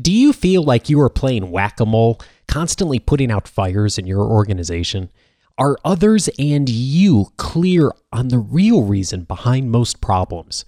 Do 0.00 0.10
you 0.10 0.32
feel 0.32 0.62
like 0.62 0.88
you 0.88 0.98
are 1.02 1.10
playing 1.10 1.50
whack 1.50 1.78
a 1.78 1.84
mole, 1.84 2.18
constantly 2.48 2.98
putting 2.98 3.30
out 3.30 3.46
fires 3.46 3.98
in 3.98 4.06
your 4.06 4.22
organization? 4.22 5.10
Are 5.58 5.76
others 5.84 6.30
and 6.38 6.66
you 6.66 7.26
clear 7.36 7.92
on 8.10 8.28
the 8.28 8.38
real 8.38 8.84
reason 8.84 9.24
behind 9.24 9.70
most 9.70 10.00
problems? 10.00 10.64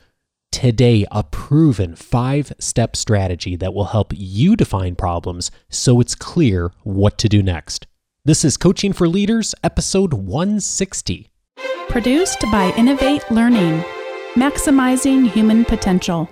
Today, 0.53 1.07
a 1.11 1.25
proven 1.25 1.97
five 1.97 2.53
step 2.59 2.97
strategy 2.97 3.57
that 3.57 3.73
will 3.73 3.87
help 3.87 4.13
you 4.15 4.57
define 4.57 4.95
problems 4.95 5.51
so 5.71 6.01
it's 6.01 6.15
clear 6.15 6.73
what 6.83 7.17
to 7.17 7.27
do 7.27 7.43
next. 7.43 7.87
This 8.27 8.45
is 8.45 8.59
Coaching 8.59 8.93
for 8.93 9.09
Leaders, 9.09 9.55
episode 9.65 10.13
160. 10.13 11.31
Produced 11.89 12.43
by 12.53 12.75
Innovate 12.77 13.31
Learning, 13.31 13.83
maximizing 14.35 15.31
human 15.31 15.65
potential. 15.65 16.29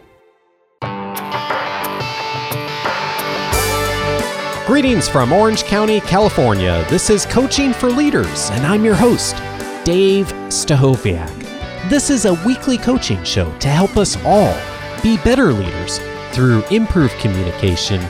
Greetings 4.73 5.07
from 5.07 5.35
Orange 5.35 5.65
County, 5.65 6.01
California. 6.01 6.83
This 6.89 7.11
is 7.11 7.27
Coaching 7.27 7.75
for 7.75 7.91
Leaders, 7.91 8.49
and 8.53 8.65
I'm 8.65 8.87
your 8.87 8.95
host, 8.95 9.37
Dave 9.85 10.29
Stachowiak. 10.49 11.91
This 11.91 12.09
is 12.09 12.25
a 12.25 12.33
weekly 12.47 12.79
coaching 12.79 13.23
show 13.23 13.55
to 13.59 13.69
help 13.69 13.99
us 13.99 14.17
all 14.25 14.59
be 15.03 15.19
better 15.19 15.53
leaders 15.53 16.01
through 16.31 16.65
improved 16.71 17.13
communication, 17.19 18.01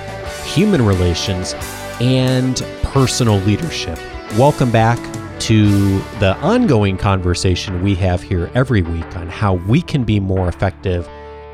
human 0.45 0.87
relations, 0.87 1.57
and 2.01 2.65
personal 2.85 3.39
leadership. 3.39 3.99
Welcome 4.39 4.71
back 4.71 5.01
to 5.41 5.99
the 6.21 6.37
ongoing 6.43 6.97
conversation 6.97 7.83
we 7.83 7.97
have 7.97 8.23
here 8.23 8.53
every 8.55 8.83
week 8.83 9.17
on 9.17 9.29
how 9.29 9.55
we 9.55 9.83
can 9.83 10.05
be 10.05 10.21
more 10.21 10.47
effective 10.47 11.09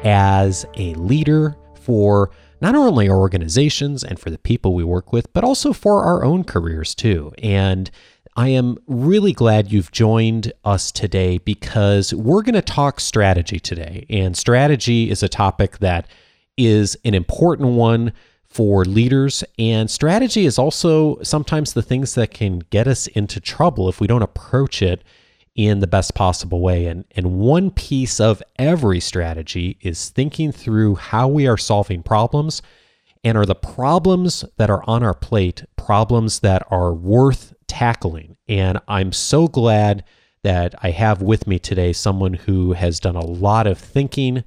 as 0.05 0.67
a 0.75 0.93
leader 0.97 1.57
for 1.73 2.31
not 2.61 2.75
only 2.75 3.09
our 3.09 3.17
organizations 3.17 4.03
and 4.03 4.19
for 4.19 4.31
the 4.31 4.39
people 4.39 4.75
we 4.75 4.85
work 4.85 5.13
with, 5.13 5.33
but 5.33 5.45
also 5.45 5.73
for 5.73 6.05
our 6.05 6.25
own 6.25 6.45
careers 6.45 6.95
too. 6.95 7.33
And 7.43 7.91
I 8.37 8.49
am 8.49 8.79
really 8.87 9.33
glad 9.33 9.73
you've 9.73 9.91
joined 9.91 10.53
us 10.65 10.93
today 10.93 11.39
because 11.39 12.15
we're 12.15 12.43
going 12.43 12.55
to 12.55 12.63
talk 12.63 13.01
strategy 13.01 13.59
today. 13.59 14.07
And 14.09 14.37
strategy 14.37 15.11
is 15.11 15.23
a 15.23 15.29
topic 15.29 15.79
that 15.79 16.09
is 16.57 16.97
an 17.05 17.15
important 17.15 17.71
one 17.71 18.13
for 18.49 18.85
leaders. 18.85 19.45
And 19.59 19.91
strategy 19.91 20.47
is 20.47 20.59
also 20.59 21.21
sometimes 21.23 21.73
the 21.73 21.83
things 21.83 22.15
that 22.15 22.31
can 22.31 22.61
get 22.71 22.87
us 22.87 23.07
into 23.09 23.41
trouble 23.41 23.89
if 23.89 24.01
we 24.01 24.07
don't 24.07 24.23
approach 24.23 24.83
it 24.83 25.03
in 25.59 25.81
the 25.81 25.89
best 25.89 26.15
possible 26.15 26.61
way. 26.61 26.87
And, 26.87 27.05
and 27.17 27.41
one 27.41 27.73
piece 27.73 28.21
of 28.21 28.41
every 28.61 29.01
strategy 29.01 29.77
is 29.81 30.09
thinking 30.09 30.53
through 30.53 30.95
how 30.95 31.27
we 31.27 31.49
are 31.49 31.57
solving 31.59 32.05
problems 32.05 32.63
and 33.25 33.37
are 33.37 33.45
the 33.45 33.57
problems 33.57 34.45
that 34.57 34.71
are 34.71 34.85
on 34.87 35.03
our 35.03 35.15
plate 35.15 35.65
problems 35.77 36.39
that 36.41 36.63
are 36.71 36.95
worth 36.95 37.55
tackling. 37.67 38.37
And 38.47 38.79
I'm 38.87 39.11
so 39.11 39.49
glad 39.49 40.05
that 40.45 40.77
I 40.81 40.91
have 40.91 41.23
with 41.23 41.49
me 41.49 41.59
today 41.59 41.93
someone 41.93 42.35
who 42.35 42.75
has 42.75 43.01
done 43.01 43.17
a 43.17 43.27
lot 43.27 43.67
of 43.67 43.79
thinking, 43.79 44.45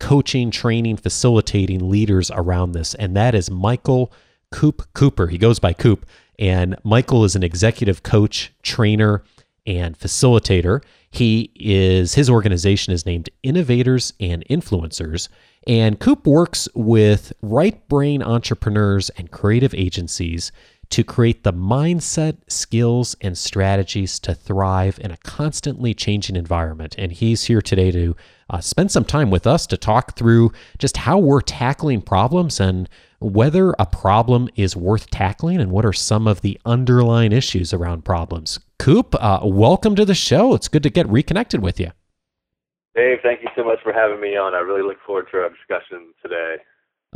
coaching, 0.00 0.50
training, 0.50 0.96
facilitating 0.96 1.90
leaders 1.90 2.30
around 2.30 2.72
this. 2.72 2.94
And 2.94 3.14
that 3.14 3.34
is 3.34 3.50
Michael 3.50 4.10
Coop 4.50 4.88
Cooper. 4.94 5.26
He 5.26 5.36
goes 5.36 5.58
by 5.58 5.74
Coop. 5.74 6.06
And 6.38 6.74
Michael 6.84 7.22
is 7.24 7.36
an 7.36 7.42
executive 7.42 8.02
coach, 8.02 8.50
trainer, 8.62 9.22
and 9.66 9.98
facilitator. 9.98 10.82
He 11.10 11.50
is 11.54 12.14
his 12.14 12.28
organization 12.28 12.92
is 12.92 13.06
named 13.06 13.30
Innovators 13.42 14.12
and 14.20 14.44
Influencers, 14.50 15.28
and 15.66 15.98
Coop 15.98 16.26
works 16.26 16.68
with 16.74 17.32
right 17.42 17.86
brain 17.88 18.22
entrepreneurs 18.22 19.10
and 19.10 19.30
creative 19.30 19.74
agencies 19.74 20.52
to 20.90 21.02
create 21.02 21.44
the 21.44 21.52
mindset, 21.52 22.36
skills, 22.48 23.16
and 23.20 23.36
strategies 23.36 24.18
to 24.20 24.34
thrive 24.34 24.98
in 25.00 25.10
a 25.10 25.16
constantly 25.18 25.94
changing 25.94 26.36
environment. 26.36 26.94
And 26.98 27.10
he's 27.10 27.44
here 27.44 27.62
today 27.62 27.90
to 27.90 28.14
uh, 28.50 28.60
spend 28.60 28.90
some 28.90 29.04
time 29.04 29.30
with 29.30 29.46
us 29.46 29.66
to 29.68 29.76
talk 29.76 30.16
through 30.16 30.52
just 30.78 30.98
how 30.98 31.18
we're 31.18 31.40
tackling 31.40 32.02
problems 32.02 32.60
and 32.60 32.88
whether 33.24 33.74
a 33.78 33.86
problem 33.86 34.48
is 34.54 34.76
worth 34.76 35.08
tackling 35.10 35.60
and 35.60 35.70
what 35.70 35.86
are 35.86 35.92
some 35.92 36.26
of 36.26 36.42
the 36.42 36.60
underlying 36.66 37.32
issues 37.32 37.72
around 37.72 38.04
problems. 38.04 38.60
Coop, 38.78 39.14
uh, 39.18 39.40
welcome 39.42 39.96
to 39.96 40.04
the 40.04 40.14
show. 40.14 40.54
It's 40.54 40.68
good 40.68 40.82
to 40.82 40.90
get 40.90 41.08
reconnected 41.08 41.62
with 41.62 41.80
you. 41.80 41.90
Dave, 42.94 43.18
thank 43.22 43.42
you 43.42 43.48
so 43.56 43.64
much 43.64 43.78
for 43.82 43.92
having 43.92 44.20
me 44.20 44.36
on. 44.36 44.54
I 44.54 44.58
really 44.58 44.82
look 44.82 44.98
forward 45.06 45.26
to 45.32 45.38
our 45.38 45.48
discussion 45.48 46.12
today. 46.22 46.56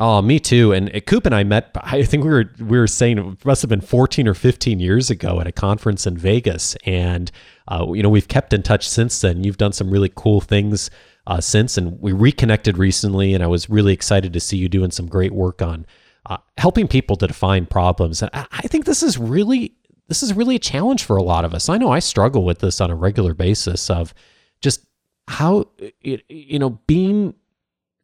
Oh, 0.00 0.22
me 0.22 0.38
too. 0.38 0.72
And 0.72 1.04
Coop 1.06 1.26
and 1.26 1.34
I 1.34 1.42
met. 1.42 1.72
I 1.75 2.04
think 2.04 2.22
we 2.22 2.31
were 2.31 2.53
we 2.60 2.78
were 2.78 2.86
saying 2.86 3.19
it 3.19 3.44
must 3.44 3.62
have 3.62 3.69
been 3.69 3.81
14 3.81 4.28
or 4.28 4.34
15 4.34 4.78
years 4.78 5.10
ago 5.10 5.41
at 5.41 5.48
a 5.48 5.53
conference 5.53 6.06
in 6.06 6.16
Vegas, 6.16 6.76
and 6.86 7.32
uh, 7.66 7.84
you 7.92 8.03
know 8.03 8.08
we've 8.08 8.28
kept 8.28 8.53
in 8.53 8.62
touch 8.62 8.88
since 8.88 9.20
then. 9.20 9.42
You've 9.42 9.56
done 9.56 9.72
some 9.72 9.91
really 9.91 10.12
cool 10.14 10.41
things 10.41 10.88
uh, 11.26 11.41
since, 11.41 11.76
and 11.76 12.00
we 12.00 12.12
reconnected 12.12 12.78
recently. 12.78 13.34
And 13.34 13.42
I 13.42 13.48
was 13.48 13.69
really 13.69 13.92
excited 13.92 14.32
to 14.32 14.41
see 14.41 14.56
you 14.56 14.69
doing 14.69 14.92
some 14.92 15.06
great 15.06 15.32
work 15.32 15.62
on 15.62 15.84
uh, 16.26 16.38
helping 16.58 16.87
people 16.87 17.16
to 17.16 17.26
define 17.26 17.66
problems. 17.66 18.22
And 18.22 18.31
I, 18.32 18.47
I 18.53 18.62
think 18.69 18.84
this 18.84 19.03
is 19.03 19.19
really 19.19 19.75
this 20.06 20.22
is 20.22 20.32
really 20.32 20.56
a 20.56 20.60
challenge 20.60 21.04
for 21.04 21.16
a 21.16 21.22
lot 21.22 21.44
of 21.44 21.53
us. 21.54 21.69
I 21.69 21.76
know 21.76 21.91
I 21.91 21.98
struggle 21.98 22.44
with 22.44 22.60
this 22.60 22.81
on 22.81 22.91
a 22.91 22.94
regular 22.94 23.34
basis 23.34 23.91
of 23.91 24.14
just 24.60 24.87
how 25.26 25.66
you 26.00 26.58
know 26.58 26.78
being 26.87 27.34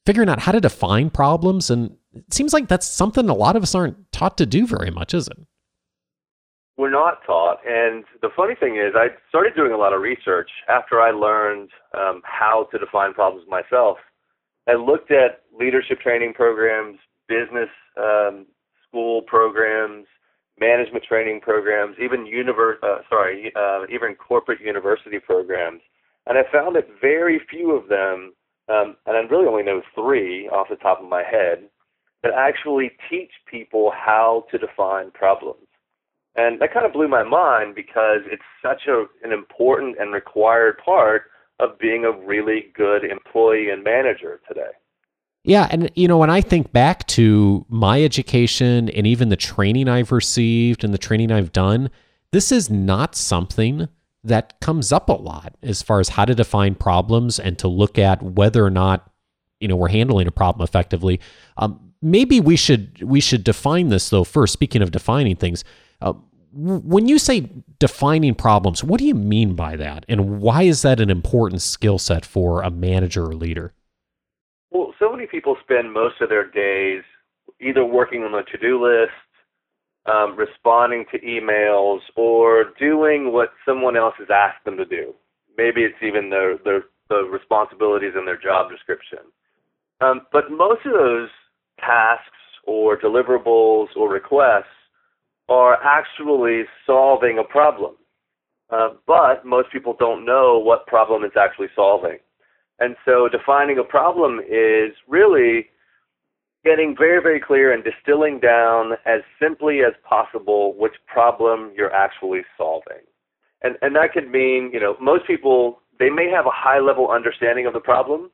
figuring 0.07 0.29
out 0.29 0.41
how 0.41 0.53
to 0.53 0.61
define 0.61 1.11
problems 1.11 1.71
and 1.71 1.97
it 2.15 2.33
seems 2.33 2.53
like 2.53 2.69
that's 2.69 2.87
something 2.87 3.29
a 3.29 3.35
lot 3.35 3.57
of 3.57 3.63
us 3.63 3.75
aren't 3.75 4.13
taught 4.13 4.39
to 4.39 4.47
do 4.47 4.67
very 4.67 4.91
much, 4.91 5.15
is 5.15 5.27
it? 5.29 5.39
We're 6.77 6.91
not 6.91 7.25
taught, 7.25 7.59
and 7.65 8.05
the 8.21 8.31
funny 8.35 8.55
thing 8.59 8.77
is, 8.77 8.95
I 8.97 9.09
started 9.29 9.55
doing 9.55 9.71
a 9.71 9.77
lot 9.77 9.93
of 9.93 10.01
research 10.01 10.51
after 10.69 11.01
I 11.01 11.13
learned 11.13 11.71
um, 11.97 12.21
how 12.25 12.67
to 12.73 12.79
define 12.79 13.15
problems 13.15 13.47
myself. 13.49 13.99
I 14.69 14.75
looked 14.75 15.13
at 15.13 15.43
leadership 15.57 16.01
training 16.01 16.35
programs, 16.35 16.99
business 17.29 17.69
um, 17.97 18.47
school 18.89 19.23
programs, 19.23 20.07
management 20.59 21.05
training 21.05 21.41
programs, 21.43 21.97
even 22.03 22.27
univer- 22.27 22.83
uh, 22.83 23.03
sorry, 23.09 23.53
uh, 23.55 23.85
even 23.89 24.17
corporate 24.17 24.61
university 24.61 25.21
programs, 25.21 25.81
and 26.27 26.39
I 26.39 26.43
found 26.51 26.75
that 26.75 26.89
very 27.01 27.41
few 27.49 27.71
of 27.71 27.89
them, 27.89 28.33
um, 28.69 28.97
and 29.07 29.17
I 29.17 29.21
really 29.21 29.47
only 29.47 29.63
know 29.63 29.83
three 29.95 30.49
off 30.49 30.69
the 30.71 30.77
top 30.77 31.01
of 31.03 31.09
my 31.09 31.23
head, 31.23 31.69
that 32.23 32.33
actually 32.33 32.93
teach 33.11 33.31
people 33.51 33.93
how 33.95 34.47
to 34.51 34.59
define 34.59 35.11
problems. 35.11 35.67
And 36.37 36.61
that 36.61 36.73
kind 36.73 36.85
of 36.85 36.93
blew 36.93 37.07
my 37.07 37.23
mind 37.23 37.75
because 37.75 38.21
it's 38.27 38.43
such 38.63 38.89
a, 38.89 39.05
an 39.23 39.33
important 39.33 39.97
and 40.01 40.13
required 40.13 40.79
part 40.85 41.25
of 41.61 41.79
being 41.79 42.05
a 42.05 42.11
really 42.11 42.73
good 42.75 43.05
employee 43.05 43.71
and 43.71 43.85
manager 43.85 44.41
today. 44.49 44.73
Yeah, 45.45 45.69
and 45.71 45.91
you 45.95 46.09
know, 46.09 46.19
when 46.19 46.31
I 46.31 46.41
think 46.41 46.73
back 46.73 47.07
to 47.09 47.67
my 47.69 48.03
education 48.03 48.89
and 48.89 49.07
even 49.07 49.29
the 49.29 49.37
training 49.37 49.89
I've 49.89 50.11
received 50.11 50.83
and 50.83 50.95
the 50.95 50.99
training 50.99 51.31
I've 51.31 51.53
done, 51.53 51.91
this 52.33 52.51
is 52.51 52.71
not 52.71 53.15
something 53.15 53.89
that 54.25 54.59
comes 54.61 54.91
up 54.91 55.09
a 55.09 55.13
lot 55.13 55.55
as 55.63 55.83
far 55.83 56.01
as 56.01 56.11
how 56.11 56.25
to 56.25 56.35
define 56.35 56.75
problems 56.75 57.39
and 57.39 57.59
to 57.59 57.69
look 57.69 57.99
at 57.99 58.23
whether 58.23 58.65
or 58.65 58.71
not 58.71 59.11
you 59.61 59.69
know 59.69 59.77
we're 59.77 59.89
handling 59.89 60.27
a 60.27 60.33
problem 60.33 60.65
effectively. 60.65 61.21
Um, 61.57 61.93
maybe 62.03 62.41
we 62.41 62.57
should 62.57 63.03
we 63.03 63.21
should 63.21 63.45
define 63.45 63.89
this 63.89 64.11
though 64.11 64.25
first. 64.25 64.53
Speaking 64.53 64.83
of 64.83 64.91
defining 64.91 65.37
things, 65.37 65.65
uh, 66.01 66.15
when 66.53 67.09
you 67.09 67.19
say 67.19 67.49
defining 67.79 68.35
problems, 68.35 68.85
what 68.85 68.99
do 68.99 69.07
you 69.07 69.15
mean 69.15 69.55
by 69.55 69.77
that, 69.77 70.05
and 70.09 70.41
why 70.41 70.63
is 70.63 70.83
that 70.83 71.01
an 71.01 71.11
important 71.11 71.63
skill 71.63 71.99
set 71.99 72.25
for 72.25 72.63
a 72.63 72.71
manager 72.71 73.25
or 73.25 73.35
leader? 73.35 73.73
Well, 74.71 74.95
so 74.99 75.11
many 75.11 75.27
people 75.27 75.57
spend 75.63 75.93
most 75.93 76.21
of 76.21 76.29
their 76.29 76.49
days 76.51 77.03
either 77.61 77.85
working 77.85 78.23
on 78.23 78.33
the 78.33 78.43
to-do 78.43 78.83
list, 78.83 79.13
um, 80.07 80.37
responding 80.37 81.05
to 81.13 81.19
emails, 81.21 82.01
or 82.17 82.73
doing 82.79 83.33
what 83.33 83.51
someone 83.67 83.97
else 83.97 84.15
has 84.19 84.29
asked 84.31 84.65
them 84.65 84.77
to 84.77 84.85
do. 84.85 85.15
Maybe 85.57 85.83
it's 85.83 86.03
even 86.03 86.31
their, 86.31 86.59
their 86.59 86.85
the 87.09 87.23
responsibilities 87.31 88.13
in 88.19 88.25
their 88.25 88.39
job 88.39 88.71
description. 88.71 89.19
Um, 90.01 90.23
but 90.33 90.51
most 90.51 90.85
of 90.87 90.93
those 90.93 91.29
tasks 91.79 92.31
or 92.67 92.99
deliverables 92.99 93.89
or 93.97 94.11
requests 94.11 94.65
are 95.49 95.79
actually 95.83 96.63
solving 96.87 97.39
a 97.39 97.45
problem. 97.45 97.95
Uh, 98.71 98.89
but 99.07 99.45
most 99.45 99.71
people 99.71 99.95
don't 99.99 100.25
know 100.25 100.59
what 100.59 100.87
problem 100.87 101.23
it's 101.23 101.37
actually 101.37 101.69
solving. 101.77 102.19
And 102.81 102.97
so 103.05 103.29
defining 103.29 103.79
a 103.79 103.85
problem 103.85 104.41
is 104.41 104.93
really 105.07 105.67
getting 106.65 106.95
very, 106.97 107.23
very 107.23 107.41
clear 107.41 107.73
and 107.73 107.85
distilling 107.85 108.41
down 108.41 108.93
as 109.05 109.21
simply 109.41 109.81
as 109.81 109.93
possible 110.09 110.75
which 110.77 110.95
problem 111.07 111.73
you're 111.77 111.93
actually 111.93 112.41
solving. 112.57 113.05
And, 113.63 113.77
and 113.83 113.95
that 113.97 114.13
could 114.13 114.31
mean, 114.31 114.71
you 114.73 114.81
know, 114.81 114.97
most 115.01 115.27
people, 115.27 115.81
they 115.99 116.11
may 116.11 116.29
have 116.31 116.47
a 116.47 116.53
high 116.53 116.81
level 116.81 117.11
understanding 117.11 117.67
of 117.67 117.73
the 117.73 117.81
problem, 117.81 118.31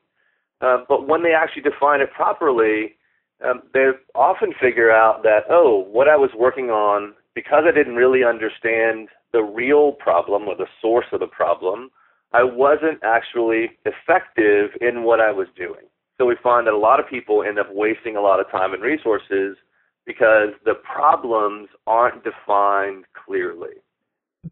uh, 0.61 0.77
but 0.87 1.07
when 1.07 1.23
they 1.23 1.33
actually 1.33 1.63
define 1.63 2.01
it 2.01 2.11
properly, 2.13 2.95
um, 3.43 3.63
they 3.73 3.87
often 4.13 4.53
figure 4.61 4.91
out 4.91 5.23
that, 5.23 5.41
oh, 5.49 5.85
what 5.91 6.07
I 6.07 6.15
was 6.15 6.29
working 6.37 6.69
on, 6.69 7.13
because 7.33 7.63
I 7.67 7.71
didn't 7.71 7.95
really 7.95 8.23
understand 8.23 9.09
the 9.33 9.41
real 9.41 9.93
problem 9.93 10.47
or 10.47 10.55
the 10.55 10.67
source 10.81 11.05
of 11.11 11.21
the 11.21 11.27
problem, 11.27 11.89
I 12.33 12.43
wasn't 12.43 12.99
actually 13.03 13.71
effective 13.85 14.71
in 14.79 15.03
what 15.03 15.19
I 15.19 15.31
was 15.31 15.47
doing. 15.55 15.87
So 16.21 16.27
we 16.27 16.35
find 16.43 16.67
that 16.67 16.73
a 16.75 16.77
lot 16.77 16.99
of 16.99 17.09
people 17.09 17.41
end 17.41 17.57
up 17.57 17.65
wasting 17.71 18.15
a 18.15 18.21
lot 18.21 18.39
of 18.39 18.47
time 18.51 18.75
and 18.75 18.83
resources 18.83 19.57
because 20.05 20.49
the 20.65 20.75
problems 20.75 21.67
aren't 21.87 22.23
defined 22.23 23.05
clearly. 23.25 23.71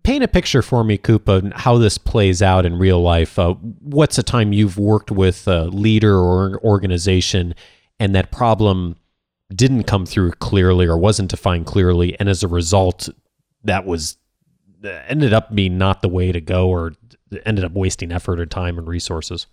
Paint 0.01 0.23
a 0.23 0.27
picture 0.27 0.63
for 0.63 0.83
me, 0.83 0.97
Koopa, 0.97 1.53
how 1.53 1.77
this 1.77 1.99
plays 1.99 2.41
out 2.41 2.65
in 2.65 2.79
real 2.79 2.99
life. 2.99 3.37
Uh, 3.37 3.53
what's 3.53 4.17
a 4.17 4.23
time 4.23 4.51
you've 4.51 4.79
worked 4.79 5.11
with 5.11 5.47
a 5.47 5.65
leader 5.65 6.17
or 6.17 6.59
organization 6.63 7.53
and 7.99 8.15
that 8.15 8.31
problem 8.31 8.95
didn't 9.53 9.83
come 9.83 10.07
through 10.07 10.31
clearly 10.31 10.87
or 10.87 10.97
wasn't 10.97 11.29
defined 11.29 11.67
clearly, 11.67 12.19
and 12.19 12.29
as 12.29 12.41
a 12.41 12.47
result, 12.47 13.09
that 13.63 13.85
was 13.85 14.17
ended 15.07 15.33
up 15.33 15.53
being 15.53 15.77
not 15.77 16.01
the 16.01 16.09
way 16.09 16.31
to 16.31 16.41
go 16.41 16.67
or 16.67 16.93
ended 17.45 17.63
up 17.63 17.73
wasting 17.73 18.11
effort 18.11 18.39
or 18.39 18.47
time 18.47 18.79
and 18.79 18.87
resources? 18.87 19.45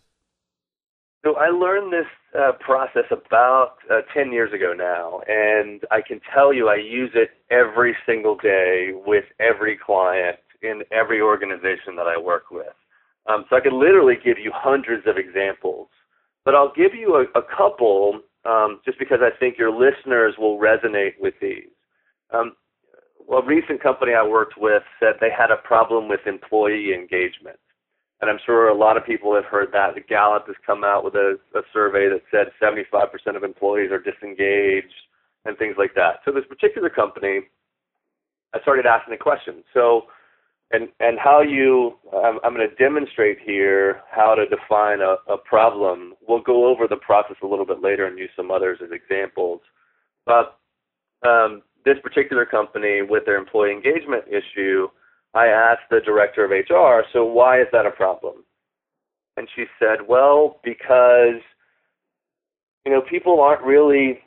So 1.26 1.34
I 1.34 1.48
learned 1.48 1.92
this 1.92 2.06
uh, 2.38 2.52
process 2.60 3.02
about 3.10 3.78
uh, 3.90 4.02
10 4.14 4.30
years 4.30 4.52
ago 4.52 4.72
now, 4.78 5.22
and 5.26 5.82
I 5.90 6.00
can 6.00 6.20
tell 6.32 6.52
you 6.52 6.68
I 6.68 6.76
use 6.76 7.10
it 7.14 7.30
every 7.50 7.96
single 8.06 8.36
day 8.36 8.92
with 8.94 9.24
every 9.40 9.76
client 9.76 10.36
in 10.62 10.82
every 10.92 11.20
organization 11.20 11.96
that 11.96 12.06
I 12.06 12.16
work 12.16 12.52
with. 12.52 12.76
Um, 13.28 13.44
so 13.50 13.56
I 13.56 13.60
could 13.60 13.72
literally 13.72 14.14
give 14.24 14.38
you 14.38 14.52
hundreds 14.54 15.04
of 15.08 15.16
examples, 15.16 15.88
but 16.44 16.54
I'll 16.54 16.72
give 16.72 16.94
you 16.94 17.16
a, 17.16 17.22
a 17.36 17.42
couple 17.42 18.20
um, 18.44 18.78
just 18.84 18.96
because 19.00 19.18
I 19.20 19.36
think 19.36 19.58
your 19.58 19.72
listeners 19.72 20.36
will 20.38 20.60
resonate 20.60 21.18
with 21.18 21.34
these. 21.42 21.74
Um, 22.32 22.52
a 23.28 23.44
recent 23.44 23.82
company 23.82 24.12
I 24.12 24.24
worked 24.24 24.54
with 24.56 24.84
said 25.00 25.14
they 25.20 25.32
had 25.36 25.50
a 25.50 25.56
problem 25.56 26.08
with 26.08 26.20
employee 26.24 26.94
engagement. 26.94 27.58
And 28.20 28.30
I'm 28.30 28.38
sure 28.46 28.68
a 28.68 28.76
lot 28.76 28.96
of 28.96 29.04
people 29.04 29.34
have 29.34 29.44
heard 29.44 29.68
that. 29.72 29.94
The 29.94 30.00
Gallup 30.00 30.46
has 30.46 30.56
come 30.66 30.84
out 30.84 31.04
with 31.04 31.14
a, 31.14 31.36
a 31.54 31.60
survey 31.72 32.08
that 32.08 32.22
said 32.30 32.48
75% 32.62 33.36
of 33.36 33.44
employees 33.44 33.90
are 33.90 34.00
disengaged 34.00 34.94
and 35.44 35.56
things 35.58 35.76
like 35.78 35.94
that. 35.94 36.20
So 36.24 36.32
this 36.32 36.44
particular 36.48 36.88
company, 36.88 37.40
I 38.54 38.60
started 38.60 38.86
asking 38.86 39.12
the 39.12 39.22
question. 39.22 39.62
So, 39.74 40.02
and 40.72 40.88
and 40.98 41.18
how 41.22 41.42
you, 41.42 41.96
I'm, 42.12 42.40
I'm 42.42 42.54
going 42.54 42.68
to 42.68 42.74
demonstrate 42.74 43.38
here 43.44 44.00
how 44.10 44.34
to 44.34 44.46
define 44.46 45.00
a, 45.00 45.16
a 45.32 45.38
problem. 45.38 46.14
We'll 46.26 46.42
go 46.42 46.66
over 46.66 46.88
the 46.88 46.96
process 46.96 47.36
a 47.42 47.46
little 47.46 47.66
bit 47.66 47.82
later 47.82 48.06
and 48.06 48.18
use 48.18 48.30
some 48.34 48.50
others 48.50 48.80
as 48.82 48.90
examples. 48.90 49.60
But 50.24 50.58
um, 51.24 51.62
this 51.84 51.98
particular 52.02 52.44
company, 52.44 53.02
with 53.02 53.24
their 53.26 53.36
employee 53.36 53.72
engagement 53.72 54.24
issue, 54.26 54.88
I 55.36 55.48
asked 55.48 55.90
the 55.90 56.00
director 56.00 56.44
of 56.44 56.50
HR, 56.50 57.06
so 57.12 57.24
why 57.24 57.60
is 57.60 57.66
that 57.72 57.84
a 57.84 57.90
problem? 57.90 58.36
And 59.36 59.46
she 59.54 59.64
said, 59.78 60.08
well, 60.08 60.60
because, 60.64 61.42
you 62.86 62.92
know, 62.92 63.02
people 63.02 63.40
aren't 63.40 63.62
really 63.62 64.20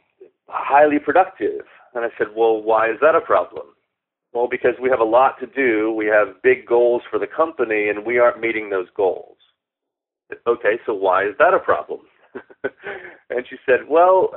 highly 0.48 1.00
productive. 1.00 1.66
And 1.96 2.06
I 2.06 2.10
said, 2.18 2.28
well, 2.36 2.62
why 2.62 2.92
is 2.92 2.98
that 3.02 3.16
a 3.16 3.22
problem? 3.22 3.68
Well, 4.34 4.48
because 4.48 4.76
we 4.80 4.92
have 4.92 5.00
a 5.00 5.04
lot 5.04 5.40
to 5.40 5.48
do. 5.48 5.92
We 5.92 6.06
have 6.06 6.42
big 6.44 6.68
goals 6.68 7.02
for 7.10 7.18
the 7.18 7.26
company, 7.26 7.90
and 7.90 8.06
we 8.06 8.20
aren't 8.20 8.40
meeting 8.40 8.70
those 8.70 8.88
goals. 8.96 9.38
Okay, 10.46 10.78
so 10.86 10.94
why 10.94 11.26
is 11.26 11.34
that 11.40 11.56
a 11.56 11.60
problem? 11.60 12.02
and 12.64 13.46
she 13.50 13.56
said, 13.66 13.90
well, 13.90 14.30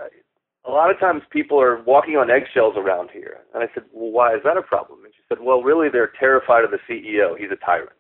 a 0.65 0.71
lot 0.71 0.91
of 0.91 0.99
times 0.99 1.21
people 1.31 1.61
are 1.61 1.83
walking 1.83 2.17
on 2.17 2.31
eggshells 2.31 2.77
around 2.79 3.11
here. 3.13 3.41
And 3.53 3.63
I 3.63 3.67
said, 3.75 3.83
well, 3.93 4.11
why 4.11 4.35
is 4.35 4.41
that 4.45 4.57
a 4.57 4.63
problem? 4.63 5.01
Said, 5.33 5.45
well, 5.45 5.63
really, 5.63 5.89
they're 5.91 6.13
terrified 6.19 6.65
of 6.65 6.71
the 6.71 6.79
CEO. 6.89 7.39
He's 7.39 7.51
a 7.51 7.65
tyrant. 7.65 7.91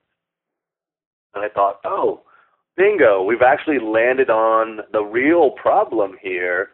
And 1.34 1.44
I 1.44 1.49
thought, 1.49 1.81
oh, 1.84 2.23
bingo, 2.76 3.23
we've 3.23 3.43
actually 3.43 3.79
landed 3.79 4.29
on 4.29 4.81
the 4.93 5.02
real 5.02 5.50
problem 5.50 6.17
here. 6.20 6.70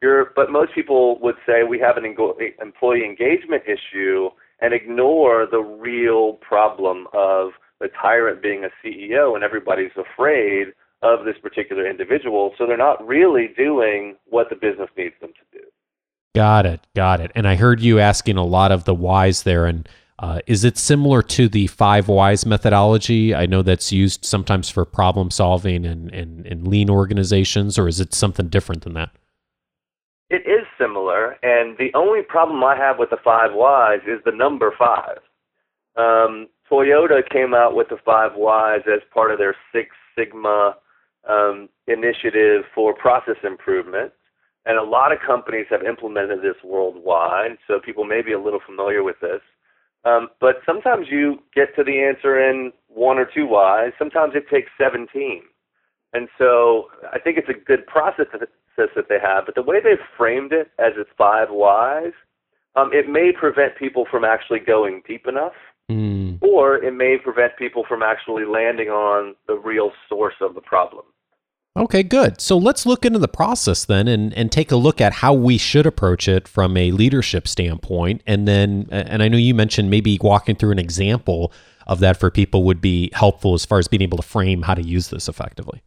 You're, 0.00 0.32
but 0.34 0.50
most 0.50 0.74
people 0.74 1.18
would 1.20 1.34
say 1.44 1.62
we 1.62 1.78
have 1.80 1.96
an 1.96 2.04
employee 2.04 3.04
engagement 3.04 3.64
issue 3.66 4.30
and 4.60 4.72
ignore 4.72 5.46
the 5.50 5.58
real 5.60 6.34
problem 6.34 7.06
of 7.12 7.50
the 7.80 7.88
tyrant 8.00 8.42
being 8.42 8.64
a 8.64 8.86
CEO 8.86 9.34
and 9.34 9.44
everybody's 9.44 9.90
afraid 9.96 10.68
of 11.02 11.24
this 11.24 11.36
particular 11.42 11.88
individual. 11.88 12.54
So 12.56 12.66
they're 12.66 12.76
not 12.76 13.06
really 13.06 13.48
doing 13.56 14.16
what 14.28 14.48
the 14.50 14.56
business 14.56 14.88
needs 14.96 15.14
them 15.20 15.30
to 15.30 15.44
do. 15.47 15.47
Got 16.38 16.66
it. 16.66 16.86
Got 16.94 17.20
it. 17.20 17.32
And 17.34 17.48
I 17.48 17.56
heard 17.56 17.80
you 17.80 17.98
asking 17.98 18.36
a 18.36 18.44
lot 18.44 18.70
of 18.70 18.84
the 18.84 18.94
whys 18.94 19.42
there. 19.42 19.66
And 19.66 19.88
uh, 20.20 20.38
is 20.46 20.62
it 20.62 20.78
similar 20.78 21.20
to 21.20 21.48
the 21.48 21.66
five 21.66 22.06
whys 22.06 22.46
methodology? 22.46 23.34
I 23.34 23.46
know 23.46 23.60
that's 23.62 23.90
used 23.90 24.24
sometimes 24.24 24.70
for 24.70 24.84
problem 24.84 25.32
solving 25.32 25.84
and, 25.84 26.14
and, 26.14 26.68
lean 26.68 26.90
organizations, 26.90 27.76
or 27.76 27.88
is 27.88 27.98
it 27.98 28.14
something 28.14 28.46
different 28.46 28.82
than 28.82 28.94
that? 28.94 29.10
It 30.30 30.46
is 30.46 30.64
similar. 30.78 31.32
And 31.42 31.76
the 31.76 31.90
only 31.94 32.22
problem 32.22 32.62
I 32.62 32.76
have 32.76 33.00
with 33.00 33.10
the 33.10 33.18
five 33.24 33.50
whys 33.52 33.98
is 34.06 34.20
the 34.24 34.30
number 34.30 34.72
five. 34.78 35.18
Um, 35.96 36.46
Toyota 36.70 37.28
came 37.28 37.52
out 37.52 37.74
with 37.74 37.88
the 37.88 37.98
five 38.04 38.36
whys 38.36 38.82
as 38.86 39.00
part 39.12 39.32
of 39.32 39.38
their 39.38 39.56
Six 39.72 39.88
Sigma 40.16 40.76
um, 41.28 41.68
initiative 41.88 42.62
for 42.72 42.94
process 42.94 43.38
improvement. 43.42 44.12
And 44.68 44.76
a 44.78 44.82
lot 44.82 45.12
of 45.12 45.18
companies 45.26 45.66
have 45.70 45.82
implemented 45.82 46.42
this 46.42 46.62
worldwide, 46.62 47.56
so 47.66 47.80
people 47.80 48.04
may 48.04 48.20
be 48.20 48.32
a 48.32 48.40
little 48.40 48.60
familiar 48.64 49.02
with 49.02 49.16
this. 49.20 49.40
Um, 50.04 50.28
but 50.40 50.56
sometimes 50.66 51.06
you 51.10 51.38
get 51.54 51.74
to 51.76 51.82
the 51.82 52.02
answer 52.02 52.38
in 52.38 52.72
one 52.86 53.18
or 53.18 53.24
two 53.24 53.46
whys. 53.46 53.92
Sometimes 53.98 54.34
it 54.34 54.44
takes 54.52 54.70
17. 54.78 55.42
And 56.12 56.28
so 56.36 56.88
I 57.12 57.18
think 57.18 57.38
it's 57.38 57.48
a 57.48 57.58
good 57.58 57.86
process 57.86 58.26
that 58.32 59.08
they 59.08 59.18
have. 59.20 59.46
But 59.46 59.54
the 59.54 59.62
way 59.62 59.78
they've 59.82 60.06
framed 60.16 60.52
it 60.52 60.68
as 60.78 60.92
it's 60.96 61.10
five 61.16 61.48
whys, 61.50 62.12
um, 62.76 62.90
it 62.92 63.08
may 63.08 63.32
prevent 63.32 63.76
people 63.76 64.06
from 64.10 64.24
actually 64.24 64.60
going 64.60 65.02
deep 65.08 65.26
enough, 65.26 65.56
mm. 65.90 66.38
or 66.42 66.76
it 66.76 66.92
may 66.92 67.16
prevent 67.22 67.56
people 67.56 67.84
from 67.88 68.02
actually 68.02 68.44
landing 68.44 68.88
on 68.88 69.34
the 69.46 69.54
real 69.54 69.92
source 70.08 70.36
of 70.40 70.54
the 70.54 70.60
problem. 70.60 71.04
Okay, 71.78 72.02
good. 72.02 72.40
So 72.40 72.58
let's 72.58 72.86
look 72.86 73.04
into 73.04 73.20
the 73.20 73.28
process 73.28 73.84
then 73.84 74.08
and, 74.08 74.34
and 74.34 74.50
take 74.50 74.72
a 74.72 74.76
look 74.76 75.00
at 75.00 75.12
how 75.12 75.32
we 75.32 75.58
should 75.58 75.86
approach 75.86 76.26
it 76.26 76.48
from 76.48 76.76
a 76.76 76.90
leadership 76.90 77.46
standpoint. 77.46 78.20
And 78.26 78.48
then, 78.48 78.88
and 78.90 79.22
I 79.22 79.28
know 79.28 79.36
you 79.36 79.54
mentioned 79.54 79.88
maybe 79.88 80.18
walking 80.20 80.56
through 80.56 80.72
an 80.72 80.80
example 80.80 81.52
of 81.86 82.00
that 82.00 82.18
for 82.18 82.32
people 82.32 82.64
would 82.64 82.80
be 82.80 83.10
helpful 83.12 83.54
as 83.54 83.64
far 83.64 83.78
as 83.78 83.86
being 83.86 84.02
able 84.02 84.18
to 84.18 84.24
frame 84.24 84.62
how 84.62 84.74
to 84.74 84.82
use 84.82 85.10
this 85.10 85.28
effectively. 85.28 85.80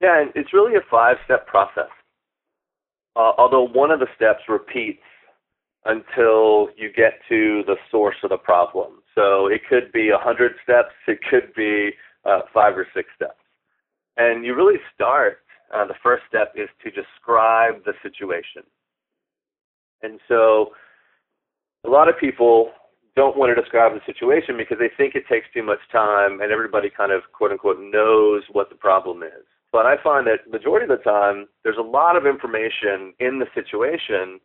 Yeah, 0.00 0.26
it's 0.36 0.52
really 0.52 0.76
a 0.76 0.82
five 0.88 1.16
step 1.24 1.48
process. 1.48 1.90
Uh, 3.16 3.32
although 3.38 3.66
one 3.66 3.90
of 3.90 3.98
the 3.98 4.06
steps 4.14 4.42
repeats 4.48 5.02
until 5.86 6.68
you 6.76 6.92
get 6.94 7.14
to 7.28 7.64
the 7.66 7.76
source 7.90 8.16
of 8.22 8.30
the 8.30 8.36
problem. 8.36 9.02
So 9.14 9.48
it 9.48 9.62
could 9.68 9.90
be 9.90 10.10
a 10.10 10.18
hundred 10.18 10.52
steps, 10.62 10.92
it 11.08 11.18
could 11.28 11.52
be 11.56 11.90
uh, 12.24 12.42
five 12.54 12.76
or 12.76 12.86
six 12.94 13.08
steps. 13.16 13.38
And 14.16 14.44
you 14.44 14.54
really 14.54 14.78
start, 14.94 15.38
uh, 15.74 15.86
the 15.86 15.94
first 16.02 16.24
step 16.28 16.52
is 16.54 16.68
to 16.82 16.90
describe 16.90 17.84
the 17.84 17.92
situation. 18.02 18.62
And 20.02 20.20
so 20.28 20.70
a 21.84 21.90
lot 21.90 22.08
of 22.08 22.18
people 22.18 22.70
don't 23.14 23.36
want 23.36 23.54
to 23.54 23.60
describe 23.60 23.92
the 23.94 24.00
situation 24.04 24.56
because 24.56 24.78
they 24.78 24.90
think 24.96 25.14
it 25.14 25.24
takes 25.28 25.46
too 25.52 25.62
much 25.62 25.78
time 25.90 26.40
and 26.40 26.52
everybody 26.52 26.90
kind 26.94 27.12
of 27.12 27.22
quote 27.32 27.50
unquote 27.50 27.78
knows 27.80 28.42
what 28.52 28.68
the 28.68 28.76
problem 28.76 29.22
is. 29.22 29.44
But 29.72 29.86
I 29.86 29.96
find 30.02 30.26
that 30.26 30.50
majority 30.50 30.84
of 30.84 30.98
the 30.98 31.02
time 31.02 31.48
there's 31.64 31.78
a 31.78 31.82
lot 31.82 32.16
of 32.16 32.26
information 32.26 33.14
in 33.18 33.38
the 33.38 33.46
situation 33.54 34.38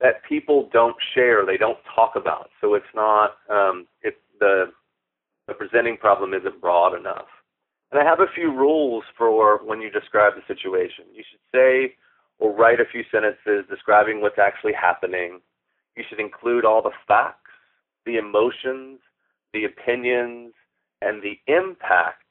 that 0.00 0.22
people 0.28 0.68
don't 0.72 0.96
share, 1.14 1.44
they 1.44 1.56
don't 1.56 1.78
talk 1.94 2.12
about. 2.14 2.50
So 2.60 2.74
it's 2.74 2.92
not 2.94 3.36
um, 3.50 3.86
it, 4.02 4.16
the 4.40 4.66
the 5.46 5.54
presenting 5.54 5.96
problem 5.96 6.34
isn't 6.34 6.60
broad 6.60 6.98
enough. 6.98 7.26
And 7.90 8.00
I 8.00 8.04
have 8.04 8.20
a 8.20 8.32
few 8.34 8.52
rules 8.52 9.04
for 9.16 9.64
when 9.64 9.80
you 9.80 9.90
describe 9.90 10.34
the 10.34 10.42
situation. 10.52 11.04
You 11.12 11.24
should 11.28 11.40
say 11.52 11.94
or 12.38 12.54
write 12.54 12.80
a 12.80 12.84
few 12.90 13.02
sentences 13.10 13.64
describing 13.68 14.20
what's 14.20 14.38
actually 14.38 14.74
happening. 14.74 15.40
You 15.96 16.04
should 16.08 16.20
include 16.20 16.64
all 16.64 16.82
the 16.82 16.92
facts, 17.06 17.50
the 18.06 18.16
emotions, 18.16 19.00
the 19.52 19.64
opinions, 19.64 20.52
and 21.00 21.22
the 21.22 21.38
impact 21.46 22.22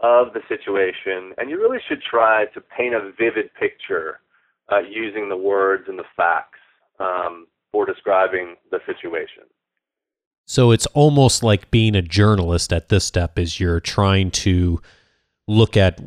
of 0.00 0.28
the 0.32 0.40
situation. 0.48 1.32
And 1.38 1.50
you 1.50 1.58
really 1.58 1.80
should 1.88 2.02
try 2.02 2.46
to 2.54 2.60
paint 2.60 2.94
a 2.94 3.12
vivid 3.18 3.50
picture 3.58 4.20
uh, 4.70 4.80
using 4.80 5.28
the 5.28 5.36
words 5.36 5.84
and 5.88 5.98
the 5.98 6.04
facts 6.16 6.58
um, 7.00 7.46
for 7.72 7.86
describing 7.86 8.56
the 8.70 8.78
situation. 8.86 9.44
So 10.46 10.70
it's 10.70 10.86
almost 10.86 11.42
like 11.42 11.70
being 11.70 11.96
a 11.96 12.02
journalist 12.02 12.72
at 12.72 12.88
this 12.88 13.04
step 13.04 13.38
is 13.38 13.58
you're 13.58 13.80
trying 13.80 14.30
to 14.32 14.80
look 15.48 15.76
at 15.76 16.00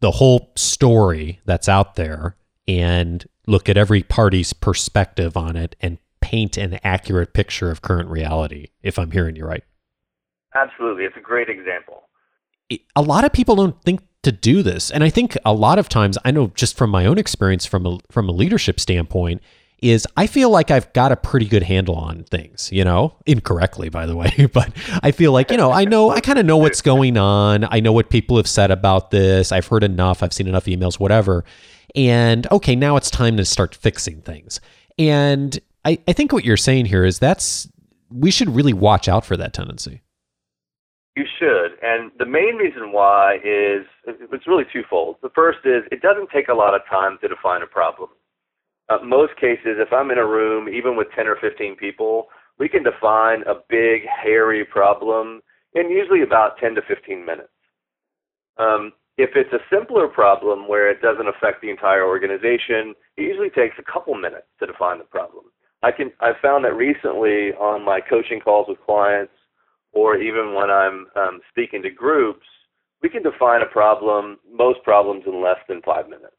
the 0.00 0.12
whole 0.12 0.52
story 0.56 1.40
that's 1.46 1.68
out 1.68 1.96
there 1.96 2.36
and 2.66 3.26
look 3.46 3.68
at 3.68 3.78
every 3.78 4.02
party's 4.02 4.52
perspective 4.52 5.36
on 5.36 5.56
it 5.56 5.74
and 5.80 5.98
paint 6.20 6.58
an 6.58 6.78
accurate 6.84 7.32
picture 7.32 7.70
of 7.70 7.80
current 7.80 8.10
reality, 8.10 8.68
if 8.82 8.98
I'm 8.98 9.10
hearing 9.10 9.36
you 9.36 9.46
right. 9.46 9.64
Absolutely. 10.54 11.04
It's 11.04 11.16
a 11.16 11.20
great 11.20 11.48
example. 11.48 12.02
A 12.94 13.02
lot 13.02 13.24
of 13.24 13.32
people 13.32 13.56
don't 13.56 13.82
think 13.82 14.00
to 14.22 14.32
do 14.32 14.62
this. 14.62 14.90
And 14.90 15.02
I 15.02 15.08
think 15.08 15.36
a 15.44 15.54
lot 15.54 15.78
of 15.78 15.88
times, 15.88 16.18
I 16.24 16.30
know 16.30 16.48
just 16.54 16.76
from 16.76 16.90
my 16.90 17.06
own 17.06 17.16
experience 17.16 17.64
from 17.64 17.86
a, 17.86 17.98
from 18.10 18.28
a 18.28 18.32
leadership 18.32 18.78
standpoint, 18.78 19.40
is 19.80 20.06
I 20.16 20.26
feel 20.26 20.50
like 20.50 20.70
I've 20.70 20.92
got 20.92 21.12
a 21.12 21.16
pretty 21.16 21.46
good 21.46 21.62
handle 21.62 21.94
on 21.94 22.24
things, 22.24 22.70
you 22.72 22.84
know, 22.84 23.16
incorrectly, 23.26 23.88
by 23.88 24.06
the 24.06 24.16
way. 24.16 24.48
But 24.52 24.72
I 25.02 25.12
feel 25.12 25.32
like, 25.32 25.50
you 25.50 25.56
know, 25.56 25.70
I 25.70 25.84
know, 25.84 26.10
I 26.10 26.20
kind 26.20 26.38
of 26.38 26.46
know 26.46 26.56
what's 26.56 26.80
going 26.80 27.16
on. 27.16 27.66
I 27.70 27.80
know 27.80 27.92
what 27.92 28.10
people 28.10 28.36
have 28.36 28.48
said 28.48 28.70
about 28.70 29.10
this. 29.10 29.52
I've 29.52 29.66
heard 29.66 29.84
enough. 29.84 30.22
I've 30.22 30.32
seen 30.32 30.48
enough 30.48 30.64
emails, 30.64 30.98
whatever. 30.98 31.44
And 31.94 32.46
okay, 32.50 32.74
now 32.74 32.96
it's 32.96 33.10
time 33.10 33.36
to 33.36 33.44
start 33.44 33.74
fixing 33.74 34.22
things. 34.22 34.60
And 34.98 35.58
I, 35.84 35.98
I 36.08 36.12
think 36.12 36.32
what 36.32 36.44
you're 36.44 36.56
saying 36.56 36.86
here 36.86 37.04
is 37.04 37.18
that's, 37.18 37.68
we 38.10 38.30
should 38.30 38.48
really 38.48 38.72
watch 38.72 39.08
out 39.08 39.24
for 39.24 39.36
that 39.36 39.52
tendency. 39.52 40.02
You 41.16 41.24
should. 41.38 41.72
And 41.82 42.10
the 42.18 42.26
main 42.26 42.56
reason 42.56 42.92
why 42.92 43.36
is 43.44 43.86
it's 44.06 44.46
really 44.46 44.64
twofold. 44.72 45.16
The 45.22 45.30
first 45.34 45.58
is 45.64 45.82
it 45.90 46.00
doesn't 46.00 46.30
take 46.30 46.48
a 46.48 46.54
lot 46.54 46.74
of 46.74 46.82
time 46.88 47.18
to 47.20 47.28
define 47.28 47.62
a 47.62 47.66
problem. 47.66 48.10
Uh, 48.88 48.98
most 49.04 49.36
cases, 49.36 49.76
if 49.78 49.92
I'm 49.92 50.10
in 50.10 50.18
a 50.18 50.26
room, 50.26 50.68
even 50.68 50.96
with 50.96 51.08
10 51.14 51.26
or 51.26 51.36
15 51.40 51.76
people, 51.76 52.28
we 52.58 52.68
can 52.68 52.82
define 52.82 53.42
a 53.42 53.54
big, 53.68 54.02
hairy 54.06 54.64
problem 54.64 55.42
in 55.74 55.90
usually 55.90 56.22
about 56.22 56.58
10 56.58 56.74
to 56.74 56.82
15 56.82 57.24
minutes. 57.24 57.50
Um, 58.56 58.92
if 59.18 59.30
it's 59.34 59.52
a 59.52 59.58
simpler 59.70 60.08
problem 60.08 60.68
where 60.68 60.90
it 60.90 61.02
doesn't 61.02 61.28
affect 61.28 61.60
the 61.60 61.70
entire 61.70 62.06
organization, 62.06 62.94
it 63.16 63.22
usually 63.22 63.50
takes 63.50 63.76
a 63.78 63.92
couple 63.92 64.14
minutes 64.14 64.46
to 64.60 64.66
define 64.66 64.98
the 64.98 65.04
problem. 65.04 65.44
I 65.82 65.92
can 65.92 66.12
I've 66.20 66.40
found 66.42 66.64
that 66.64 66.74
recently 66.74 67.52
on 67.54 67.84
my 67.84 68.00
coaching 68.00 68.40
calls 68.40 68.66
with 68.68 68.78
clients, 68.84 69.32
or 69.92 70.16
even 70.16 70.54
when 70.54 70.70
I'm 70.70 71.06
um, 71.16 71.40
speaking 71.50 71.82
to 71.82 71.90
groups, 71.90 72.46
we 73.02 73.08
can 73.08 73.22
define 73.22 73.62
a 73.62 73.66
problem, 73.66 74.38
most 74.52 74.82
problems, 74.82 75.24
in 75.26 75.42
less 75.42 75.58
than 75.68 75.82
five 75.82 76.08
minutes. 76.08 76.37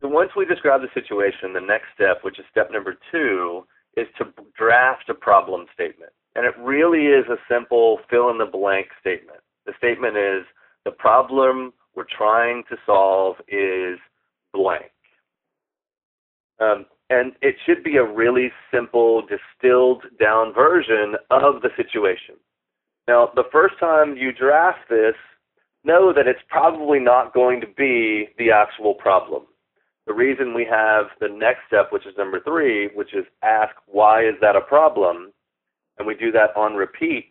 So 0.00 0.08
once 0.08 0.30
we 0.36 0.44
describe 0.44 0.80
the 0.80 0.88
situation, 0.94 1.52
the 1.52 1.60
next 1.60 1.86
step, 1.94 2.18
which 2.22 2.38
is 2.38 2.44
step 2.50 2.70
number 2.70 2.96
two, 3.10 3.66
is 3.96 4.06
to 4.18 4.26
draft 4.56 5.08
a 5.08 5.14
problem 5.14 5.66
statement. 5.74 6.12
And 6.36 6.46
it 6.46 6.54
really 6.58 7.06
is 7.06 7.24
a 7.28 7.36
simple 7.52 7.98
fill 8.08 8.30
in 8.30 8.38
the 8.38 8.46
blank 8.46 8.88
statement. 9.00 9.40
The 9.66 9.72
statement 9.76 10.16
is 10.16 10.44
the 10.84 10.92
problem 10.92 11.72
we're 11.96 12.04
trying 12.16 12.62
to 12.70 12.76
solve 12.86 13.36
is 13.48 13.98
blank. 14.52 14.92
Um, 16.60 16.86
and 17.10 17.32
it 17.42 17.56
should 17.66 17.82
be 17.82 17.96
a 17.96 18.04
really 18.04 18.52
simple, 18.72 19.22
distilled 19.22 20.04
down 20.20 20.52
version 20.52 21.14
of 21.30 21.62
the 21.62 21.70
situation. 21.76 22.36
Now, 23.08 23.30
the 23.34 23.44
first 23.50 23.74
time 23.80 24.16
you 24.16 24.32
draft 24.32 24.88
this, 24.88 25.14
know 25.84 26.12
that 26.12 26.26
it's 26.26 26.42
probably 26.48 26.98
not 26.98 27.32
going 27.32 27.60
to 27.62 27.66
be 27.66 28.28
the 28.38 28.50
actual 28.50 28.94
problem. 28.94 29.44
The 30.08 30.14
reason 30.14 30.54
we 30.54 30.64
have 30.64 31.08
the 31.20 31.28
next 31.28 31.60
step, 31.68 31.92
which 31.92 32.06
is 32.06 32.14
number 32.16 32.40
three, 32.40 32.88
which 32.94 33.12
is 33.14 33.26
ask 33.42 33.74
why 33.86 34.24
is 34.26 34.34
that 34.40 34.56
a 34.56 34.60
problem, 34.62 35.32
and 35.98 36.06
we 36.08 36.14
do 36.14 36.32
that 36.32 36.56
on 36.56 36.74
repeat, 36.76 37.28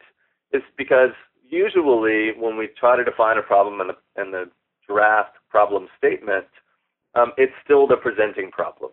is 0.53 0.61
because 0.77 1.09
usually 1.43 2.33
when 2.37 2.55
we 2.55 2.69
try 2.79 2.95
to 2.95 3.03
define 3.03 3.39
a 3.39 3.41
problem 3.41 3.81
in 3.81 3.87
the, 3.87 4.21
in 4.21 4.31
the 4.31 4.45
draft 4.87 5.37
problem 5.49 5.87
statement, 5.97 6.45
um, 7.15 7.31
it's 7.35 7.51
still 7.63 7.87
the 7.87 7.97
presenting 7.97 8.51
problem. 8.51 8.91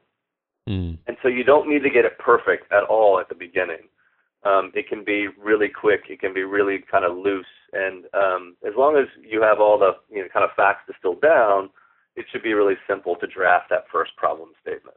Mm. 0.67 0.97
And 1.07 1.19
so 1.23 1.29
you 1.29 1.45
don't 1.45 1.69
need 1.69 1.83
to 1.83 1.91
get 1.91 2.07
it 2.07 2.19
perfect 2.19 2.73
at 2.73 2.85
all 2.85 3.21
at 3.21 3.29
the 3.29 3.35
beginning. 3.35 3.89
Um, 4.45 4.73
it 4.75 4.89
can 4.89 5.05
be 5.05 5.29
really 5.39 5.69
quick. 5.69 6.05
It 6.09 6.21
can 6.21 6.33
be 6.33 6.45
really 6.45 6.79
kind 6.91 7.05
of 7.05 7.19
loose. 7.19 7.45
And 7.75 8.07
um, 8.15 8.57
as 8.67 8.73
long 8.79 8.97
as 8.97 9.09
you 9.23 9.43
have 9.43 9.61
all 9.61 9.79
the 9.79 9.93
you 10.11 10.23
know, 10.23 10.29
kind 10.33 10.45
of 10.45 10.57
facts 10.57 10.87
distilled 10.87 11.21
down, 11.21 11.69
it 12.17 12.27
should 12.31 12.43
be 12.43 12.55
really 12.55 12.77
simple 12.89 13.17
to 13.17 13.27
draft 13.27 13.71
that 13.71 13.85
first 13.91 14.17
problem 14.17 14.51
statement. 14.63 14.97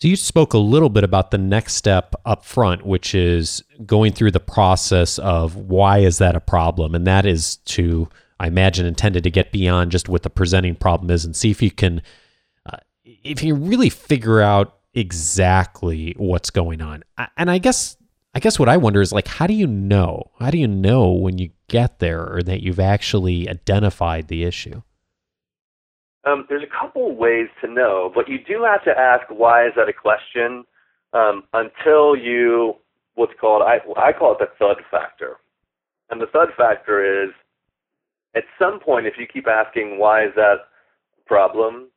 So 0.00 0.06
you 0.06 0.14
spoke 0.14 0.54
a 0.54 0.58
little 0.58 0.90
bit 0.90 1.02
about 1.02 1.32
the 1.32 1.38
next 1.38 1.74
step 1.74 2.14
up 2.24 2.44
front, 2.44 2.86
which 2.86 3.16
is 3.16 3.64
going 3.84 4.12
through 4.12 4.30
the 4.30 4.38
process 4.38 5.18
of 5.18 5.56
why 5.56 5.98
is 5.98 6.18
that 6.18 6.36
a 6.36 6.40
problem, 6.40 6.94
and 6.94 7.04
that 7.06 7.26
is 7.26 7.56
to, 7.56 8.08
I 8.38 8.46
imagine, 8.46 8.86
intended 8.86 9.24
to 9.24 9.30
get 9.30 9.50
beyond 9.50 9.90
just 9.90 10.08
what 10.08 10.22
the 10.22 10.30
presenting 10.30 10.76
problem 10.76 11.10
is 11.10 11.24
and 11.24 11.34
see 11.34 11.50
if 11.50 11.60
you 11.60 11.72
can, 11.72 12.00
uh, 12.64 12.76
if 13.04 13.42
you 13.42 13.56
really 13.56 13.90
figure 13.90 14.40
out 14.40 14.76
exactly 14.94 16.14
what's 16.16 16.50
going 16.50 16.80
on. 16.80 17.02
And 17.36 17.50
I 17.50 17.58
guess, 17.58 17.96
I 18.34 18.38
guess 18.38 18.56
what 18.56 18.68
I 18.68 18.76
wonder 18.76 19.00
is 19.00 19.12
like, 19.12 19.26
how 19.26 19.48
do 19.48 19.54
you 19.54 19.66
know? 19.66 20.30
How 20.38 20.50
do 20.50 20.58
you 20.58 20.68
know 20.68 21.10
when 21.10 21.38
you 21.38 21.50
get 21.68 21.98
there 21.98 22.24
or 22.24 22.42
that 22.44 22.62
you've 22.62 22.78
actually 22.78 23.48
identified 23.48 24.28
the 24.28 24.44
issue? 24.44 24.82
Um, 26.24 26.46
there's 26.48 26.64
a 26.64 26.80
couple 26.80 27.14
ways 27.16 27.46
to 27.62 27.70
know, 27.70 28.10
but 28.14 28.28
you 28.28 28.38
do 28.38 28.64
have 28.64 28.84
to 28.84 28.98
ask 28.98 29.24
why 29.30 29.66
is 29.66 29.72
that 29.76 29.88
a 29.88 29.92
question? 29.92 30.64
Um, 31.12 31.44
until 31.54 32.16
you 32.16 32.74
what's 33.14 33.32
called 33.40 33.62
I 33.62 33.78
I 34.00 34.12
call 34.12 34.32
it 34.32 34.38
the 34.38 34.48
thud 34.58 34.78
factor, 34.90 35.36
and 36.10 36.20
the 36.20 36.26
thud 36.26 36.48
factor 36.56 37.24
is 37.24 37.30
at 38.34 38.44
some 38.58 38.80
point 38.80 39.06
if 39.06 39.14
you 39.18 39.26
keep 39.26 39.46
asking 39.46 39.98
why 39.98 40.24
is 40.24 40.32
that 40.36 40.56
a 41.18 41.24
problem, 41.26 41.88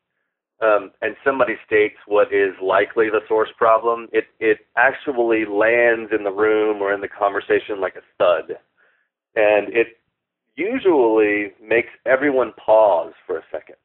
um, 0.62 0.92
and 1.02 1.16
somebody 1.26 1.56
states 1.66 1.96
what 2.06 2.32
is 2.32 2.54
likely 2.62 3.10
the 3.10 3.22
source 3.28 3.50
problem, 3.58 4.08
it 4.14 4.26
it 4.40 4.60
actually 4.78 5.46
lands 5.46 6.12
in 6.18 6.24
the 6.24 6.32
room 6.32 6.82
or 6.82 6.94
in 6.94 7.02
the 7.02 7.08
conversation 7.08 7.82
like 7.82 7.96
a 7.96 8.06
thud, 8.18 8.58
and 9.36 9.74
it 9.74 9.98
usually 10.56 11.54
makes 11.62 11.90
everyone 12.06 12.54
pause 12.54 13.14
for 13.26 13.38
a 13.38 13.44
second 13.52 13.76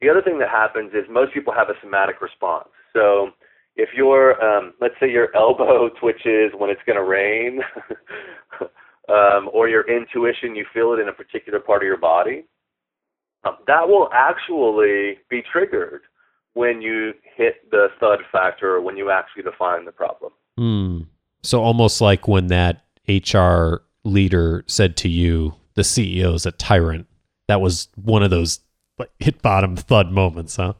the 0.00 0.08
other 0.08 0.22
thing 0.22 0.38
that 0.38 0.48
happens 0.48 0.92
is 0.92 1.04
most 1.10 1.34
people 1.34 1.52
have 1.52 1.68
a 1.68 1.74
somatic 1.82 2.20
response. 2.20 2.68
So 2.92 3.30
if 3.76 3.90
your, 3.96 4.42
um, 4.42 4.74
let's 4.80 4.94
say 5.00 5.10
your 5.10 5.34
elbow 5.34 5.88
twitches 6.00 6.52
when 6.56 6.70
it's 6.70 6.80
going 6.86 6.96
to 6.96 7.04
rain, 7.04 7.60
um, 9.08 9.48
or 9.52 9.68
your 9.68 9.88
intuition, 9.88 10.54
you 10.54 10.66
feel 10.72 10.92
it 10.92 11.00
in 11.00 11.08
a 11.08 11.12
particular 11.12 11.60
part 11.60 11.82
of 11.82 11.86
your 11.86 11.96
body, 11.96 12.44
um, 13.44 13.56
that 13.66 13.88
will 13.88 14.08
actually 14.12 15.18
be 15.30 15.42
triggered 15.50 16.02
when 16.54 16.82
you 16.82 17.12
hit 17.36 17.70
the 17.70 17.88
thud 18.00 18.18
factor 18.32 18.74
or 18.76 18.80
when 18.80 18.96
you 18.96 19.10
actually 19.10 19.42
define 19.42 19.84
the 19.84 19.92
problem. 19.92 20.32
Mm. 20.58 21.06
So 21.42 21.62
almost 21.62 22.00
like 22.00 22.26
when 22.26 22.48
that 22.48 22.84
HR 23.08 23.82
leader 24.04 24.64
said 24.66 24.96
to 24.98 25.08
you, 25.08 25.54
the 25.74 25.82
CEO 25.82 26.34
is 26.34 26.46
a 26.46 26.52
tyrant. 26.52 27.06
That 27.46 27.60
was 27.60 27.88
one 27.94 28.22
of 28.22 28.30
those 28.30 28.58
like 28.98 29.10
hit 29.18 29.42
bottom 29.42 29.76
thud 29.76 30.10
moments, 30.10 30.56
huh? 30.56 30.74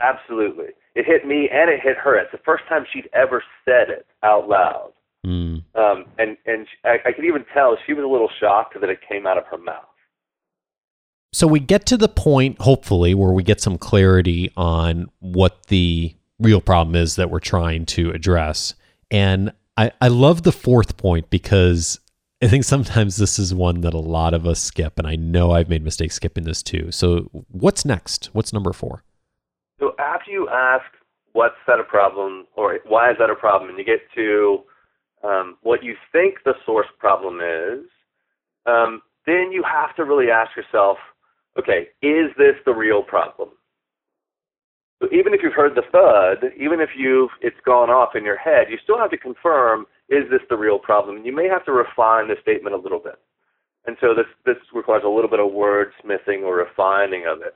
Absolutely. 0.00 0.68
It 0.94 1.06
hit 1.06 1.26
me 1.26 1.48
and 1.52 1.70
it 1.70 1.80
hit 1.82 1.96
her. 1.98 2.16
It's 2.18 2.32
the 2.32 2.38
first 2.38 2.64
time 2.68 2.84
she'd 2.92 3.08
ever 3.12 3.42
said 3.64 3.90
it 3.90 4.06
out 4.22 4.48
loud. 4.48 4.92
Mm. 5.26 5.62
Um, 5.74 6.04
and 6.18 6.36
and 6.46 6.66
I, 6.84 6.98
I 7.06 7.12
could 7.12 7.24
even 7.24 7.44
tell 7.52 7.76
she 7.86 7.92
was 7.92 8.04
a 8.04 8.08
little 8.08 8.30
shocked 8.40 8.80
that 8.80 8.88
it 8.88 9.00
came 9.08 9.26
out 9.26 9.38
of 9.38 9.44
her 9.46 9.58
mouth. 9.58 9.84
So 11.32 11.46
we 11.46 11.60
get 11.60 11.84
to 11.86 11.96
the 11.96 12.08
point, 12.08 12.60
hopefully, 12.60 13.14
where 13.14 13.32
we 13.32 13.42
get 13.42 13.60
some 13.60 13.76
clarity 13.76 14.50
on 14.56 15.10
what 15.18 15.66
the 15.66 16.14
real 16.38 16.60
problem 16.60 16.94
is 16.94 17.16
that 17.16 17.30
we're 17.30 17.40
trying 17.40 17.84
to 17.86 18.10
address. 18.10 18.74
And 19.10 19.52
I, 19.76 19.90
I 20.00 20.08
love 20.08 20.44
the 20.44 20.52
fourth 20.52 20.96
point 20.96 21.28
because 21.28 22.00
I 22.42 22.48
think 22.48 22.64
sometimes 22.64 23.16
this 23.16 23.38
is 23.38 23.54
one 23.54 23.80
that 23.80 23.94
a 23.94 23.98
lot 23.98 24.34
of 24.34 24.46
us 24.46 24.60
skip, 24.60 24.98
and 24.98 25.06
I 25.06 25.16
know 25.16 25.52
I've 25.52 25.70
made 25.70 25.82
mistakes 25.82 26.16
skipping 26.16 26.44
this 26.44 26.62
too. 26.62 26.92
So, 26.92 27.30
what's 27.48 27.86
next? 27.86 28.26
What's 28.34 28.52
number 28.52 28.74
four? 28.74 29.04
So, 29.80 29.94
after 29.98 30.30
you 30.30 30.48
ask 30.50 30.84
what's 31.32 31.56
that 31.66 31.80
a 31.80 31.84
problem 31.84 32.46
or 32.54 32.78
why 32.86 33.10
is 33.10 33.16
that 33.18 33.30
a 33.30 33.34
problem, 33.34 33.70
and 33.70 33.78
you 33.78 33.84
get 33.84 34.00
to 34.14 34.60
um, 35.24 35.56
what 35.62 35.82
you 35.82 35.94
think 36.12 36.36
the 36.44 36.54
source 36.66 36.86
problem 36.98 37.40
is, 37.40 37.86
um, 38.66 39.00
then 39.24 39.50
you 39.50 39.62
have 39.62 39.96
to 39.96 40.04
really 40.04 40.30
ask 40.30 40.54
yourself, 40.56 40.98
okay, 41.58 41.88
is 42.02 42.30
this 42.36 42.56
the 42.66 42.72
real 42.72 43.02
problem? 43.02 43.48
So 45.00 45.08
even 45.12 45.32
if 45.32 45.40
you've 45.42 45.54
heard 45.54 45.74
the 45.74 45.82
thud, 45.90 46.52
even 46.58 46.80
if 46.80 46.90
you've 46.96 47.30
it's 47.40 47.56
gone 47.64 47.90
off 47.90 48.14
in 48.14 48.24
your 48.24 48.36
head, 48.36 48.66
you 48.70 48.78
still 48.82 48.98
have 48.98 49.10
to 49.10 49.18
confirm 49.18 49.86
is 50.08 50.24
this 50.30 50.40
the 50.48 50.56
real 50.56 50.78
problem? 50.78 51.24
You 51.24 51.34
may 51.34 51.48
have 51.48 51.64
to 51.66 51.72
refine 51.72 52.28
the 52.28 52.36
statement 52.42 52.74
a 52.74 52.78
little 52.78 52.98
bit. 52.98 53.18
And 53.86 53.96
so 54.00 54.14
this, 54.14 54.26
this 54.44 54.56
requires 54.74 55.02
a 55.04 55.08
little 55.08 55.30
bit 55.30 55.40
of 55.40 55.50
wordsmithing 55.50 56.42
or 56.42 56.56
refining 56.56 57.26
of 57.26 57.42
it. 57.42 57.54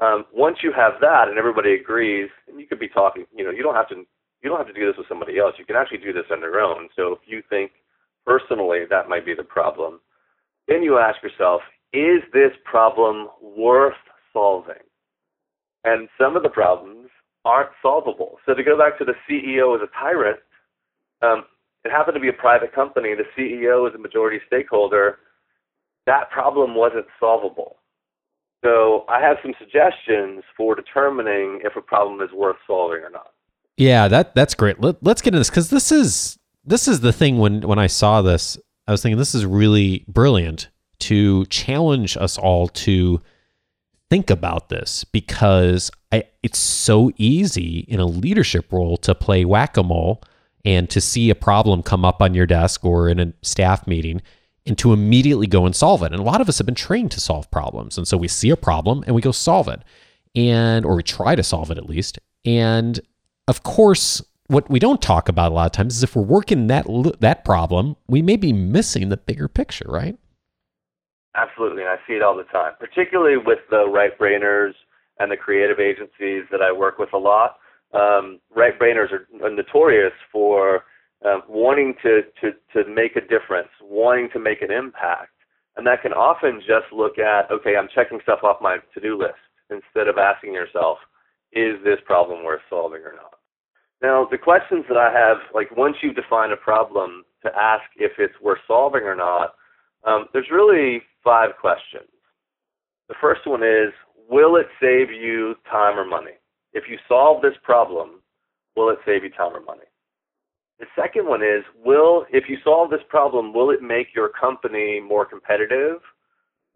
Um, 0.00 0.24
once 0.32 0.58
you 0.62 0.72
have 0.72 0.94
that 1.00 1.28
and 1.28 1.38
everybody 1.38 1.74
agrees, 1.74 2.28
and 2.48 2.60
you 2.60 2.66
could 2.66 2.80
be 2.80 2.88
talking, 2.88 3.24
you 3.34 3.44
know, 3.44 3.50
you 3.50 3.62
don't 3.62 3.74
have 3.74 3.88
to 3.88 4.04
you 4.42 4.50
don't 4.50 4.58
have 4.58 4.66
to 4.66 4.78
do 4.78 4.86
this 4.86 4.98
with 4.98 5.08
somebody 5.08 5.38
else. 5.38 5.54
You 5.58 5.64
can 5.64 5.76
actually 5.76 5.98
do 5.98 6.12
this 6.12 6.26
on 6.30 6.40
your 6.40 6.60
own. 6.60 6.88
So 6.94 7.12
if 7.12 7.20
you 7.24 7.42
think 7.48 7.70
personally 8.26 8.80
that 8.90 9.08
might 9.08 9.24
be 9.24 9.34
the 9.34 9.42
problem, 9.42 10.00
then 10.68 10.82
you 10.82 10.98
ask 10.98 11.22
yourself, 11.22 11.62
is 11.94 12.20
this 12.34 12.52
problem 12.66 13.28
worth 13.40 13.96
solving? 14.34 14.84
and 15.84 16.08
some 16.18 16.36
of 16.36 16.42
the 16.42 16.48
problems 16.48 17.08
aren't 17.44 17.70
solvable. 17.82 18.38
So 18.46 18.54
to 18.54 18.64
go 18.64 18.76
back 18.76 18.98
to 18.98 19.04
the 19.04 19.14
CEO 19.28 19.76
as 19.76 19.86
a 19.86 19.92
tyrant, 19.98 20.40
um, 21.22 21.44
it 21.84 21.90
happened 21.90 22.14
to 22.14 22.20
be 22.20 22.28
a 22.28 22.32
private 22.32 22.74
company. 22.74 23.14
The 23.14 23.24
CEO 23.36 23.88
is 23.88 23.94
a 23.94 23.98
majority 23.98 24.40
stakeholder. 24.46 25.18
That 26.06 26.30
problem 26.30 26.74
wasn't 26.74 27.06
solvable. 27.20 27.76
So 28.64 29.04
I 29.08 29.20
have 29.20 29.36
some 29.42 29.52
suggestions 29.58 30.42
for 30.56 30.74
determining 30.74 31.60
if 31.62 31.76
a 31.76 31.82
problem 31.82 32.20
is 32.22 32.32
worth 32.32 32.56
solving 32.66 33.02
or 33.02 33.10
not. 33.10 33.32
Yeah, 33.76 34.08
that 34.08 34.34
that's 34.34 34.54
great. 34.54 34.80
Let, 34.80 35.02
let's 35.02 35.20
get 35.20 35.28
into 35.28 35.40
this 35.40 35.50
because 35.50 35.68
this 35.68 35.92
is 35.92 36.38
this 36.64 36.88
is 36.88 37.00
the 37.00 37.12
thing. 37.12 37.38
When 37.38 37.62
when 37.62 37.78
I 37.78 37.88
saw 37.88 38.22
this, 38.22 38.56
I 38.86 38.92
was 38.92 39.02
thinking 39.02 39.18
this 39.18 39.34
is 39.34 39.44
really 39.44 40.04
brilliant 40.08 40.68
to 41.00 41.44
challenge 41.46 42.16
us 42.16 42.38
all 42.38 42.68
to 42.68 43.20
think 44.08 44.30
about 44.30 44.68
this 44.68 45.04
because 45.04 45.90
I, 46.12 46.24
it's 46.42 46.58
so 46.58 47.10
easy 47.16 47.80
in 47.80 48.00
a 48.00 48.06
leadership 48.06 48.72
role 48.72 48.96
to 48.98 49.14
play 49.14 49.44
whack 49.44 49.76
a 49.76 49.82
mole 49.82 50.22
and 50.64 50.88
to 50.90 51.00
see 51.00 51.30
a 51.30 51.34
problem 51.34 51.82
come 51.82 52.04
up 52.04 52.22
on 52.22 52.34
your 52.34 52.46
desk 52.46 52.84
or 52.84 53.08
in 53.08 53.20
a 53.20 53.32
staff 53.42 53.86
meeting 53.86 54.22
and 54.66 54.78
to 54.78 54.92
immediately 54.92 55.46
go 55.46 55.66
and 55.66 55.76
solve 55.76 56.02
it. 56.02 56.12
And 56.12 56.20
a 56.20 56.24
lot 56.24 56.40
of 56.40 56.48
us 56.48 56.58
have 56.58 56.66
been 56.66 56.74
trained 56.74 57.10
to 57.12 57.20
solve 57.20 57.50
problems. 57.50 57.98
And 57.98 58.08
so 58.08 58.16
we 58.16 58.28
see 58.28 58.50
a 58.50 58.56
problem 58.56 59.04
and 59.06 59.14
we 59.14 59.20
go 59.20 59.32
solve 59.32 59.68
it. 59.68 59.82
And 60.34 60.84
or 60.84 60.96
we 60.96 61.02
try 61.02 61.34
to 61.34 61.42
solve 61.42 61.70
it 61.70 61.78
at 61.78 61.88
least. 61.88 62.18
And 62.44 62.98
of 63.46 63.62
course, 63.62 64.22
what 64.48 64.68
we 64.68 64.78
don't 64.78 65.00
talk 65.00 65.28
about 65.28 65.52
a 65.52 65.54
lot 65.54 65.66
of 65.66 65.72
times 65.72 65.96
is 65.96 66.02
if 66.02 66.16
we're 66.16 66.22
working 66.22 66.66
that 66.68 66.86
that 67.20 67.44
problem, 67.44 67.96
we 68.08 68.22
may 68.22 68.36
be 68.36 68.52
missing 68.52 69.08
the 69.08 69.16
bigger 69.16 69.48
picture, 69.48 69.86
right? 69.88 70.18
Absolutely, 71.36 71.82
and 71.82 71.90
I 71.90 71.96
see 72.06 72.14
it 72.14 72.22
all 72.22 72.36
the 72.36 72.44
time, 72.44 72.72
particularly 72.78 73.36
with 73.36 73.58
the 73.70 73.88
right 73.88 74.16
brainers 74.18 74.72
and 75.18 75.30
the 75.30 75.36
creative 75.36 75.80
agencies 75.80 76.44
that 76.50 76.62
I 76.62 76.72
work 76.72 76.98
with 76.98 77.12
a 77.12 77.18
lot. 77.18 77.56
Um, 77.94 78.40
right 78.54 78.78
brainers 78.78 79.12
are 79.12 79.50
notorious 79.50 80.12
for 80.32 80.84
uh, 81.24 81.40
wanting 81.48 81.94
to, 82.02 82.22
to, 82.40 82.52
to 82.72 82.90
make 82.90 83.16
a 83.16 83.20
difference, 83.20 83.68
wanting 83.80 84.28
to 84.32 84.40
make 84.40 84.62
an 84.62 84.70
impact. 84.70 85.30
And 85.76 85.86
that 85.86 86.02
can 86.02 86.12
often 86.12 86.60
just 86.60 86.92
look 86.92 87.18
at, 87.18 87.50
okay, 87.50 87.76
I'm 87.76 87.88
checking 87.94 88.20
stuff 88.22 88.40
off 88.42 88.58
my 88.60 88.78
to 88.94 89.00
do 89.00 89.16
list 89.18 89.34
instead 89.70 90.08
of 90.08 90.18
asking 90.18 90.52
yourself, 90.52 90.98
is 91.52 91.76
this 91.84 91.98
problem 92.04 92.44
worth 92.44 92.62
solving 92.68 93.02
or 93.02 93.14
not? 93.14 93.38
Now, 94.02 94.26
the 94.30 94.38
questions 94.38 94.84
that 94.88 94.98
I 94.98 95.12
have, 95.12 95.38
like 95.54 95.74
once 95.76 95.96
you 96.02 96.12
define 96.12 96.52
a 96.52 96.56
problem, 96.56 97.24
to 97.44 97.50
ask 97.56 97.84
if 97.96 98.12
it's 98.18 98.34
worth 98.42 98.58
solving 98.66 99.02
or 99.02 99.14
not, 99.14 99.54
um, 100.04 100.26
there's 100.32 100.50
really 100.50 101.02
five 101.22 101.50
questions. 101.60 102.08
The 103.08 103.14
first 103.20 103.46
one 103.46 103.62
is, 103.62 103.92
will 104.28 104.56
it 104.56 104.66
save 104.80 105.10
you 105.10 105.54
time 105.70 105.98
or 105.98 106.04
money? 106.04 106.32
If 106.74 106.84
you 106.88 106.98
solve 107.08 107.40
this 107.40 107.54
problem, 107.62 108.20
will 108.76 108.90
it 108.90 108.98
save 109.06 109.22
you 109.24 109.30
time 109.30 109.54
or 109.54 109.62
money? 109.62 109.86
The 110.80 110.86
second 111.00 111.26
one 111.26 111.42
is, 111.42 111.62
will 111.84 112.26
if 112.30 112.44
you 112.48 112.58
solve 112.64 112.90
this 112.90 113.00
problem, 113.08 113.52
will 113.54 113.70
it 113.70 113.80
make 113.80 114.08
your 114.14 114.28
company 114.28 115.00
more 115.00 115.24
competitive 115.24 115.98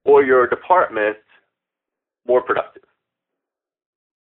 or 0.04 0.22
your 0.22 0.46
department 0.46 1.18
more 2.26 2.40
productive? 2.40 2.84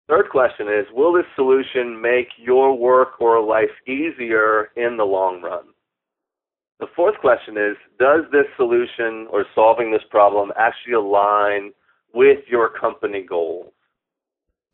Third 0.09 0.31
question 0.31 0.69
is, 0.69 0.87
will 0.93 1.13
this 1.13 1.27
solution 1.35 2.01
make 2.01 2.29
your 2.39 2.79
work 2.79 3.21
or 3.21 3.43
life 3.43 3.69
easier 3.87 4.71
in 4.77 4.97
the 4.97 5.05
long 5.05 5.43
run? 5.43 5.65
The 6.81 6.87
fourth 6.95 7.19
question 7.21 7.57
is, 7.59 7.77
does 7.99 8.23
this 8.31 8.47
solution 8.57 9.27
or 9.31 9.45
solving 9.55 9.91
this 9.91 10.05
problem 10.09 10.53
actually 10.57 10.95
align 10.95 11.73
with 12.15 12.39
your 12.49 12.71
company 12.71 13.27
goals? 13.29 13.73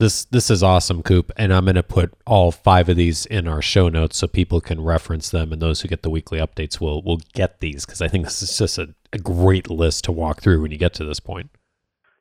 This 0.01 0.25
this 0.25 0.51
is 0.51 0.63
awesome, 0.63 1.03
Coop, 1.03 1.31
and 1.37 1.55
I'm 1.55 1.67
going 1.67 1.77
to 1.77 1.83
put 1.83 2.13
all 2.27 2.51
five 2.51 2.89
of 2.89 2.97
these 2.97 3.27
in 3.27 3.47
our 3.47 3.63
show 3.63 3.89
notes 3.89 4.19
so 4.19 4.27
people 4.27 4.61
can 4.61 4.81
reference 4.83 5.31
them, 5.31 5.53
and 5.53 5.63
those 5.63 5.83
who 5.83 5.89
get 5.89 6.03
the 6.03 6.11
weekly 6.11 6.41
updates 6.41 6.81
will 6.81 7.01
will 7.03 7.21
get 7.33 7.61
these 7.61 7.87
because 7.87 8.03
I 8.03 8.09
think 8.09 8.25
this 8.25 8.43
is 8.43 8.59
just 8.59 8.77
a, 8.77 8.93
a 9.13 9.19
great 9.19 9.71
list 9.71 10.05
to 10.05 10.13
walk 10.13 10.43
through 10.43 10.61
when 10.63 10.73
you 10.73 10.79
get 10.79 10.95
to 10.95 11.05
this 11.05 11.21
point. 11.21 11.51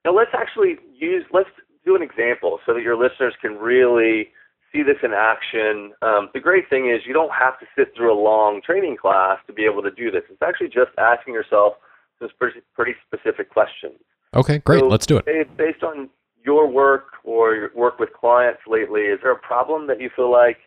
Now 0.06 0.16
let's 0.16 0.32
actually 0.36 0.78
use 0.94 1.26
let's 1.34 1.50
do 1.84 1.96
an 1.96 2.04
example 2.04 2.60
so 2.66 2.76
that 2.76 2.84
your 2.84 2.96
listeners 2.96 3.34
can 3.42 3.58
really 3.58 4.30
see 4.72 4.84
this 4.84 4.98
in 5.04 5.14
action. 5.14 5.94
Um, 6.04 6.30
the 6.34 6.40
great 6.40 6.70
thing 6.70 6.90
is 6.90 7.02
you 7.08 7.14
don't 7.14 7.34
have 7.34 7.60
to 7.60 7.66
sit 7.76 7.96
through 7.96 8.14
a 8.14 8.20
long 8.20 8.62
training 8.62 8.98
class 8.98 9.40
to 9.48 9.54
be 9.54 9.66
able 9.66 9.82
to 9.84 9.92
do 9.92 10.12
this. 10.12 10.24
It's 10.30 10.42
actually 10.42 10.68
just 10.68 10.92
asking 10.98 11.34
yourself 11.34 11.74
some 12.20 12.30
pretty, 12.40 12.62
pretty 12.76 12.94
specific 13.06 13.50
questions. 13.50 13.96
Okay, 14.36 14.60
great. 14.60 14.80
So 14.82 14.88
Let's 14.88 15.06
do 15.06 15.18
it. 15.18 15.58
Based 15.58 15.84
on 15.84 16.10
your 16.46 16.68
work 16.68 17.06
or 17.24 17.56
your 17.56 17.72
work 17.76 18.00
with 18.00 18.14
clients 18.14 18.62
lately, 18.68 19.02
is 19.02 19.20
there 19.22 19.32
a 19.32 19.40
problem 19.40 19.88
that 19.88 20.02
you 20.02 20.10
feel 20.16 20.32
like 20.32 20.58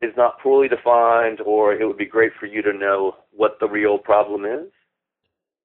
is 0.00 0.12
not 0.16 0.34
fully 0.42 0.68
defined, 0.68 1.40
or 1.40 1.72
it 1.72 1.86
would 1.86 1.96
be 1.96 2.06
great 2.06 2.32
for 2.38 2.46
you 2.46 2.60
to 2.62 2.72
know 2.72 3.14
what 3.30 3.58
the 3.60 3.68
real 3.68 3.98
problem 3.98 4.44
is? 4.44 4.68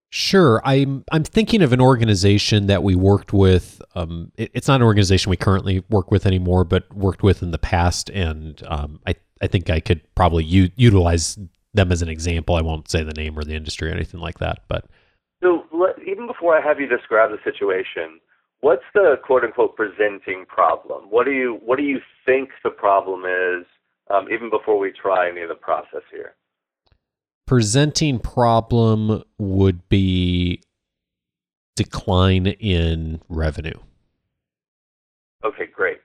Sure, 0.09 0.61
I'm 0.63 1.03
I'm 1.11 1.23
thinking 1.23 1.61
of 1.61 1.73
an 1.73 1.81
organization 1.81 2.67
that 2.67 2.81
we 2.81 2.95
worked 2.95 3.33
with. 3.33 3.81
Um, 3.93 4.31
it, 4.37 4.51
it's 4.53 4.67
not 4.67 4.75
an 4.75 4.83
organization 4.83 5.29
we 5.29 5.37
currently 5.37 5.83
work 5.89 6.11
with 6.11 6.25
anymore, 6.25 6.63
but 6.63 6.93
worked 6.95 7.23
with 7.23 7.43
in 7.43 7.51
the 7.51 7.57
past, 7.57 8.09
and 8.11 8.61
um, 8.67 9.01
I 9.05 9.15
I 9.41 9.47
think 9.47 9.69
I 9.69 9.81
could 9.81 10.01
probably 10.15 10.45
u- 10.45 10.71
utilize 10.75 11.37
them 11.73 11.91
as 11.91 12.01
an 12.01 12.09
example. 12.09 12.55
I 12.55 12.61
won't 12.61 12.89
say 12.89 13.03
the 13.03 13.13
name 13.13 13.37
or 13.37 13.43
the 13.43 13.55
industry 13.55 13.89
or 13.89 13.93
anything 13.93 14.21
like 14.21 14.39
that, 14.39 14.59
but 14.69 14.85
so 15.43 15.65
let, 15.73 15.95
even 16.07 16.25
before 16.25 16.57
I 16.57 16.65
have 16.65 16.79
you 16.79 16.87
describe 16.87 17.31
the 17.31 17.37
situation, 17.43 18.19
what's 18.61 18.83
the 18.93 19.15
quote 19.23 19.43
unquote 19.43 19.75
presenting 19.75 20.45
problem? 20.47 21.05
What 21.09 21.25
do 21.25 21.31
you 21.31 21.59
what 21.63 21.77
do 21.77 21.83
you 21.83 21.99
think 22.25 22.49
the 22.63 22.69
problem 22.69 23.23
is? 23.25 23.65
Um, 24.09 24.27
even 24.31 24.49
before 24.49 24.79
we 24.79 24.93
try 24.93 25.29
any 25.29 25.41
of 25.41 25.49
the 25.49 25.55
process 25.55 26.01
here. 26.09 26.35
Presenting 27.45 28.19
problem 28.19 29.21
would 29.37 29.87
be 29.89 30.61
decline 31.75 32.47
in 32.47 33.21
revenue. 33.27 33.79
Okay, 35.43 35.65
great. 35.65 35.97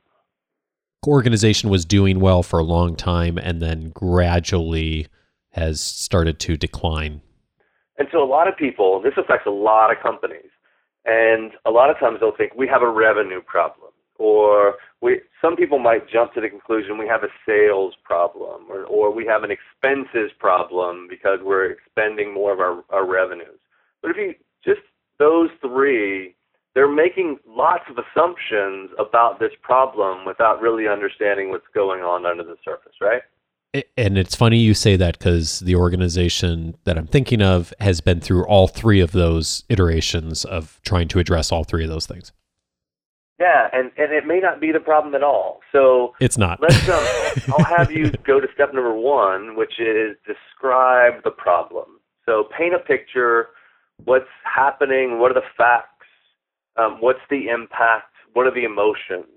Organization 1.06 1.70
was 1.70 1.84
doing 1.84 2.20
well 2.20 2.42
for 2.42 2.58
a 2.58 2.64
long 2.64 2.94
time 2.94 3.38
and 3.38 3.60
then 3.60 3.90
gradually 3.90 5.06
has 5.50 5.80
started 5.80 6.38
to 6.40 6.56
decline. 6.56 7.22
And 7.98 8.08
so 8.12 8.22
a 8.22 8.26
lot 8.26 8.48
of 8.48 8.56
people, 8.56 9.00
this 9.02 9.14
affects 9.16 9.46
a 9.46 9.50
lot 9.50 9.90
of 9.90 10.02
companies, 10.02 10.50
and 11.04 11.52
a 11.66 11.70
lot 11.70 11.90
of 11.90 11.98
times 11.98 12.18
they'll 12.20 12.36
think 12.36 12.54
we 12.54 12.68
have 12.68 12.82
a 12.82 12.90
revenue 12.90 13.40
problem, 13.40 13.90
or 14.18 14.74
we, 15.00 15.20
some 15.40 15.56
people 15.56 15.78
might 15.78 16.08
jump 16.08 16.32
to 16.34 16.40
the 16.40 16.48
conclusion 16.48 16.98
we 16.98 17.08
have 17.08 17.24
a 17.24 17.28
sales 17.46 17.94
problem, 18.04 18.70
or, 18.70 18.84
or 18.84 19.12
we 19.12 19.26
have 19.26 19.42
an 19.42 19.50
expenses 19.50 20.30
problem 20.38 21.08
because 21.10 21.40
we're 21.42 21.70
expending 21.70 22.32
more 22.32 22.52
of 22.52 22.60
our, 22.60 22.84
our 22.90 23.06
revenues. 23.06 23.58
But 24.00 24.12
if 24.12 24.16
you 24.16 24.34
just 24.64 24.80
those 25.18 25.50
three, 25.60 26.34
they're 26.74 26.92
making 26.92 27.38
lots 27.46 27.84
of 27.90 27.96
assumptions 27.98 28.90
about 28.98 29.38
this 29.38 29.52
problem 29.62 30.24
without 30.24 30.60
really 30.60 30.88
understanding 30.88 31.50
what's 31.50 31.66
going 31.74 32.00
on 32.00 32.24
under 32.24 32.42
the 32.42 32.56
surface, 32.64 32.94
right? 33.00 33.22
And 33.96 34.18
it's 34.18 34.34
funny 34.34 34.58
you 34.58 34.74
say 34.74 34.96
that 34.96 35.18
because 35.18 35.60
the 35.60 35.74
organization 35.76 36.76
that 36.84 36.98
I'm 36.98 37.06
thinking 37.06 37.40
of 37.40 37.72
has 37.80 38.00
been 38.00 38.20
through 38.20 38.44
all 38.46 38.68
three 38.68 39.00
of 39.00 39.12
those 39.12 39.64
iterations 39.68 40.44
of 40.44 40.78
trying 40.84 41.08
to 41.08 41.18
address 41.18 41.50
all 41.50 41.64
three 41.64 41.84
of 41.84 41.90
those 41.90 42.06
things. 42.06 42.32
Yeah, 43.40 43.68
and, 43.72 43.90
and 43.96 44.12
it 44.12 44.26
may 44.26 44.38
not 44.38 44.60
be 44.60 44.70
the 44.70 44.78
problem 44.78 45.14
at 45.14 45.22
all. 45.22 45.60
So 45.72 46.14
it's 46.20 46.38
not. 46.38 46.60
let's 46.60 46.88
um, 46.88 47.04
I'll 47.58 47.64
have 47.64 47.90
you 47.90 48.10
go 48.24 48.38
to 48.40 48.46
step 48.54 48.72
number 48.74 48.94
one, 48.94 49.56
which 49.56 49.80
is 49.80 50.16
describe 50.26 51.24
the 51.24 51.30
problem. 51.30 51.98
So 52.26 52.44
paint 52.56 52.74
a 52.74 52.78
picture. 52.78 53.48
What's 54.04 54.28
happening? 54.44 55.18
What 55.18 55.30
are 55.30 55.34
the 55.34 55.46
facts? 55.56 55.88
Um, 56.76 56.98
what's 57.00 57.20
the 57.30 57.48
impact? 57.48 58.14
What 58.34 58.46
are 58.46 58.54
the 58.54 58.64
emotions? 58.64 59.31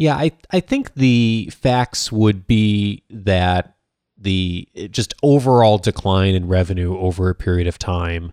Yeah, 0.00 0.16
I 0.16 0.32
I 0.50 0.60
think 0.60 0.94
the 0.94 1.50
facts 1.52 2.10
would 2.10 2.46
be 2.46 3.02
that 3.10 3.76
the 4.16 4.66
just 4.90 5.12
overall 5.22 5.76
decline 5.76 6.34
in 6.34 6.48
revenue 6.48 6.98
over 6.98 7.28
a 7.28 7.34
period 7.34 7.66
of 7.66 7.78
time 7.78 8.32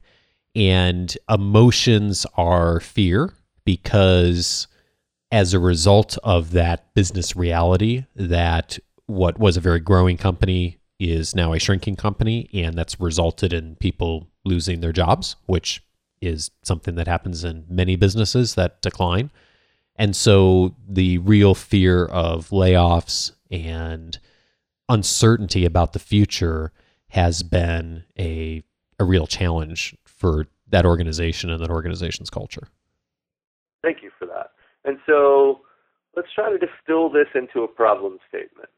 and 0.56 1.18
emotions 1.30 2.26
are 2.36 2.80
fear 2.80 3.34
because 3.66 4.68
as 5.30 5.54
a 5.54 5.60
result 5.60 6.18
of 6.24 6.52
that 6.52 6.94
business 6.94 7.36
reality 7.36 8.06
that 8.16 8.80
what 9.08 9.38
was 9.38 9.58
a 9.58 9.62
very 9.62 9.82
growing 9.82 10.16
company 10.16 10.78
is 11.02 11.36
now 11.36 11.52
a 11.52 11.60
shrinking 11.60 11.98
company 11.98 12.50
and 12.54 12.78
that's 12.78 12.98
resulted 13.02 13.52
in 13.52 13.76
people 13.76 14.30
losing 14.46 14.80
their 14.80 14.94
jobs 14.94 15.36
which 15.48 15.84
is 16.22 16.50
something 16.64 16.96
that 16.96 17.10
happens 17.10 17.44
in 17.44 17.66
many 17.68 17.98
businesses 17.98 18.56
that 18.56 18.82
decline 18.82 19.30
and 19.98 20.16
so 20.16 20.76
the 20.88 21.18
real 21.20 21.56
fear 21.56 22.06
of 22.06 22.50
layoffs 22.50 23.32
and 23.50 24.20
uncertainty 24.90 25.66
about 25.66 25.94
the 25.94 26.00
future 26.00 26.72
has 27.10 27.44
been 27.44 28.04
a, 28.18 28.64
a 29.00 29.04
real 29.04 29.28
challenge 29.28 29.96
for 30.06 30.48
that 30.70 30.86
organization 30.86 31.50
and 31.50 31.62
that 31.64 31.70
organization's 31.70 32.30
culture. 32.30 32.68
Thank 33.84 34.04
you 34.04 34.12
for 34.20 34.26
that. 34.26 34.52
And 34.86 34.98
so 35.06 35.62
let's 36.16 36.28
try 36.34 36.52
to 36.52 36.58
distill 36.58 37.10
this 37.10 37.28
into 37.36 37.64
a 37.64 37.68
problem 37.68 38.18
statement. 38.28 38.70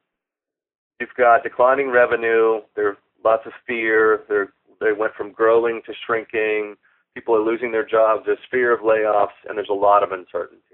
You've 0.99 1.13
got 1.17 1.43
declining 1.43 1.89
revenue, 1.89 2.61
there's 2.75 2.97
lots 3.23 3.45
of 3.45 3.53
fear, 3.65 4.23
they're, 4.27 4.53
they 4.79 4.91
went 4.91 5.13
from 5.15 5.31
growing 5.31 5.81
to 5.85 5.93
shrinking, 6.05 6.75
people 7.15 7.35
are 7.35 7.41
losing 7.41 7.71
their 7.71 7.85
jobs, 7.85 8.23
there's 8.25 8.39
fear 8.51 8.73
of 8.73 8.81
layoffs, 8.81 9.37
and 9.47 9.57
there's 9.57 9.69
a 9.69 9.73
lot 9.73 10.03
of 10.03 10.11
uncertainty. 10.11 10.68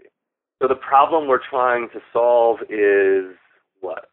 So 0.61 0.67
the 0.67 0.75
problem 0.75 1.27
we're 1.27 1.45
trying 1.47 1.89
to 1.89 1.99
solve 2.13 2.59
is 2.69 3.35
what? 3.81 4.09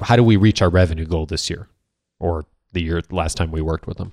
How 0.00 0.16
do 0.16 0.24
we 0.24 0.36
reach 0.36 0.60
our 0.60 0.68
revenue 0.68 1.06
goal 1.06 1.26
this 1.26 1.48
year 1.48 1.68
or 2.18 2.44
the 2.72 2.82
year 2.82 3.02
last 3.10 3.36
time 3.36 3.50
we 3.50 3.60
worked 3.60 3.86
with 3.86 3.98
them? 3.98 4.12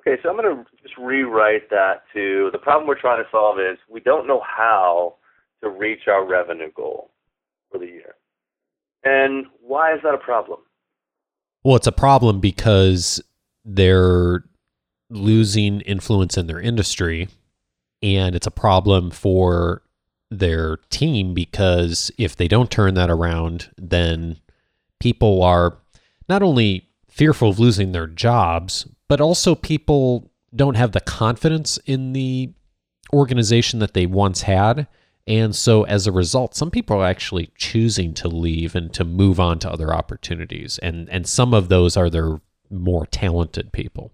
Okay, 0.00 0.20
so 0.22 0.28
I'm 0.28 0.36
going 0.36 0.56
to 0.56 0.64
just 0.82 0.98
rewrite 0.98 1.70
that 1.70 2.02
to 2.12 2.50
the 2.52 2.58
problem 2.58 2.86
we're 2.86 3.00
trying 3.00 3.22
to 3.22 3.30
solve 3.30 3.58
is 3.58 3.78
we 3.88 4.00
don't 4.00 4.26
know 4.26 4.42
how 4.44 5.14
to 5.62 5.70
reach 5.70 6.08
our 6.08 6.26
revenue 6.26 6.70
goal 6.74 7.10
for 7.70 7.78
the 7.78 7.86
year. 7.86 8.16
And 9.04 9.46
why 9.60 9.94
is 9.94 10.00
that 10.02 10.12
a 10.12 10.18
problem? 10.18 10.60
Well, 11.62 11.76
it's 11.76 11.86
a 11.86 11.92
problem 11.92 12.40
because 12.40 13.22
they're 13.64 14.44
losing 15.08 15.80
influence 15.82 16.36
in 16.36 16.46
their 16.46 16.60
industry 16.60 17.28
and 18.04 18.36
it's 18.36 18.46
a 18.46 18.50
problem 18.50 19.10
for 19.10 19.80
their 20.30 20.76
team 20.90 21.32
because 21.32 22.10
if 22.18 22.36
they 22.36 22.46
don't 22.46 22.70
turn 22.70 22.92
that 22.94 23.08
around, 23.08 23.70
then 23.78 24.36
people 25.00 25.42
are 25.42 25.78
not 26.28 26.42
only 26.42 26.86
fearful 27.08 27.48
of 27.48 27.58
losing 27.58 27.92
their 27.92 28.06
jobs, 28.06 28.86
but 29.08 29.22
also 29.22 29.54
people 29.54 30.30
don't 30.54 30.76
have 30.76 30.92
the 30.92 31.00
confidence 31.00 31.78
in 31.86 32.12
the 32.12 32.52
organization 33.12 33.78
that 33.78 33.94
they 33.94 34.04
once 34.04 34.42
had. 34.42 34.86
And 35.26 35.56
so 35.56 35.84
as 35.84 36.06
a 36.06 36.12
result, 36.12 36.54
some 36.54 36.70
people 36.70 37.00
are 37.00 37.06
actually 37.06 37.50
choosing 37.56 38.12
to 38.14 38.28
leave 38.28 38.74
and 38.74 38.92
to 38.92 39.04
move 39.04 39.40
on 39.40 39.58
to 39.60 39.70
other 39.70 39.94
opportunities. 39.94 40.78
And 40.78 41.08
and 41.08 41.26
some 41.26 41.54
of 41.54 41.70
those 41.70 41.96
are 41.96 42.10
their 42.10 42.42
more 42.68 43.06
talented 43.06 43.72
people. 43.72 44.12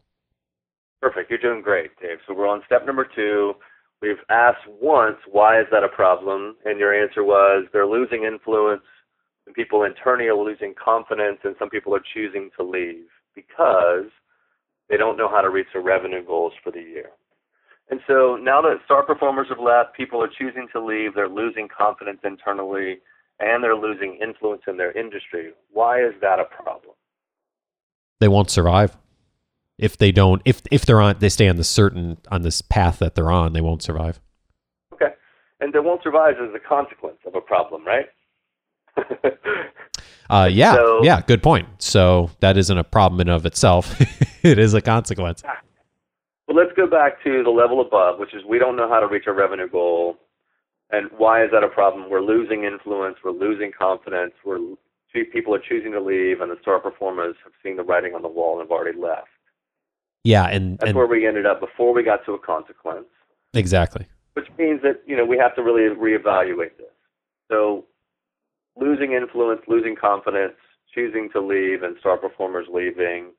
Perfect. 1.03 1.31
You're 1.31 1.41
doing 1.41 1.63
great, 1.63 1.91
Dave. 2.01 2.19
So 2.29 2.35
we're 2.35 2.47
on 2.47 2.63
step 2.67 2.87
number 2.87 3.09
two. 3.17 3.55
We've 4.03 4.17
asked 4.31 4.67
once, 4.81 5.19
why 5.31 5.61
is 5.61 5.67
that 5.71 5.85
a 5.85 5.89
problem? 5.89 6.57
And 6.65 6.79
your 6.79 6.95
answer 6.95 7.23
was 7.23 7.67
they're 7.73 7.87
losing 7.87 8.25
influence, 8.25 8.83
and 9.47 9.55
people 9.55 9.85
internally 9.85 10.29
are 10.29 10.35
losing 10.35 10.75
confidence, 10.83 11.39
and 11.45 11.55
some 11.59 11.69
people 11.69 11.95
are 11.95 12.03
choosing 12.15 12.51
to 12.57 12.63
leave 12.63 13.07
because 13.35 14.07
they 14.89 14.97
don't 14.97 15.17
know 15.17 15.29
how 15.29 15.43
to 15.43 15.51
reach 15.51 15.67
their 15.73 15.83
revenue 15.83 16.25
goals 16.25 16.53
for 16.65 16.73
the 16.73 16.81
year. 16.81 17.11
And 17.91 18.01
so 18.07 18.39
now 18.41 18.63
that 18.63 18.79
star 18.85 19.05
performers 19.05 19.49
have 19.51 19.59
left, 19.59 19.97
people 19.97 20.23
are 20.23 20.31
choosing 20.39 20.69
to 20.73 20.85
leave, 20.85 21.15
they're 21.15 21.29
losing 21.29 21.69
confidence 21.69 22.21
internally, 22.25 23.01
and 23.39 23.63
they're 23.63 23.77
losing 23.77 24.19
influence 24.23 24.63
in 24.67 24.77
their 24.77 24.97
industry. 24.97 25.53
Why 25.73 26.01
is 26.01 26.15
that 26.21 26.39
a 26.39 26.45
problem? 26.45 26.95
They 28.21 28.29
won't 28.29 28.51
survive. 28.51 28.97
If 29.81 29.97
they 29.97 30.13
don't 30.13 30.43
if 30.45 30.63
if 30.71 30.85
they're 30.85 31.01
on 31.01 31.17
they 31.19 31.29
stay 31.29 31.49
on 31.49 31.57
the 31.57 31.65
certain 31.65 32.19
on 32.31 32.43
this 32.43 32.61
path 32.61 32.99
that 32.99 33.15
they're 33.15 33.31
on, 33.31 33.55
they 33.55 33.61
won't 33.61 33.83
survive. 33.83 34.21
Okay. 34.93 35.15
And 35.61 35.73
they 35.73 35.81
won't 35.81 36.03
survive 36.03 36.35
as 36.41 36.55
a 36.55 36.59
consequence 36.59 37.19
of 37.27 37.35
a 37.35 37.41
problem, 37.41 37.85
right? 37.85 38.07
uh, 40.31 40.49
yeah, 40.51 40.75
so, 40.75 41.03
yeah, 41.03 41.23
good 41.23 41.43
point. 41.43 41.67
So 41.79 42.31
that 42.41 42.57
isn't 42.57 42.77
a 42.77 42.85
problem 42.85 43.21
in 43.21 43.29
of 43.29 43.47
itself; 43.47 43.99
it 44.43 44.59
is 44.59 44.75
a 44.75 44.81
consequence. 44.81 45.43
Well, 46.47 46.57
let's 46.57 46.77
go 46.77 46.87
back 46.87 47.23
to 47.25 47.43
the 47.43 47.51
level 47.51 47.81
above, 47.81 48.19
which 48.19 48.35
is 48.35 48.43
we 48.45 48.59
don't 48.59 48.77
know 48.77 48.89
how 48.89 49.01
to 49.01 49.07
reach 49.07 49.25
our 49.27 49.35
revenue 49.35 49.69
goal, 49.69 50.17
and 50.91 51.09
why 51.17 51.45
is 51.45 51.51
that 51.53 51.63
a 51.63 51.69
problem? 51.69 52.11
We're 52.11 52.23
losing 52.23 52.65
influence, 52.65 53.19
we're 53.25 53.31
losing 53.31 53.71
confidence, 53.73 54.33
we're 54.45 54.59
people 55.33 55.55
are 55.55 55.61
choosing 55.61 55.93
to 55.93 56.01
leave, 56.01 56.41
and 56.41 56.51
the 56.51 56.59
star 56.61 56.79
performers 56.79 57.37
have 57.45 57.53
seen 57.63 57.77
the 57.77 57.83
writing 57.83 58.15
on 58.15 58.23
the 58.23 58.29
wall 58.29 58.61
and 58.61 58.69
have 58.69 58.71
already 58.71 58.99
left. 58.99 59.29
Yeah, 60.25 60.47
and 60.47 60.79
that's 60.79 60.91
and, 60.91 60.97
where 60.97 61.07
we 61.07 61.27
ended 61.27 61.47
up 61.47 61.61
before 61.61 61.95
we 61.95 62.03
got 62.03 62.25
to 62.27 62.33
a 62.33 62.39
consequence. 62.39 63.07
Exactly. 63.55 64.07
Which 64.35 64.49
means 64.59 64.83
that 64.83 65.03
you 65.07 65.17
know 65.17 65.25
we 65.25 65.39
have 65.39 65.55
to 65.57 65.63
really 65.63 65.95
reevaluate 65.95 66.77
this. 66.77 66.87
So 67.51 67.87
losing 68.77 69.13
influence, 69.13 69.63
losing 69.67 69.97
confidence, 69.97 70.55
choosing 70.95 71.31
to 71.33 71.41
leave, 71.41 71.83
and 71.83 71.97
star 72.01 72.17
performers 72.17 72.67
leaving. 72.73 73.33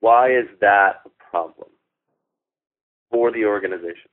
Why 0.00 0.30
is 0.30 0.46
that 0.60 1.02
a 1.06 1.30
problem 1.30 1.68
for 3.10 3.30
the 3.30 3.44
organization? 3.44 4.10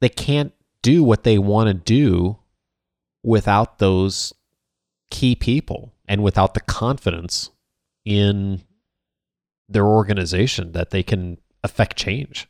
They 0.00 0.08
can't 0.08 0.52
do 0.82 1.02
what 1.02 1.24
they 1.24 1.38
want 1.38 1.68
to 1.68 1.74
do 1.74 2.38
without 3.24 3.78
those 3.78 4.32
key 5.10 5.34
people 5.34 5.92
and 6.06 6.22
without 6.22 6.54
the 6.54 6.60
confidence 6.60 7.50
in 8.04 8.62
their 9.68 9.86
organization 9.86 10.72
that 10.72 10.90
they 10.90 11.02
can 11.02 11.38
affect 11.62 11.96
change. 11.96 12.48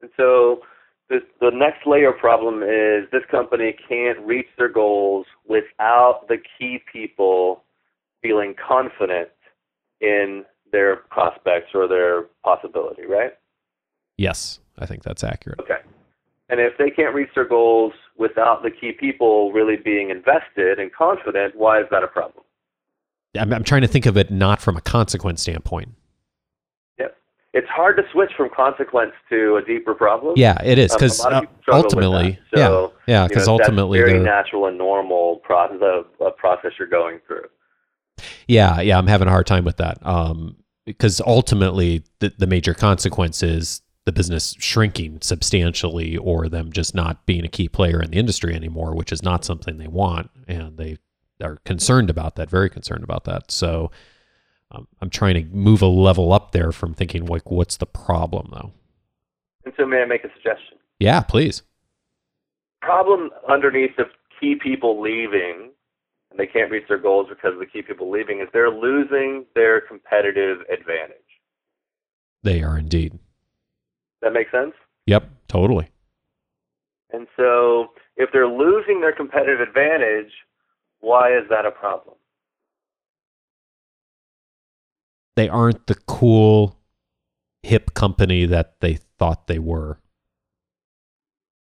And 0.00 0.10
so 0.16 0.60
this, 1.08 1.22
the 1.40 1.50
next 1.52 1.86
layer 1.86 2.12
problem 2.12 2.62
is 2.62 3.08
this 3.12 3.22
company 3.30 3.76
can't 3.88 4.18
reach 4.20 4.48
their 4.58 4.68
goals 4.68 5.26
without 5.46 6.26
the 6.28 6.38
key 6.58 6.80
people 6.92 7.62
feeling 8.22 8.54
confident 8.54 9.28
in 10.00 10.44
their 10.72 10.96
prospects 10.96 11.68
or 11.74 11.86
their 11.86 12.24
possibility, 12.42 13.06
right? 13.06 13.32
Yes, 14.16 14.60
I 14.78 14.86
think 14.86 15.02
that's 15.02 15.22
accurate. 15.22 15.60
Okay. 15.60 15.78
And 16.48 16.60
if 16.60 16.76
they 16.78 16.90
can't 16.90 17.14
reach 17.14 17.30
their 17.34 17.48
goals 17.48 17.92
without 18.18 18.62
the 18.62 18.70
key 18.70 18.92
people 18.92 19.52
really 19.52 19.76
being 19.76 20.10
invested 20.10 20.78
and 20.78 20.92
confident, 20.92 21.56
why 21.56 21.80
is 21.80 21.86
that 21.90 22.02
a 22.02 22.08
problem? 22.08 22.44
I'm, 23.38 23.52
I'm 23.52 23.64
trying 23.64 23.82
to 23.82 23.88
think 23.88 24.06
of 24.06 24.16
it 24.16 24.30
not 24.30 24.60
from 24.60 24.76
a 24.76 24.80
consequence 24.80 25.42
standpoint 25.42 25.94
it's 27.54 27.68
hard 27.68 27.96
to 27.96 28.02
switch 28.10 28.32
from 28.36 28.50
consequence 28.50 29.12
to 29.30 29.56
a 29.56 29.64
deeper 29.64 29.94
problem. 29.94 30.34
Yeah, 30.36 30.60
it 30.62 30.76
is 30.76 30.92
because 30.92 31.24
um, 31.24 31.32
uh, 31.68 31.72
ultimately, 31.72 32.38
so, 32.52 32.92
yeah, 33.06 33.22
yeah, 33.22 33.28
because 33.28 33.46
ultimately, 33.46 34.00
very 34.00 34.18
natural 34.18 34.66
and 34.66 34.76
normal 34.76 35.36
process, 35.36 35.80
a, 36.20 36.30
process 36.32 36.72
you're 36.78 36.88
going 36.88 37.20
through. 37.28 37.46
Yeah, 38.48 38.80
yeah, 38.80 38.98
I'm 38.98 39.06
having 39.06 39.28
a 39.28 39.30
hard 39.30 39.46
time 39.46 39.64
with 39.64 39.76
that 39.76 40.04
um, 40.04 40.56
because 40.84 41.20
ultimately, 41.20 42.02
the, 42.18 42.34
the 42.36 42.48
major 42.48 42.74
consequence 42.74 43.40
is 43.42 43.82
the 44.04 44.12
business 44.12 44.56
shrinking 44.58 45.20
substantially, 45.22 46.16
or 46.16 46.48
them 46.48 46.72
just 46.72 46.92
not 46.92 47.24
being 47.24 47.44
a 47.44 47.48
key 47.48 47.68
player 47.68 48.02
in 48.02 48.10
the 48.10 48.18
industry 48.18 48.52
anymore, 48.52 48.96
which 48.96 49.12
is 49.12 49.22
not 49.22 49.44
something 49.44 49.78
they 49.78 49.86
want, 49.86 50.28
and 50.48 50.76
they 50.76 50.98
are 51.40 51.58
concerned 51.64 52.10
about 52.10 52.34
that, 52.34 52.50
very 52.50 52.68
concerned 52.68 53.04
about 53.04 53.24
that. 53.24 53.52
So 53.52 53.92
um, 54.74 54.88
I'm 55.00 55.10
trying 55.10 55.34
to 55.34 55.44
move 55.54 55.82
a 55.82 55.86
level 55.86 56.32
up 56.32 56.52
there 56.52 56.72
from 56.72 56.94
thinking 56.94 57.26
like, 57.26 57.50
what's 57.50 57.76
the 57.76 57.86
problem 57.86 58.50
though? 58.52 58.72
And 59.64 59.74
so, 59.76 59.86
may 59.86 60.02
I 60.02 60.04
make 60.04 60.24
a 60.24 60.28
suggestion? 60.34 60.78
Yeah, 60.98 61.20
please. 61.20 61.62
Problem 62.82 63.30
underneath 63.48 63.96
the 63.96 64.04
key 64.38 64.56
people 64.62 65.00
leaving, 65.00 65.70
and 66.30 66.38
they 66.38 66.46
can't 66.46 66.70
reach 66.70 66.84
their 66.88 66.98
goals 66.98 67.28
because 67.28 67.54
of 67.54 67.60
the 67.60 67.66
key 67.66 67.82
people 67.82 68.10
leaving, 68.10 68.40
is 68.40 68.48
they're 68.52 68.70
losing 68.70 69.46
their 69.54 69.80
competitive 69.80 70.60
advantage. 70.70 71.16
They 72.42 72.62
are 72.62 72.76
indeed. 72.76 73.18
That 74.20 74.34
makes 74.34 74.50
sense. 74.52 74.74
Yep, 75.06 75.28
totally. 75.48 75.88
And 77.12 77.26
so, 77.36 77.88
if 78.16 78.30
they're 78.32 78.48
losing 78.48 79.00
their 79.00 79.14
competitive 79.14 79.60
advantage, 79.60 80.32
why 81.00 81.30
is 81.30 81.44
that 81.48 81.64
a 81.64 81.70
problem? 81.70 82.16
They 85.36 85.48
aren't 85.48 85.86
the 85.86 85.94
cool 85.94 86.76
hip 87.62 87.94
company 87.94 88.46
that 88.46 88.80
they 88.80 88.98
thought 89.18 89.46
they 89.46 89.58
were. 89.58 89.98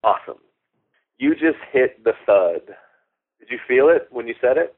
Awesome. 0.03 0.38
You 1.17 1.33
just 1.33 1.59
hit 1.71 2.03
the 2.03 2.13
thud. 2.25 2.75
Did 3.39 3.49
you 3.49 3.59
feel 3.67 3.89
it 3.89 4.07
when 4.12 4.27
you 4.27 4.36
said 4.41 4.57
it? 4.57 4.75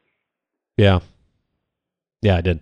Yeah. 0.78 1.00
Yeah, 2.22 2.38
I 2.38 2.42
did. 2.42 2.60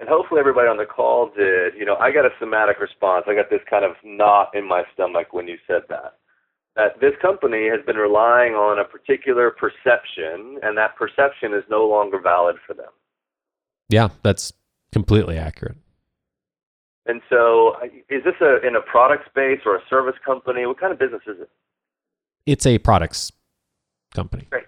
And 0.00 0.08
hopefully 0.08 0.40
everybody 0.40 0.68
on 0.68 0.76
the 0.76 0.86
call 0.86 1.30
did. 1.36 1.74
You 1.76 1.84
know, 1.84 1.96
I 1.96 2.12
got 2.12 2.24
a 2.24 2.30
somatic 2.38 2.78
response. 2.80 3.24
I 3.28 3.34
got 3.34 3.50
this 3.50 3.60
kind 3.68 3.84
of 3.84 3.92
knot 4.04 4.50
in 4.54 4.66
my 4.66 4.84
stomach 4.94 5.32
when 5.32 5.48
you 5.48 5.58
said 5.66 5.82
that. 5.88 6.14
That 6.76 7.00
this 7.00 7.14
company 7.20 7.68
has 7.68 7.84
been 7.84 7.96
relying 7.96 8.52
on 8.52 8.78
a 8.78 8.84
particular 8.84 9.50
perception, 9.50 10.58
and 10.62 10.78
that 10.78 10.94
perception 10.96 11.52
is 11.52 11.64
no 11.68 11.88
longer 11.88 12.20
valid 12.20 12.56
for 12.64 12.74
them. 12.74 12.92
Yeah, 13.88 14.08
that's 14.22 14.52
Completely 14.92 15.36
accurate. 15.36 15.76
And 17.06 17.22
so, 17.30 17.74
is 18.10 18.22
this 18.24 18.34
a 18.40 18.66
in 18.66 18.76
a 18.76 18.82
product 18.82 19.26
space 19.26 19.60
or 19.64 19.76
a 19.76 19.80
service 19.88 20.16
company? 20.24 20.66
What 20.66 20.78
kind 20.78 20.92
of 20.92 20.98
business 20.98 21.22
is 21.26 21.40
it? 21.40 21.50
It's 22.44 22.66
a 22.66 22.78
products 22.78 23.32
company. 24.14 24.46
Great. 24.50 24.64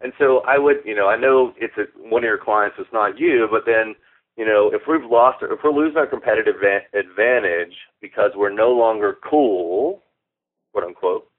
And 0.00 0.12
so, 0.18 0.42
I 0.46 0.58
would, 0.58 0.78
you 0.84 0.94
know, 0.94 1.08
I 1.08 1.16
know 1.16 1.54
it's 1.56 1.74
a, 1.78 1.84
one 2.08 2.24
of 2.24 2.28
your 2.28 2.38
clients. 2.38 2.76
It's 2.78 2.92
not 2.92 3.18
you, 3.18 3.46
but 3.50 3.62
then, 3.64 3.94
you 4.36 4.44
know, 4.44 4.70
if 4.72 4.82
we've 4.88 5.08
lost, 5.08 5.38
if 5.42 5.60
we're 5.62 5.72
losing 5.72 5.96
our 5.96 6.06
competitive 6.06 6.56
advantage 6.92 7.74
because 8.00 8.32
we're 8.34 8.52
no 8.52 8.70
longer 8.72 9.16
cool, 9.28 10.02
quote 10.72 10.84
unquote, 10.84 11.30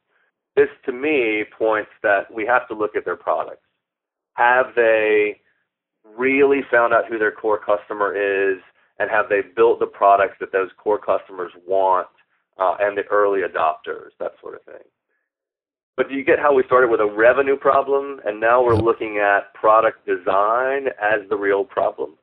this 0.56 0.70
to 0.86 0.94
me 0.94 1.44
points 1.58 1.92
that 2.02 2.34
we 2.34 2.46
have 2.46 2.68
to 2.70 2.74
look 2.74 2.96
at 2.96 3.04
their 3.04 3.18
products. 3.18 3.62
Have 4.36 4.68
they 4.76 5.42
really 6.18 6.62
found 6.72 6.94
out 6.94 7.06
who 7.10 7.18
their 7.18 7.32
core 7.32 7.60
customer 7.60 8.16
is 8.16 8.60
and 9.00 9.10
have 9.10 9.28
they 9.30 9.42
built 9.56 9.80
the 9.80 9.86
products 9.86 10.36
that 10.40 10.52
those 10.52 10.70
core 10.78 11.00
customers 11.00 11.52
want 11.68 12.08
uh, 12.58 12.76
and 12.80 12.98
the 12.98 13.04
early 13.12 13.42
adopters, 13.42 14.12
that 14.20 14.32
sort 14.42 14.56
of 14.56 14.64
thing. 14.64 14.84
But 15.98 16.10
do 16.10 16.16
you 16.16 16.24
get 16.24 16.40
how 16.40 16.54
we 16.54 16.64
started 16.66 16.90
with 16.90 17.00
a 17.00 17.06
revenue 17.06 17.56
problem 17.56 18.20
and 18.26 18.40
now 18.40 18.64
we're 18.64 18.76
looking 18.76 19.18
at 19.18 19.54
product 19.54 20.06
design 20.06 20.88
as 21.02 21.28
the 21.30 21.38
real 21.38 21.64
problem? 21.64 22.16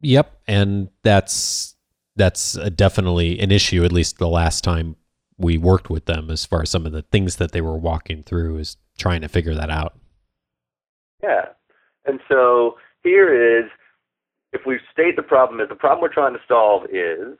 Yep, 0.00 0.40
and 0.46 0.88
that's 1.02 1.74
that's 2.16 2.54
definitely 2.74 3.38
an 3.40 3.50
issue. 3.50 3.84
At 3.84 3.92
least 3.92 4.18
the 4.18 4.28
last 4.28 4.64
time 4.64 4.96
we 5.38 5.56
worked 5.56 5.90
with 5.90 6.06
them, 6.06 6.30
as 6.30 6.44
far 6.44 6.62
as 6.62 6.70
some 6.70 6.86
of 6.86 6.92
the 6.92 7.02
things 7.02 7.36
that 7.36 7.52
they 7.52 7.60
were 7.60 7.76
walking 7.76 8.22
through, 8.22 8.58
is 8.58 8.76
trying 8.98 9.20
to 9.20 9.28
figure 9.28 9.54
that 9.54 9.70
out. 9.70 9.96
Yeah, 11.22 11.46
and 12.06 12.20
so 12.28 12.76
here 13.06 13.60
is 13.60 13.70
if 14.52 14.62
we 14.66 14.78
state 14.92 15.14
the 15.14 15.22
problem 15.22 15.60
is 15.60 15.68
the 15.68 15.76
problem 15.76 16.02
we're 16.02 16.12
trying 16.12 16.34
to 16.34 16.40
solve 16.48 16.84
is 16.86 17.38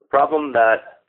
the 0.00 0.08
problem 0.08 0.52
that 0.52 1.02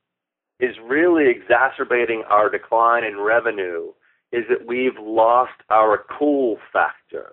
is 0.59 0.75
really 0.83 1.29
exacerbating 1.29 2.23
our 2.29 2.49
decline 2.49 3.03
in 3.03 3.19
revenue 3.19 3.91
is 4.31 4.43
that 4.49 4.65
we've 4.67 4.97
lost 4.99 5.53
our 5.69 6.03
cool 6.17 6.57
factor 6.73 7.29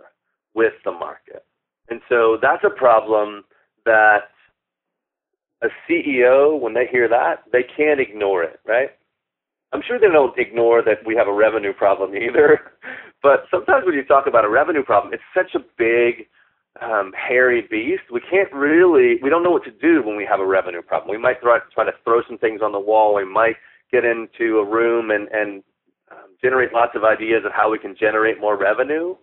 with 0.54 0.74
the 0.84 0.92
market. 0.92 1.44
And 1.88 2.00
so 2.08 2.38
that's 2.40 2.64
a 2.64 2.70
problem 2.70 3.44
that 3.84 4.28
a 5.62 5.68
CEO, 5.88 6.58
when 6.60 6.74
they 6.74 6.86
hear 6.86 7.08
that, 7.08 7.44
they 7.52 7.62
can't 7.76 8.00
ignore 8.00 8.42
it, 8.42 8.60
right? 8.66 8.90
I'm 9.76 9.82
sure 9.86 10.00
they 10.00 10.08
don't 10.08 10.38
ignore 10.38 10.82
that 10.82 11.04
we 11.04 11.14
have 11.16 11.28
a 11.28 11.32
revenue 11.34 11.74
problem 11.74 12.14
either. 12.16 12.60
But 13.22 13.46
sometimes 13.50 13.84
when 13.84 13.94
you 13.94 14.04
talk 14.04 14.28
about 14.28 14.44
a 14.44 14.48
revenue 14.48 14.84
problem, 14.84 15.12
it's 15.12 15.22
such 15.34 15.56
a 15.56 15.64
big, 15.76 16.28
um, 16.80 17.12
hairy 17.16 17.66
beast. 17.68 18.02
We 18.12 18.20
can't 18.20 18.52
really, 18.52 19.16
we 19.20 19.30
don't 19.30 19.42
know 19.42 19.50
what 19.50 19.64
to 19.64 19.70
do 19.72 20.00
when 20.04 20.16
we 20.16 20.24
have 20.30 20.38
a 20.38 20.46
revenue 20.46 20.82
problem. 20.82 21.10
We 21.10 21.18
might 21.18 21.40
try, 21.40 21.58
try 21.74 21.84
to 21.84 21.92
throw 22.04 22.20
some 22.28 22.38
things 22.38 22.60
on 22.62 22.70
the 22.70 22.78
wall. 22.78 23.16
We 23.16 23.24
might 23.24 23.56
get 23.90 24.04
into 24.04 24.58
a 24.58 24.64
room 24.64 25.10
and, 25.10 25.26
and 25.32 25.64
um, 26.12 26.36
generate 26.40 26.72
lots 26.72 26.92
of 26.94 27.02
ideas 27.02 27.42
of 27.44 27.52
how 27.52 27.72
we 27.72 27.80
can 27.80 27.96
generate 27.98 28.38
more 28.38 28.56
revenue. 28.56 29.16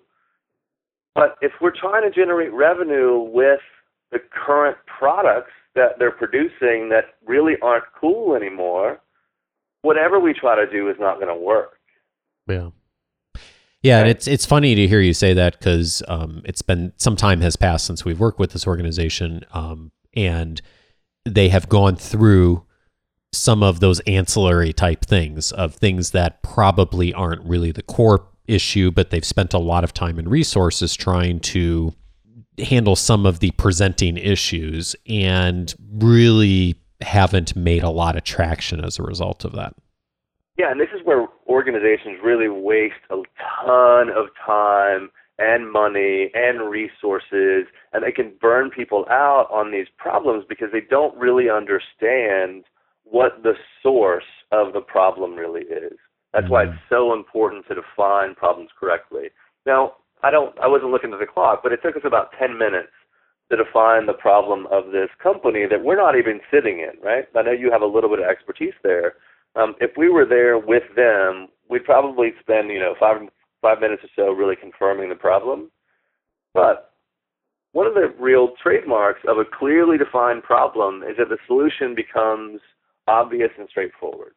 But 1.15 1.37
if 1.41 1.53
we're 1.61 1.71
trying 1.79 2.03
to 2.03 2.11
generate 2.13 2.51
revenue 2.51 3.19
with 3.19 3.61
the 4.11 4.19
current 4.19 4.77
products 4.85 5.53
that 5.75 5.97
they're 5.97 6.11
producing 6.11 6.89
that 6.89 7.15
really 7.25 7.53
aren't 7.61 7.85
cool 7.97 8.35
anymore, 8.35 8.99
whatever 9.83 10.19
we 10.19 10.33
try 10.33 10.55
to 10.55 10.69
do 10.69 10.89
is 10.89 10.95
not 10.99 11.19
going 11.19 11.27
to 11.27 11.39
work. 11.39 11.77
Yeah. 12.49 12.69
Yeah, 13.83 13.99
and 13.99 14.09
it's 14.09 14.27
it's 14.27 14.45
funny 14.45 14.75
to 14.75 14.87
hear 14.87 15.01
you 15.01 15.13
say 15.13 15.33
that 15.33 15.59
because 15.59 16.01
um, 16.07 16.41
it's 16.45 16.61
been 16.61 16.93
some 16.95 17.17
time 17.17 17.41
has 17.41 17.57
passed 17.57 17.85
since 17.85 18.05
we've 18.05 18.19
worked 18.19 18.39
with 18.39 18.53
this 18.53 18.65
organization, 18.65 19.41
um, 19.51 19.91
and 20.15 20.61
they 21.25 21.49
have 21.49 21.67
gone 21.67 21.97
through 21.97 22.63
some 23.33 23.61
of 23.61 23.81
those 23.81 23.99
ancillary 24.01 24.71
type 24.71 25.03
things 25.03 25.51
of 25.51 25.75
things 25.75 26.11
that 26.11 26.41
probably 26.43 27.13
aren't 27.13 27.43
really 27.43 27.71
the 27.71 27.81
core 27.81 28.25
issue, 28.47 28.89
but 28.89 29.09
they've 29.09 29.25
spent 29.25 29.53
a 29.53 29.59
lot 29.59 29.83
of 29.83 29.93
time 29.93 30.17
and 30.17 30.31
resources 30.31 30.95
trying 30.95 31.41
to 31.41 31.93
handle 32.59 32.95
some 32.95 33.25
of 33.25 33.39
the 33.39 33.51
presenting 33.51 34.15
issues 34.15 34.95
and 35.07 35.75
really 35.97 36.75
haven't 37.03 37.55
made 37.55 37.83
a 37.83 37.89
lot 37.89 38.15
of 38.15 38.23
traction 38.23 38.83
as 38.83 38.99
a 38.99 39.03
result 39.03 39.45
of 39.45 39.53
that. 39.53 39.75
Yeah, 40.57 40.71
and 40.71 40.79
this 40.79 40.89
is 40.93 41.01
where 41.03 41.27
organizations 41.47 42.19
really 42.23 42.47
waste 42.47 42.93
a 43.09 43.15
ton 43.65 44.09
of 44.09 44.27
time 44.45 45.09
and 45.39 45.71
money 45.71 46.29
and 46.35 46.69
resources, 46.69 47.65
and 47.91 48.03
they 48.03 48.11
can 48.11 48.33
burn 48.39 48.69
people 48.69 49.05
out 49.09 49.47
on 49.51 49.71
these 49.71 49.87
problems 49.97 50.45
because 50.47 50.69
they 50.71 50.81
don't 50.81 51.17
really 51.17 51.49
understand 51.49 52.65
what 53.03 53.41
the 53.41 53.53
source 53.81 54.23
of 54.51 54.73
the 54.73 54.81
problem 54.81 55.33
really 55.33 55.63
is. 55.63 55.97
That's 56.33 56.49
why 56.49 56.63
it's 56.63 56.71
mm-hmm. 56.71 56.95
so 56.95 57.13
important 57.13 57.67
to 57.67 57.75
define 57.75 58.35
problems 58.35 58.69
correctly. 58.79 59.29
Now, 59.65 59.93
I 60.23 60.31
don't 60.31 60.57
I 60.59 60.67
wasn't 60.67 60.91
looking 60.91 61.13
at 61.13 61.19
the 61.19 61.25
clock, 61.25 61.61
but 61.61 61.71
it 61.71 61.81
took 61.83 61.95
us 61.95 62.03
about 62.05 62.31
10 62.39 62.57
minutes 62.57 62.93
to 63.55 63.63
define 63.63 64.05
the 64.05 64.13
problem 64.13 64.67
of 64.71 64.91
this 64.91 65.09
company 65.21 65.65
that 65.69 65.83
we're 65.83 65.97
not 65.97 66.17
even 66.17 66.39
sitting 66.51 66.79
in, 66.79 66.99
right? 67.01 67.25
I 67.35 67.41
know 67.41 67.51
you 67.51 67.71
have 67.71 67.81
a 67.81 67.85
little 67.85 68.09
bit 68.09 68.19
of 68.19 68.25
expertise 68.25 68.73
there. 68.83 69.13
Um, 69.55 69.75
if 69.79 69.91
we 69.97 70.09
were 70.09 70.25
there 70.25 70.57
with 70.57 70.83
them, 70.95 71.47
we'd 71.69 71.85
probably 71.85 72.31
spend, 72.39 72.69
you 72.69 72.79
know, 72.79 72.95
five 72.99 73.17
five 73.61 73.79
minutes 73.79 74.03
or 74.03 74.09
so 74.15 74.31
really 74.31 74.55
confirming 74.55 75.09
the 75.09 75.15
problem. 75.15 75.71
But 76.53 76.91
one 77.71 77.87
of 77.87 77.93
the 77.93 78.13
real 78.19 78.49
trademarks 78.61 79.21
of 79.27 79.37
a 79.37 79.45
clearly 79.45 79.97
defined 79.97 80.43
problem 80.43 81.01
is 81.03 81.15
that 81.17 81.29
the 81.29 81.37
solution 81.47 81.95
becomes 81.95 82.59
obvious 83.07 83.49
and 83.57 83.67
straightforward 83.69 84.33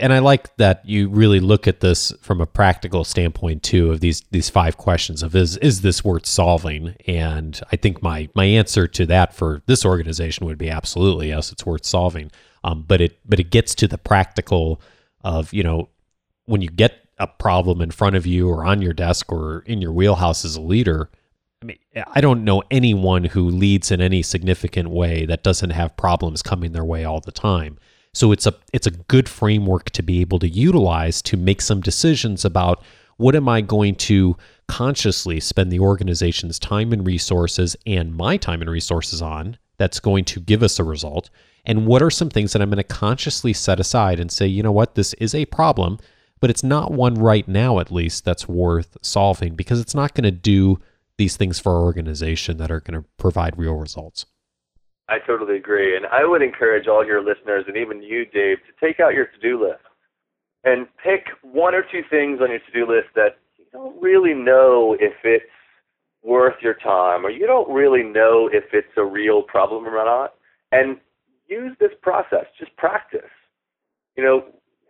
and 0.00 0.12
I 0.12 0.18
like 0.18 0.56
that 0.56 0.84
you 0.84 1.08
really 1.08 1.40
look 1.40 1.68
at 1.68 1.80
this 1.80 2.12
from 2.20 2.40
a 2.40 2.46
practical 2.46 3.04
standpoint 3.04 3.62
too 3.62 3.90
of 3.90 4.00
these 4.00 4.22
these 4.30 4.48
five 4.48 4.76
questions 4.76 5.22
of 5.22 5.36
is 5.36 5.56
is 5.58 5.82
this 5.82 6.04
worth 6.04 6.26
solving? 6.26 6.96
And 7.06 7.60
I 7.70 7.76
think 7.76 8.02
my 8.02 8.28
my 8.34 8.44
answer 8.44 8.86
to 8.88 9.06
that 9.06 9.34
for 9.34 9.62
this 9.66 9.84
organization 9.84 10.46
would 10.46 10.58
be 10.58 10.70
absolutely 10.70 11.28
yes, 11.28 11.52
it's 11.52 11.66
worth 11.66 11.84
solving. 11.84 12.30
Um, 12.64 12.84
but 12.86 13.00
it 13.00 13.18
but 13.24 13.38
it 13.38 13.50
gets 13.50 13.74
to 13.76 13.88
the 13.88 13.98
practical 13.98 14.80
of 15.22 15.52
you 15.52 15.62
know 15.62 15.88
when 16.46 16.62
you 16.62 16.68
get 16.68 17.08
a 17.18 17.26
problem 17.26 17.80
in 17.82 17.90
front 17.90 18.16
of 18.16 18.26
you 18.26 18.48
or 18.48 18.64
on 18.64 18.80
your 18.80 18.94
desk 18.94 19.30
or 19.30 19.60
in 19.66 19.80
your 19.82 19.92
wheelhouse 19.92 20.44
as 20.44 20.56
a 20.56 20.60
leader. 20.60 21.10
I 21.62 21.66
mean, 21.66 21.78
I 22.06 22.22
don't 22.22 22.42
know 22.44 22.62
anyone 22.70 23.24
who 23.24 23.50
leads 23.50 23.90
in 23.90 24.00
any 24.00 24.22
significant 24.22 24.88
way 24.88 25.26
that 25.26 25.42
doesn't 25.42 25.70
have 25.70 25.96
problems 25.98 26.42
coming 26.42 26.72
their 26.72 26.84
way 26.84 27.04
all 27.04 27.20
the 27.20 27.30
time. 27.30 27.78
So 28.12 28.32
it's 28.32 28.46
a 28.46 28.54
it's 28.72 28.86
a 28.86 28.92
good 28.92 29.28
framework 29.28 29.90
to 29.90 30.02
be 30.02 30.20
able 30.20 30.38
to 30.40 30.48
utilize 30.48 31.22
to 31.22 31.36
make 31.36 31.60
some 31.62 31.80
decisions 31.80 32.44
about 32.44 32.82
what 33.16 33.34
am 33.34 33.48
I 33.48 33.60
going 33.60 33.94
to 33.96 34.36
consciously 34.66 35.40
spend 35.40 35.70
the 35.70 35.80
organization's 35.80 36.58
time 36.58 36.92
and 36.92 37.06
resources 37.06 37.76
and 37.86 38.14
my 38.14 38.36
time 38.36 38.62
and 38.62 38.70
resources 38.70 39.20
on 39.20 39.58
that's 39.78 40.00
going 40.00 40.24
to 40.26 40.40
give 40.40 40.62
us 40.62 40.78
a 40.78 40.84
result 40.84 41.30
and 41.64 41.86
what 41.86 42.02
are 42.02 42.10
some 42.10 42.30
things 42.30 42.52
that 42.52 42.62
I'm 42.62 42.70
going 42.70 42.78
to 42.78 42.84
consciously 42.84 43.52
set 43.52 43.80
aside 43.80 44.18
and 44.18 44.30
say, 44.30 44.46
you 44.46 44.62
know 44.62 44.72
what, 44.72 44.94
this 44.94 45.12
is 45.14 45.34
a 45.34 45.44
problem, 45.46 45.98
but 46.40 46.50
it's 46.50 46.64
not 46.64 46.92
one 46.92 47.14
right 47.14 47.46
now 47.46 47.78
at 47.78 47.92
least 47.92 48.24
that's 48.24 48.48
worth 48.48 48.96
solving 49.02 49.54
because 49.54 49.80
it's 49.80 49.94
not 49.94 50.14
going 50.14 50.24
to 50.24 50.30
do 50.30 50.78
these 51.18 51.36
things 51.36 51.58
for 51.58 51.72
our 51.72 51.82
organization 51.82 52.56
that 52.56 52.70
are 52.70 52.80
going 52.80 53.00
to 53.00 53.06
provide 53.18 53.58
real 53.58 53.74
results. 53.74 54.24
I 55.10 55.18
totally 55.26 55.56
agree. 55.56 55.96
And 55.96 56.06
I 56.06 56.24
would 56.24 56.40
encourage 56.40 56.86
all 56.86 57.04
your 57.04 57.22
listeners 57.22 57.64
and 57.66 57.76
even 57.76 58.00
you, 58.02 58.24
Dave, 58.26 58.58
to 58.58 58.86
take 58.86 59.00
out 59.00 59.12
your 59.12 59.26
to 59.26 59.38
do 59.42 59.60
list 59.60 59.82
and 60.62 60.86
pick 61.02 61.26
one 61.42 61.74
or 61.74 61.82
two 61.82 62.02
things 62.08 62.38
on 62.40 62.50
your 62.50 62.60
to 62.60 62.72
do 62.72 62.86
list 62.86 63.08
that 63.16 63.38
you 63.58 63.64
don't 63.72 64.00
really 64.00 64.34
know 64.34 64.96
if 65.00 65.14
it's 65.24 65.44
worth 66.22 66.54
your 66.62 66.74
time 66.74 67.26
or 67.26 67.30
you 67.30 67.46
don't 67.46 67.68
really 67.68 68.04
know 68.04 68.48
if 68.52 68.64
it's 68.72 68.96
a 68.96 69.04
real 69.04 69.42
problem 69.42 69.84
or 69.84 70.04
not. 70.04 70.34
And 70.70 70.98
use 71.48 71.76
this 71.80 71.90
process. 72.00 72.46
Just 72.56 72.76
practice. 72.76 73.30
You 74.16 74.22
know, 74.22 74.44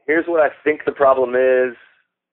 here's 0.07 0.27
what 0.27 0.41
I 0.41 0.49
think 0.63 0.83
the 0.85 0.93
problem 0.93 1.35
is. 1.35 1.77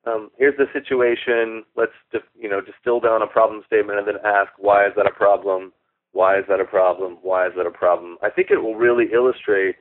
Um, 0.06 0.30
here's 0.38 0.58
the 0.58 0.68
situation. 0.74 1.64
Let's, 1.78 1.92
you 2.38 2.50
know, 2.50 2.60
distill 2.60 3.00
down 3.00 3.22
a 3.22 3.28
problem 3.28 3.62
statement 3.66 4.00
and 4.00 4.08
then 4.08 4.16
ask 4.26 4.52
why 4.58 4.88
is 4.88 4.94
that 4.98 5.06
a 5.06 5.14
problem 5.14 5.72
why 6.18 6.40
is 6.40 6.46
that 6.50 6.60
a 6.60 6.66
problem? 6.66 7.20
Why 7.22 7.46
is 7.46 7.54
that 7.58 7.68
a 7.68 7.72
problem? 7.72 8.18
I 8.24 8.32
think 8.32 8.50
it 8.50 8.58
will 8.58 8.74
really 8.74 9.06
illustrate 9.14 9.76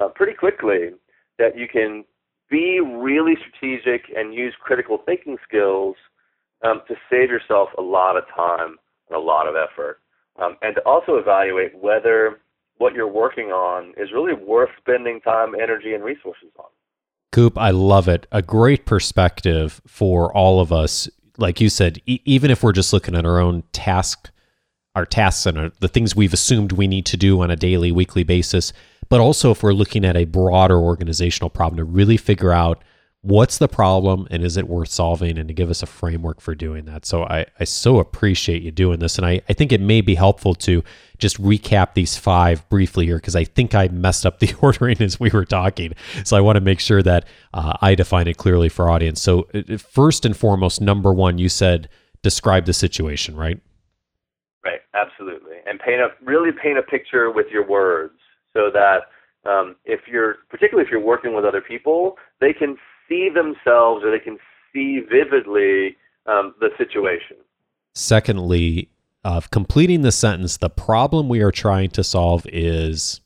uh, 0.00 0.08
pretty 0.08 0.34
quickly 0.34 0.90
that 1.38 1.56
you 1.56 1.68
can 1.68 2.04
be 2.50 2.80
really 2.80 3.34
strategic 3.38 4.06
and 4.16 4.34
use 4.34 4.52
critical 4.60 4.98
thinking 5.06 5.36
skills 5.46 5.94
um, 6.64 6.82
to 6.88 6.96
save 7.08 7.30
yourself 7.30 7.68
a 7.78 7.80
lot 7.80 8.16
of 8.16 8.24
time 8.34 8.76
and 9.08 9.16
a 9.16 9.20
lot 9.20 9.46
of 9.46 9.54
effort. 9.54 10.00
Um, 10.42 10.56
and 10.62 10.74
to 10.74 10.82
also 10.82 11.14
evaluate 11.14 11.78
whether 11.80 12.40
what 12.78 12.92
you're 12.92 13.06
working 13.06 13.52
on 13.52 13.94
is 13.96 14.10
really 14.12 14.34
worth 14.34 14.70
spending 14.78 15.20
time, 15.20 15.54
energy, 15.54 15.94
and 15.94 16.02
resources 16.02 16.50
on. 16.58 16.66
Coop, 17.30 17.56
I 17.56 17.70
love 17.70 18.08
it. 18.08 18.26
A 18.32 18.42
great 18.42 18.84
perspective 18.84 19.80
for 19.86 20.36
all 20.36 20.58
of 20.58 20.72
us. 20.72 21.08
Like 21.36 21.60
you 21.60 21.68
said, 21.68 22.00
e- 22.04 22.20
even 22.24 22.50
if 22.50 22.64
we're 22.64 22.72
just 22.72 22.92
looking 22.92 23.14
at 23.14 23.24
our 23.24 23.38
own 23.38 23.62
task 23.72 24.32
our 24.98 25.06
tasks 25.06 25.46
and 25.46 25.56
our, 25.56 25.72
the 25.80 25.88
things 25.88 26.14
we've 26.14 26.34
assumed 26.34 26.72
we 26.72 26.86
need 26.86 27.06
to 27.06 27.16
do 27.16 27.40
on 27.40 27.50
a 27.50 27.56
daily, 27.56 27.92
weekly 27.92 28.24
basis. 28.24 28.72
But 29.08 29.20
also, 29.20 29.52
if 29.52 29.62
we're 29.62 29.72
looking 29.72 30.04
at 30.04 30.16
a 30.16 30.24
broader 30.24 30.78
organizational 30.78 31.48
problem, 31.48 31.78
to 31.78 31.84
really 31.84 32.16
figure 32.16 32.52
out 32.52 32.82
what's 33.22 33.58
the 33.58 33.68
problem 33.68 34.28
and 34.30 34.44
is 34.44 34.56
it 34.56 34.68
worth 34.68 34.88
solving 34.88 35.38
and 35.38 35.48
to 35.48 35.54
give 35.54 35.70
us 35.70 35.82
a 35.82 35.86
framework 35.86 36.40
for 36.40 36.54
doing 36.54 36.84
that. 36.84 37.04
So 37.04 37.24
I, 37.24 37.46
I 37.58 37.64
so 37.64 37.98
appreciate 37.98 38.62
you 38.62 38.70
doing 38.70 39.00
this. 39.00 39.18
And 39.18 39.26
I, 39.26 39.40
I 39.48 39.52
think 39.54 39.72
it 39.72 39.80
may 39.80 40.00
be 40.00 40.14
helpful 40.14 40.54
to 40.56 40.84
just 41.18 41.40
recap 41.42 41.94
these 41.94 42.16
five 42.16 42.68
briefly 42.68 43.06
here 43.06 43.16
because 43.16 43.34
I 43.34 43.44
think 43.44 43.74
I 43.74 43.88
messed 43.88 44.24
up 44.24 44.38
the 44.38 44.54
ordering 44.60 45.00
as 45.00 45.18
we 45.18 45.30
were 45.30 45.44
talking. 45.44 45.94
So 46.24 46.36
I 46.36 46.40
want 46.40 46.56
to 46.56 46.60
make 46.60 46.80
sure 46.80 47.02
that 47.02 47.26
uh, 47.54 47.76
I 47.80 47.94
define 47.94 48.28
it 48.28 48.36
clearly 48.36 48.68
for 48.68 48.88
audience. 48.88 49.20
So 49.20 49.48
uh, 49.54 49.62
uh, 49.68 49.78
first 49.78 50.24
and 50.24 50.36
foremost, 50.36 50.80
number 50.80 51.12
one, 51.12 51.38
you 51.38 51.48
said 51.48 51.88
describe 52.22 52.66
the 52.66 52.72
situation, 52.72 53.36
right? 53.36 53.60
Right, 54.64 54.80
absolutely. 54.94 55.56
And 55.66 55.78
paint 55.78 56.00
a 56.00 56.08
really 56.22 56.50
paint 56.50 56.78
a 56.78 56.82
picture 56.82 57.30
with 57.30 57.46
your 57.52 57.66
words 57.66 58.14
so 58.52 58.70
that 58.72 59.02
um, 59.48 59.76
if 59.84 60.00
you're 60.10 60.36
particularly 60.50 60.86
if 60.86 60.90
you're 60.90 61.00
working 61.00 61.34
with 61.34 61.44
other 61.44 61.60
people, 61.60 62.16
they 62.40 62.52
can 62.52 62.76
see 63.08 63.28
themselves 63.32 64.04
or 64.04 64.10
they 64.10 64.22
can 64.22 64.38
see 64.72 65.00
vividly 65.10 65.96
um, 66.26 66.54
the 66.60 66.70
situation. 66.76 67.36
Secondly, 67.94 68.90
of 69.24 69.50
completing 69.50 70.02
the 70.02 70.12
sentence, 70.12 70.56
the 70.56 70.70
problem 70.70 71.28
we 71.28 71.42
are 71.42 71.50
trying 71.50 71.90
to 71.90 72.04
solve 72.04 72.46
is 72.52 73.20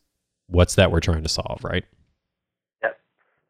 what's 0.48 0.74
that 0.76 0.90
we're 0.90 1.00
trying 1.00 1.22
to 1.22 1.28
solve, 1.28 1.60
right? 1.62 1.84
Yep. 2.82 2.98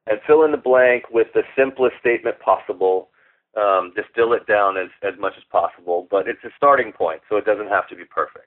And 0.09 0.21
fill 0.27 0.45
in 0.45 0.51
the 0.51 0.57
blank 0.57 1.05
with 1.11 1.29
the 1.35 1.43
simplest 1.57 1.95
statement 2.01 2.39
possible. 2.41 3.09
Um, 3.55 3.93
distill 3.95 4.33
it 4.33 4.47
down 4.47 4.79
as, 4.79 4.89
as 5.03 5.13
much 5.21 5.35
as 5.37 5.43
possible, 5.53 6.09
but 6.11 6.27
it's 6.27 6.43
a 6.43 6.49
starting 6.57 6.91
point, 6.91 7.21
so 7.29 7.37
it 7.37 7.45
doesn't 7.45 7.69
have 7.69 7.87
to 7.89 7.95
be 7.95 8.05
perfect. 8.05 8.47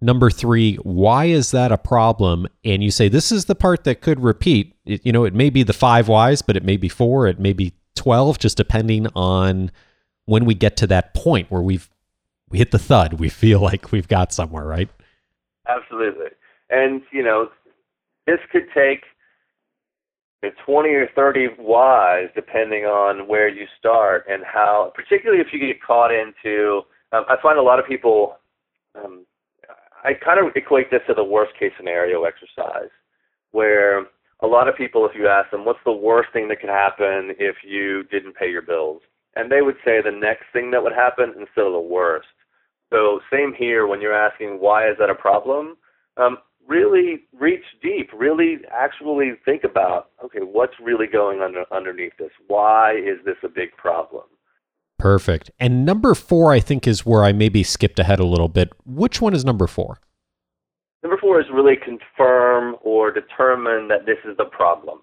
Number 0.00 0.30
three, 0.30 0.76
why 0.76 1.26
is 1.26 1.50
that 1.50 1.70
a 1.70 1.76
problem? 1.76 2.46
And 2.64 2.82
you 2.82 2.90
say 2.90 3.08
this 3.08 3.30
is 3.30 3.44
the 3.44 3.54
part 3.54 3.84
that 3.84 4.00
could 4.00 4.20
repeat. 4.20 4.74
It, 4.86 5.04
you 5.04 5.12
know, 5.12 5.24
it 5.24 5.34
may 5.34 5.50
be 5.50 5.64
the 5.64 5.74
five 5.74 6.08
whys, 6.08 6.40
but 6.40 6.56
it 6.56 6.64
may 6.64 6.78
be 6.78 6.88
four, 6.88 7.26
it 7.26 7.38
may 7.38 7.52
be 7.52 7.74
12, 7.96 8.38
just 8.38 8.56
depending 8.56 9.08
on 9.14 9.70
when 10.24 10.44
we 10.44 10.54
get 10.54 10.76
to 10.78 10.86
that 10.86 11.14
point 11.14 11.50
where 11.50 11.62
we've 11.62 11.90
we 12.48 12.58
hit 12.58 12.70
the 12.70 12.78
thud, 12.78 13.14
we 13.14 13.28
feel 13.28 13.60
like 13.60 13.92
we've 13.92 14.08
got 14.08 14.32
somewhere, 14.32 14.64
right? 14.64 14.88
Absolutely. 15.68 16.30
And, 16.70 17.02
you 17.12 17.22
know, 17.22 17.50
this 18.26 18.38
could 18.50 18.66
take 18.74 19.04
20 20.42 20.88
or 20.90 21.08
30 21.14 21.48
whys 21.58 22.28
depending 22.34 22.84
on 22.84 23.26
where 23.26 23.48
you 23.48 23.66
start 23.78 24.24
and 24.30 24.42
how, 24.44 24.92
particularly 24.94 25.40
if 25.40 25.48
you 25.52 25.58
get 25.58 25.82
caught 25.82 26.10
into, 26.12 26.82
um, 27.12 27.24
I 27.28 27.36
find 27.42 27.58
a 27.58 27.62
lot 27.62 27.78
of 27.78 27.86
people 27.86 28.36
um, 28.94 29.24
I 30.04 30.12
kind 30.14 30.38
of 30.38 30.54
equate 30.54 30.90
this 30.90 31.02
to 31.08 31.14
the 31.14 31.24
worst 31.24 31.52
case 31.58 31.72
scenario 31.76 32.24
exercise, 32.24 32.90
where 33.50 34.06
a 34.40 34.46
lot 34.46 34.68
of 34.68 34.76
people, 34.76 35.06
if 35.06 35.12
you 35.16 35.26
ask 35.26 35.50
them, 35.50 35.64
what's 35.64 35.82
the 35.84 35.92
worst 35.92 36.32
thing 36.32 36.48
that 36.48 36.60
could 36.60 36.70
happen 36.70 37.34
if 37.38 37.56
you 37.64 38.04
didn't 38.04 38.36
pay 38.36 38.50
your 38.50 38.62
bills? 38.62 39.02
And 39.34 39.50
they 39.50 39.62
would 39.62 39.76
say 39.84 40.00
the 40.02 40.12
next 40.12 40.44
thing 40.52 40.70
that 40.70 40.82
would 40.82 40.92
happen 40.92 41.34
instead 41.38 41.66
of 41.66 41.72
the 41.72 41.80
worst. 41.80 42.28
So 42.90 43.20
same 43.30 43.52
here 43.56 43.86
when 43.86 44.00
you're 44.00 44.14
asking 44.14 44.60
why 44.60 44.88
is 44.88 44.96
that 44.98 45.10
a 45.10 45.14
problem? 45.14 45.76
Um, 46.16 46.38
really 46.68 47.24
reach 47.38 47.64
deep. 47.82 48.10
Really 48.16 48.58
actually 48.70 49.32
think 49.44 49.64
about 49.64 50.10
okay, 50.24 50.40
what's 50.40 50.74
really 50.82 51.06
going 51.06 51.40
under, 51.40 51.64
underneath 51.72 52.12
this? 52.18 52.30
Why 52.46 52.92
is 52.92 53.18
this 53.24 53.36
a 53.42 53.48
big 53.48 53.76
problem? 53.76 54.24
Perfect. 54.98 55.50
And 55.60 55.84
number 55.86 56.14
four, 56.14 56.52
I 56.52 56.60
think, 56.60 56.86
is 56.86 57.06
where 57.06 57.24
I 57.24 57.32
maybe 57.32 57.62
skipped 57.62 57.98
ahead 58.00 58.18
a 58.18 58.26
little 58.26 58.48
bit. 58.48 58.70
Which 58.84 59.20
one 59.20 59.32
is 59.32 59.44
number 59.44 59.66
four? 59.68 60.00
Number 61.02 61.16
four 61.16 61.40
is 61.40 61.46
really 61.52 61.76
confirm 61.76 62.74
or 62.82 63.12
determine 63.12 63.86
that 63.88 64.04
this 64.06 64.18
is 64.28 64.36
the 64.36 64.44
problem. 64.44 64.98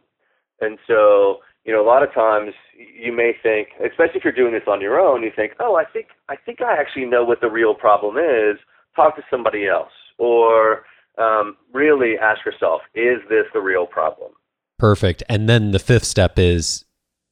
And 0.60 0.78
so, 0.86 1.38
you 1.64 1.72
know, 1.72 1.82
a 1.82 1.88
lot 1.88 2.04
of 2.04 2.14
times 2.14 2.52
you 2.78 3.16
may 3.16 3.32
think, 3.42 3.70
especially 3.80 4.18
if 4.18 4.24
you're 4.26 4.34
doing 4.34 4.54
this 4.54 4.68
on 4.68 4.82
your 4.82 5.00
own, 5.00 5.24
you 5.24 5.32
think, 5.34 5.54
oh, 5.60 5.76
I 5.76 5.86
think 5.86 6.08
I 6.28 6.36
think 6.36 6.62
I 6.62 6.78
actually 6.78 7.06
know 7.06 7.24
what 7.24 7.40
the 7.40 7.50
real 7.50 7.74
problem 7.74 8.18
is. 8.18 8.58
Talk 8.96 9.16
to 9.16 9.24
somebody 9.30 9.68
else, 9.68 9.92
or 10.18 10.84
um, 11.18 11.58
really 11.74 12.18
ask 12.18 12.46
yourself, 12.46 12.82
is 12.94 13.20
this 13.30 13.46
the 13.54 13.60
real 13.60 13.86
problem? 13.86 14.32
Perfect. 14.78 15.24
And 15.30 15.48
then 15.48 15.72
the 15.72 15.80
fifth 15.80 16.06
step 16.06 16.38
is 16.38 16.86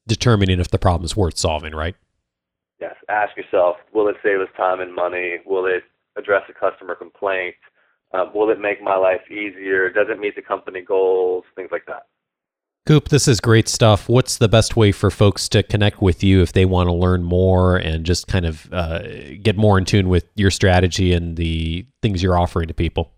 determining 0.08 0.60
if 0.60 0.70
the 0.70 0.80
problem 0.80 1.06
is 1.06 1.16
worth 1.16 1.38
solving, 1.38 1.74
right? 1.74 1.96
Yes. 2.80 2.96
Ask 3.10 3.36
yourself, 3.38 3.78
will 3.94 4.08
it 4.08 4.16
save 4.24 4.40
us 4.40 4.50
time 4.58 4.80
and 4.80 4.94
money? 4.94 5.38
Will 5.46 5.66
it 5.66 5.84
address 6.18 6.44
a 6.50 6.54
customer 6.54 6.96
complaint? 6.96 7.56
Uh, 8.14 8.26
will 8.34 8.50
it 8.50 8.60
make 8.60 8.82
my 8.82 8.96
life 8.96 9.22
easier? 9.32 9.90
Does 9.90 10.08
it 10.10 10.20
meet 10.20 10.36
the 10.36 10.42
company 10.42 10.82
goals? 10.82 11.44
Things 11.56 11.70
like 11.72 11.86
that. 11.88 12.04
Coop, 12.86 13.08
this 13.08 13.30
is 13.30 13.40
great 13.40 13.70
stuff. 13.70 14.10
What's 14.10 14.38
the 14.38 14.50
best 14.50 14.76
way 14.76 14.92
for 14.92 15.10
folks 15.10 15.48
to 15.50 15.64
connect 15.64 16.02
with 16.02 16.22
you 16.22 16.42
if 16.42 16.52
they 16.52 16.66
want 16.66 16.88
to 16.88 16.94
learn 16.94 17.24
more 17.24 17.78
and 17.78 18.06
just 18.06 18.28
kind 18.28 18.46
of 18.46 18.68
uh, 18.74 19.04
get 19.42 19.56
more 19.56 19.78
in 19.78 19.86
tune 19.86 20.10
with 20.10 20.26
your 20.36 20.52
strategy 20.52 21.14
and 21.14 21.38
the 21.38 21.88
things 22.02 22.22
you're 22.22 22.38
offering 22.38 22.68
to 22.68 22.74
people? 22.74 23.13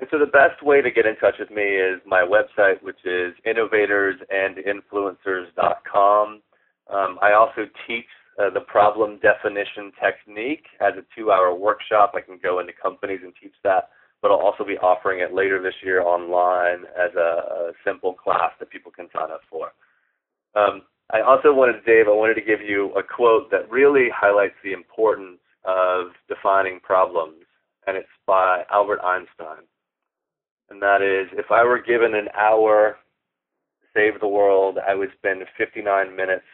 And 0.00 0.08
so 0.10 0.18
the 0.18 0.26
best 0.26 0.62
way 0.62 0.80
to 0.80 0.90
get 0.90 1.04
in 1.04 1.16
touch 1.16 1.34
with 1.38 1.50
me 1.50 1.62
is 1.62 2.00
my 2.06 2.22
website, 2.22 2.82
which 2.82 3.04
is 3.04 3.34
innovatorsandinfluencers.com. 3.46 6.42
Um, 6.88 7.18
I 7.22 7.34
also 7.34 7.66
teach 7.86 8.06
uh, 8.40 8.48
the 8.48 8.60
problem 8.60 9.18
definition 9.20 9.92
technique 10.02 10.64
as 10.80 10.94
a 10.96 11.04
two-hour 11.14 11.54
workshop. 11.54 12.12
I 12.14 12.22
can 12.22 12.38
go 12.42 12.60
into 12.60 12.72
companies 12.82 13.20
and 13.22 13.34
teach 13.40 13.52
that, 13.62 13.90
but 14.22 14.30
I'll 14.30 14.40
also 14.40 14.64
be 14.64 14.78
offering 14.78 15.20
it 15.20 15.34
later 15.34 15.60
this 15.62 15.74
year 15.84 16.00
online 16.00 16.86
as 16.98 17.14
a, 17.14 17.68
a 17.68 17.72
simple 17.84 18.14
class 18.14 18.52
that 18.58 18.70
people 18.70 18.90
can 18.90 19.10
sign 19.14 19.30
up 19.30 19.42
for. 19.50 19.72
Um, 20.56 20.80
I 21.12 21.20
also 21.20 21.52
wanted, 21.52 21.84
Dave, 21.84 22.08
I 22.08 22.12
wanted 22.12 22.36
to 22.36 22.40
give 22.40 22.62
you 22.62 22.94
a 22.94 23.02
quote 23.02 23.50
that 23.50 23.70
really 23.70 24.08
highlights 24.16 24.56
the 24.64 24.72
importance 24.72 25.40
of 25.66 26.14
defining 26.26 26.80
problems, 26.80 27.44
and 27.86 27.98
it's 27.98 28.08
by 28.26 28.64
Albert 28.70 29.00
Einstein. 29.04 29.66
And 30.70 30.80
that 30.82 31.02
is, 31.02 31.28
if 31.38 31.50
I 31.50 31.64
were 31.64 31.80
given 31.80 32.14
an 32.14 32.28
hour 32.38 32.96
to 33.80 33.86
save 33.94 34.20
the 34.20 34.28
world, 34.28 34.78
I 34.86 34.94
would 34.94 35.10
spend 35.18 35.42
59 35.58 36.14
minutes 36.14 36.44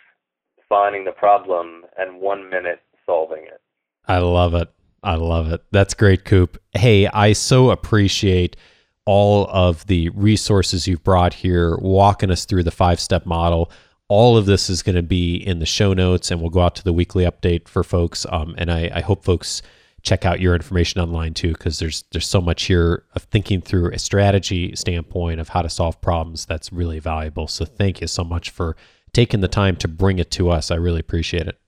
finding 0.68 1.04
the 1.04 1.12
problem 1.12 1.84
and 1.96 2.20
one 2.20 2.48
minute 2.48 2.80
solving 3.04 3.44
it. 3.44 3.60
I 4.08 4.18
love 4.18 4.54
it. 4.54 4.68
I 5.02 5.14
love 5.14 5.52
it. 5.52 5.62
That's 5.70 5.94
great, 5.94 6.24
Coop. 6.24 6.58
Hey, 6.72 7.06
I 7.06 7.32
so 7.32 7.70
appreciate 7.70 8.56
all 9.04 9.46
of 9.50 9.86
the 9.86 10.08
resources 10.10 10.88
you've 10.88 11.04
brought 11.04 11.34
here, 11.34 11.76
walking 11.76 12.30
us 12.30 12.44
through 12.44 12.64
the 12.64 12.70
five 12.70 12.98
step 12.98 13.24
model. 13.24 13.70
All 14.08 14.36
of 14.36 14.46
this 14.46 14.68
is 14.68 14.82
going 14.82 14.96
to 14.96 15.02
be 15.02 15.36
in 15.36 15.58
the 15.58 15.66
show 15.66 15.92
notes, 15.92 16.30
and 16.30 16.40
we'll 16.40 16.50
go 16.50 16.60
out 16.60 16.74
to 16.76 16.84
the 16.84 16.92
weekly 16.92 17.24
update 17.24 17.68
for 17.68 17.84
folks. 17.84 18.26
Um, 18.30 18.54
and 18.58 18.70
I, 18.70 18.90
I 18.94 19.00
hope 19.00 19.24
folks 19.24 19.62
check 20.06 20.24
out 20.24 20.40
your 20.40 20.54
information 20.54 21.00
online 21.00 21.34
too, 21.34 21.52
because 21.52 21.80
there's 21.80 22.04
there's 22.12 22.28
so 22.28 22.40
much 22.40 22.64
here 22.64 23.02
of 23.14 23.24
thinking 23.24 23.60
through 23.60 23.90
a 23.92 23.98
strategy 23.98 24.74
standpoint 24.76 25.40
of 25.40 25.48
how 25.48 25.62
to 25.62 25.68
solve 25.68 26.00
problems 26.00 26.46
that's 26.46 26.72
really 26.72 27.00
valuable. 27.00 27.48
So 27.48 27.64
thank 27.64 28.00
you 28.00 28.06
so 28.06 28.22
much 28.22 28.50
for 28.50 28.76
taking 29.12 29.40
the 29.40 29.48
time 29.48 29.74
to 29.76 29.88
bring 29.88 30.18
it 30.18 30.30
to 30.32 30.48
us. 30.48 30.70
I 30.70 30.76
really 30.76 31.00
appreciate 31.00 31.48
it. 31.48 31.58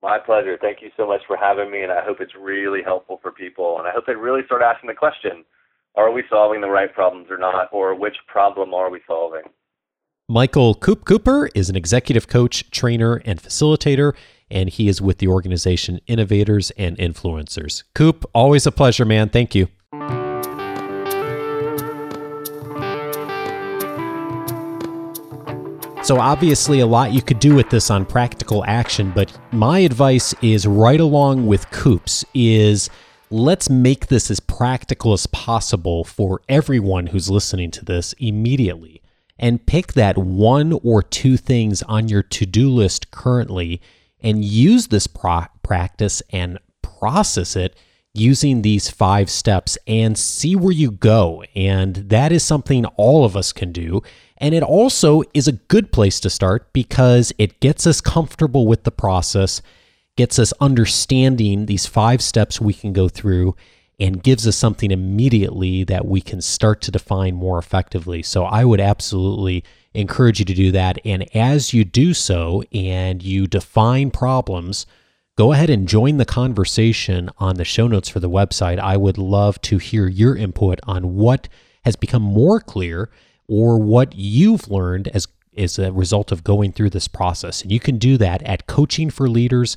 My 0.00 0.18
pleasure. 0.18 0.56
Thank 0.60 0.80
you 0.80 0.90
so 0.96 1.06
much 1.06 1.22
for 1.26 1.36
having 1.36 1.70
me, 1.70 1.82
and 1.82 1.90
I 1.90 2.04
hope 2.04 2.20
it's 2.20 2.34
really 2.38 2.82
helpful 2.82 3.18
for 3.20 3.32
people. 3.32 3.78
And 3.78 3.88
I 3.88 3.90
hope 3.90 4.06
they 4.06 4.14
really 4.14 4.42
start 4.46 4.62
asking 4.62 4.88
the 4.88 4.94
question 4.94 5.44
are 5.96 6.12
we 6.12 6.22
solving 6.30 6.60
the 6.60 6.68
right 6.68 6.92
problems 6.92 7.28
or 7.30 7.38
not, 7.38 7.68
or 7.72 7.94
which 7.94 8.16
problem 8.28 8.74
are 8.74 8.90
we 8.90 9.00
solving? 9.06 9.42
Michael 10.28 10.74
Coop 10.74 11.04
Cooper 11.04 11.50
is 11.54 11.68
an 11.68 11.76
executive 11.76 12.28
coach, 12.28 12.70
trainer, 12.70 13.20
and 13.24 13.42
facilitator, 13.42 14.14
and 14.50 14.68
he 14.68 14.88
is 14.88 15.00
with 15.00 15.18
the 15.18 15.28
organization 15.28 16.00
Innovators 16.06 16.70
and 16.72 16.96
Influencers. 16.98 17.84
Coop, 17.94 18.24
always 18.34 18.66
a 18.66 18.72
pleasure, 18.72 19.04
man. 19.04 19.28
Thank 19.28 19.54
you. 19.54 19.68
So, 26.04 26.20
obviously, 26.20 26.80
a 26.80 26.86
lot 26.86 27.14
you 27.14 27.22
could 27.22 27.38
do 27.38 27.54
with 27.54 27.70
this 27.70 27.90
on 27.90 28.04
practical 28.04 28.62
action, 28.66 29.10
but 29.14 29.34
my 29.52 29.78
advice 29.78 30.34
is 30.42 30.66
right 30.66 31.00
along 31.00 31.46
with 31.46 31.70
Coop's 31.70 32.26
is 32.34 32.90
let's 33.30 33.70
make 33.70 34.08
this 34.08 34.30
as 34.30 34.38
practical 34.38 35.14
as 35.14 35.26
possible 35.28 36.04
for 36.04 36.42
everyone 36.46 37.06
who's 37.06 37.30
listening 37.30 37.70
to 37.70 37.84
this 37.86 38.12
immediately. 38.18 39.00
And 39.38 39.64
pick 39.64 39.94
that 39.94 40.18
one 40.18 40.78
or 40.84 41.02
two 41.02 41.38
things 41.38 41.82
on 41.84 42.08
your 42.08 42.22
to 42.22 42.44
do 42.44 42.68
list 42.68 43.10
currently 43.10 43.80
and 44.24 44.44
use 44.44 44.88
this 44.88 45.06
pro- 45.06 45.46
practice 45.62 46.22
and 46.30 46.58
process 46.82 47.54
it 47.54 47.76
using 48.14 48.62
these 48.62 48.88
five 48.88 49.28
steps 49.28 49.76
and 49.86 50.16
see 50.16 50.56
where 50.56 50.72
you 50.72 50.90
go. 50.90 51.44
And 51.54 51.96
that 51.96 52.32
is 52.32 52.42
something 52.42 52.86
all 52.96 53.24
of 53.24 53.36
us 53.36 53.52
can 53.52 53.70
do. 53.72 54.02
And 54.38 54.54
it 54.54 54.62
also 54.62 55.22
is 55.34 55.46
a 55.46 55.52
good 55.52 55.92
place 55.92 56.20
to 56.20 56.30
start 56.30 56.72
because 56.72 57.32
it 57.38 57.60
gets 57.60 57.86
us 57.86 58.00
comfortable 58.00 58.66
with 58.66 58.84
the 58.84 58.90
process, 58.90 59.62
gets 60.16 60.38
us 60.38 60.52
understanding 60.60 61.66
these 61.66 61.86
five 61.86 62.22
steps 62.22 62.60
we 62.60 62.72
can 62.72 62.92
go 62.92 63.08
through, 63.08 63.54
and 64.00 64.24
gives 64.24 64.46
us 64.46 64.56
something 64.56 64.90
immediately 64.90 65.84
that 65.84 66.04
we 66.04 66.20
can 66.20 66.40
start 66.40 66.80
to 66.82 66.90
define 66.90 67.34
more 67.34 67.58
effectively. 67.58 68.22
So 68.22 68.44
I 68.44 68.64
would 68.64 68.80
absolutely 68.80 69.62
encourage 69.94 70.38
you 70.38 70.44
to 70.44 70.54
do 70.54 70.70
that. 70.72 70.98
And 71.04 71.24
as 71.34 71.72
you 71.72 71.84
do 71.84 72.14
so 72.14 72.62
and 72.72 73.22
you 73.22 73.46
define 73.46 74.10
problems, 74.10 74.86
go 75.36 75.52
ahead 75.52 75.70
and 75.70 75.88
join 75.88 76.16
the 76.16 76.24
conversation 76.24 77.30
on 77.38 77.56
the 77.56 77.64
show 77.64 77.86
notes 77.86 78.08
for 78.08 78.20
the 78.20 78.30
website. 78.30 78.78
I 78.78 78.96
would 78.96 79.18
love 79.18 79.60
to 79.62 79.78
hear 79.78 80.08
your 80.08 80.36
input 80.36 80.80
on 80.84 81.14
what 81.14 81.48
has 81.84 81.96
become 81.96 82.22
more 82.22 82.60
clear 82.60 83.10
or 83.48 83.78
what 83.78 84.14
you've 84.14 84.70
learned 84.70 85.08
as 85.08 85.28
as 85.56 85.78
a 85.78 85.92
result 85.92 86.32
of 86.32 86.42
going 86.42 86.72
through 86.72 86.90
this 86.90 87.06
process. 87.06 87.62
And 87.62 87.70
you 87.70 87.78
can 87.78 87.96
do 87.96 88.16
that 88.18 88.42
at 88.42 88.66
coachingforleaders.com 88.66 89.76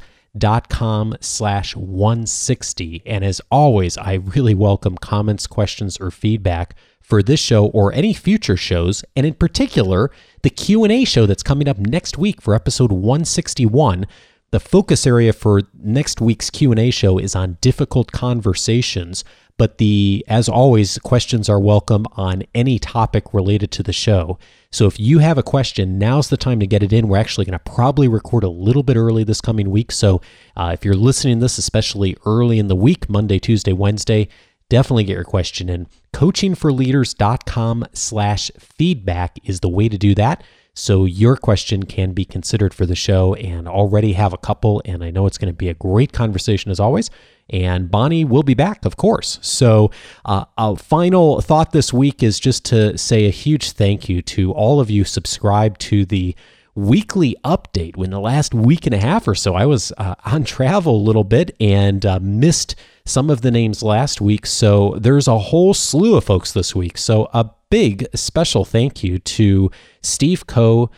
slash 1.21 1.75
160. 1.75 3.03
And 3.05 3.23
as 3.23 3.41
always, 3.51 3.97
I 3.97 4.13
really 4.13 4.53
welcome 4.53 4.97
comments, 4.97 5.47
questions, 5.47 5.97
or 5.99 6.11
feedback 6.11 6.75
for 7.07 7.23
this 7.23 7.39
show 7.39 7.67
or 7.67 7.93
any 7.93 8.13
future 8.13 8.57
shows, 8.57 9.05
and 9.15 9.25
in 9.25 9.33
particular, 9.33 10.11
the 10.41 10.49
Q&A 10.49 11.05
show 11.05 11.25
that's 11.25 11.41
coming 11.41 11.69
up 11.69 11.77
next 11.77 12.17
week 12.17 12.41
for 12.41 12.53
episode 12.53 12.91
161. 12.91 14.05
The 14.51 14.59
focus 14.59 15.07
area 15.07 15.31
for 15.31 15.61
next 15.73 16.19
week's 16.19 16.49
Q&A 16.49 16.91
show 16.91 17.17
is 17.17 17.33
on 17.33 17.57
difficult 17.61 18.11
conversations, 18.11 19.23
but 19.57 19.77
the 19.77 20.23
as 20.27 20.47
always 20.47 20.97
questions 20.99 21.49
are 21.49 21.59
welcome 21.59 22.05
on 22.13 22.43
any 22.53 22.79
topic 22.79 23.33
related 23.33 23.71
to 23.71 23.83
the 23.83 23.93
show. 23.93 24.37
So 24.71 24.85
if 24.85 24.99
you 24.99 25.19
have 25.19 25.37
a 25.37 25.43
question, 25.43 25.97
now's 25.97 26.29
the 26.29 26.37
time 26.37 26.59
to 26.59 26.67
get 26.67 26.83
it 26.83 26.93
in. 26.93 27.07
We're 27.07 27.17
actually 27.17 27.45
going 27.45 27.59
to 27.59 27.71
probably 27.71 28.07
record 28.07 28.43
a 28.43 28.49
little 28.49 28.83
bit 28.83 28.97
early 28.97 29.23
this 29.23 29.41
coming 29.41 29.69
week. 29.69 29.91
So 29.91 30.21
uh, 30.55 30.71
if 30.73 30.85
you're 30.85 30.93
listening 30.93 31.39
this, 31.39 31.57
especially 31.57 32.17
early 32.25 32.59
in 32.59 32.67
the 32.67 32.75
week, 32.75 33.09
Monday, 33.09 33.39
Tuesday, 33.39 33.73
Wednesday, 33.73 34.27
definitely 34.69 35.05
get 35.05 35.13
your 35.13 35.23
question 35.23 35.69
in. 35.69 35.87
Coachingforleaders.com 36.13 37.85
slash 37.93 38.51
feedback 38.59 39.39
is 39.43 39.61
the 39.61 39.69
way 39.69 39.89
to 39.89 39.97
do 39.97 40.13
that. 40.15 40.43
So 40.77 41.05
your 41.05 41.35
question 41.35 41.83
can 41.83 42.13
be 42.13 42.23
considered 42.23 42.71
for 42.71 42.85
the 42.85 42.95
show 42.95 43.33
and 43.33 43.67
already 43.67 44.13
have 44.13 44.31
a 44.31 44.37
couple. 44.37 44.79
And 44.85 45.03
I 45.03 45.09
know 45.09 45.25
it's 45.25 45.39
going 45.39 45.51
to 45.51 45.57
be 45.57 45.69
a 45.69 45.73
great 45.73 46.13
conversation 46.13 46.69
as 46.69 46.79
always. 46.79 47.09
And 47.49 47.89
Bonnie 47.89 48.23
will 48.23 48.43
be 48.43 48.53
back, 48.53 48.85
of 48.85 48.95
course. 48.95 49.39
So, 49.41 49.89
uh, 50.25 50.45
a 50.55 50.75
final 50.75 51.41
thought 51.41 51.71
this 51.71 51.91
week 51.91 52.21
is 52.21 52.39
just 52.39 52.63
to 52.65 52.95
say 52.95 53.25
a 53.25 53.31
huge 53.31 53.71
thank 53.71 54.07
you 54.07 54.21
to 54.23 54.51
all 54.51 54.79
of 54.79 54.91
you 54.91 55.03
subscribed 55.03 55.81
to 55.81 56.05
the 56.05 56.35
weekly 56.75 57.35
update. 57.43 57.97
When 57.97 58.11
the 58.11 58.19
last 58.19 58.53
week 58.53 58.85
and 58.85 58.93
a 58.93 58.99
half 58.99 59.27
or 59.27 59.33
so, 59.33 59.55
I 59.55 59.65
was 59.65 59.91
uh, 59.97 60.13
on 60.25 60.43
travel 60.43 60.95
a 60.95 61.03
little 61.03 61.23
bit 61.23 61.55
and 61.59 62.05
uh, 62.05 62.19
missed 62.21 62.75
some 63.07 63.29
of 63.29 63.41
the 63.41 63.51
names 63.51 63.81
last 63.81 64.19
week. 64.21 64.45
So 64.45 64.95
there's 64.99 65.27
a 65.27 65.37
whole 65.37 65.73
slew 65.73 66.15
of 66.15 66.25
folks 66.25 66.51
this 66.51 66.75
week. 66.75 66.97
So 66.97 67.29
a 67.33 67.49
big 67.69 68.05
special 68.13 68.65
thank 68.65 69.03
you 69.03 69.17
to 69.19 69.71
Steve 70.01 70.45
Coe, 70.45 70.89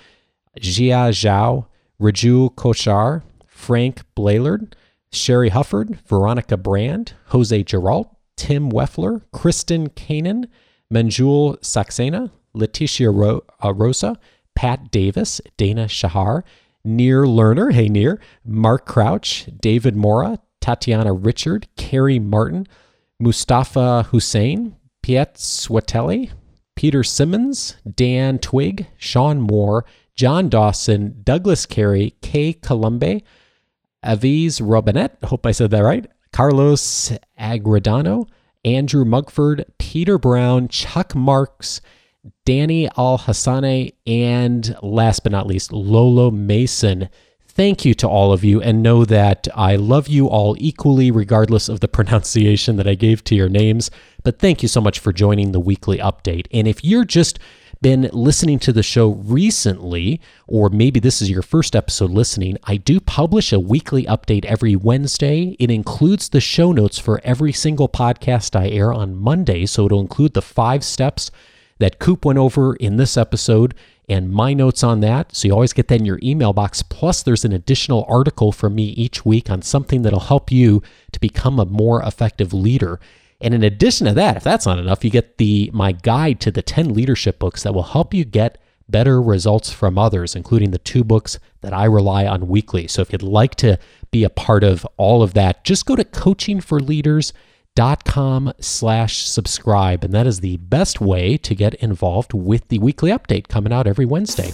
Jia 0.60 1.12
Zhao, 1.12 1.68
Raju 2.02 2.56
Kochar, 2.56 3.24
Frank 3.46 4.02
Blaylard, 4.18 4.74
Sherry 5.12 5.50
Hufford, 5.52 6.00
Veronica 6.08 6.58
Brand, 6.58 7.14
Jose 7.28 7.64
Geralt, 7.64 8.10
Tim 8.36 8.72
Weffler, 8.72 9.22
Kristen 9.32 9.90
Kanan, 9.90 10.46
Manjul 10.94 11.60
Saxena, 11.60 12.32
Leticia 12.56 13.14
Ro- 13.14 13.44
uh, 13.64 13.74
Rosa, 13.74 14.18
Pat 14.56 14.92
Davis, 14.92 15.42
Dana 15.58 15.88
Shahar, 15.88 16.44
Nir 16.84 17.26
Lerner, 17.26 17.74
hey 17.74 17.90
Nir, 17.90 18.20
Mark 18.46 18.86
Crouch, 18.86 19.48
David 19.60 19.96
Mora, 19.96 20.40
Tatiana 20.62 21.14
Richard, 21.14 21.68
Carrie 21.76 22.20
Martin, 22.20 22.68
Mustafa 23.20 24.08
Hussein, 24.12 24.76
Piet 25.02 25.36
Swatelli, 25.36 26.32
Peter 26.76 27.04
Simmons, 27.04 27.76
Dan 27.96 28.40
Twig, 28.40 28.88
Sean 28.98 29.42
Moore, 29.42 29.86
John 30.16 30.50
Dawson, 30.50 31.22
Douglas 31.24 31.66
Carey, 31.66 32.16
Kay 32.22 32.54
Columbe, 32.54 33.22
Aviz 34.06 34.62
Robinette, 34.64 35.18
hope 35.24 35.46
I 35.46 35.52
said 35.52 35.72
that 35.72 35.82
right, 35.82 36.08
Carlos 36.32 37.12
Agradano, 37.40 38.28
Andrew 38.64 39.06
Mugford, 39.06 39.66
Peter 39.78 40.18
Brown, 40.18 40.68
Chuck 40.68 41.16
Marks, 41.16 41.82
Danny 42.46 42.88
Al 42.98 43.18
Hassane, 43.18 43.94
and 44.06 44.76
last 44.82 45.24
but 45.24 45.32
not 45.32 45.48
least, 45.48 45.72
Lolo 45.72 46.32
Mason. 46.32 47.10
Thank 47.60 47.84
you 47.84 47.94
to 47.96 48.08
all 48.08 48.32
of 48.32 48.46
you, 48.46 48.62
and 48.62 48.82
know 48.82 49.04
that 49.04 49.50
I 49.54 49.76
love 49.76 50.08
you 50.08 50.30
all 50.30 50.56
equally, 50.60 51.12
regardless 51.12 51.68
of 51.68 51.82
the 51.82 51.88
pronunciation 52.00 52.78
that 52.78 52.88
I 52.88 52.96
gave 52.96 53.22
to 53.26 53.36
your 53.36 53.50
names. 53.50 53.92
But 54.24 54.40
thank 54.40 54.62
you 54.62 54.70
so 54.70 54.80
much 54.80 54.98
for 54.98 55.12
joining 55.12 55.52
the 55.52 55.60
weekly 55.60 55.98
update. 55.98 56.48
And 56.54 56.70
if 56.70 56.86
you're 56.86 57.04
just 57.04 57.38
been 57.82 58.10
listening 58.14 58.60
to 58.60 58.72
the 58.72 58.82
show 58.82 59.10
recently, 59.10 60.22
or 60.48 60.70
maybe 60.70 61.02
this 61.02 61.22
is 61.22 61.30
your 61.30 61.42
first 61.42 61.76
episode 61.76 62.12
listening, 62.12 62.56
I 62.64 62.78
do 62.78 63.02
publish 63.02 63.52
a 63.52 63.60
weekly 63.60 64.06
update 64.06 64.46
every 64.46 64.78
Wednesday. 64.78 65.58
It 65.60 65.70
includes 65.70 66.30
the 66.30 66.40
show 66.40 66.72
notes 66.72 66.98
for 66.98 67.20
every 67.26 67.52
single 67.52 67.90
podcast 67.90 68.56
I 68.56 68.70
air 68.70 68.94
on 68.94 69.18
Monday. 69.18 69.66
So 69.66 69.86
it'll 69.86 70.00
include 70.00 70.34
the 70.34 70.42
five 70.42 70.86
steps 70.86 71.30
that 71.80 72.00
Coop 72.00 72.24
went 72.24 72.40
over 72.40 72.76
in 72.76 72.96
this 72.96 73.18
episode 73.18 73.74
and 74.10 74.32
my 74.32 74.54
notes 74.54 74.84
on 74.84 75.02
that. 75.02 75.36
So 75.36 75.48
you 75.48 75.54
always 75.54 75.74
get 75.74 75.88
that 75.88 76.00
in 76.00 76.06
your 76.06 76.20
email 76.24 76.52
box. 76.52 76.82
Plus, 76.82 77.22
there's 77.22 77.46
an 77.46 77.54
additional 77.54 78.06
article 78.10 78.52
from 78.52 78.76
me 78.76 78.86
each 78.86 79.24
week 79.24 79.50
on 79.50 79.62
something 79.62 80.02
that'll 80.02 80.20
help 80.20 80.52
you 80.52 80.82
to 81.12 81.20
become 81.20 81.60
a 81.60 81.66
more 81.66 82.02
effective 82.02 82.52
leader. 82.52 83.00
And 83.40 83.54
in 83.54 83.64
addition 83.64 84.08
to 84.08 84.14
that, 84.14 84.38
if 84.38 84.44
that's 84.44 84.66
not 84.66 84.80
enough, 84.80 85.06
you 85.06 85.12
get 85.12 85.38
the 85.38 85.70
my 85.74 85.92
guide 85.92 86.40
to 86.42 86.52
the 86.52 86.62
10 86.62 86.94
leadership 86.94 87.40
books 87.40 87.64
that 87.64 87.74
will 87.74 87.84
help 87.84 88.14
you 88.14 88.26
get 88.26 88.58
better 88.90 89.22
results 89.22 89.72
from 89.72 89.98
others, 89.98 90.36
including 90.36 90.72
the 90.72 90.80
two 90.80 91.04
books 91.04 91.40
that 91.62 91.74
I 91.74 91.86
rely 91.86 92.26
on 92.26 92.48
weekly. 92.48 92.88
So 92.88 93.02
if 93.02 93.12
you'd 93.12 93.22
like 93.22 93.56
to 93.56 93.78
be 94.12 94.24
a 94.24 94.30
part 94.30 94.64
of 94.64 94.86
all 94.98 95.22
of 95.22 95.36
that, 95.36 95.64
just 95.64 95.86
go 95.86 95.96
to 95.96 96.04
coachingforleaders.com 97.80 98.54
slash 98.60 99.26
subscribe. 99.26 100.04
And 100.04 100.14
that 100.14 100.28
is 100.28 100.40
the 100.40 100.58
best 100.58 101.02
way 101.02 101.38
to 101.38 101.56
get 101.56 101.74
involved 101.76 102.34
with 102.34 102.68
the 102.68 102.80
weekly 102.80 103.12
update 103.12 103.48
coming 103.48 103.74
out 103.74 103.88
every 103.88 104.06
Wednesday. 104.06 104.52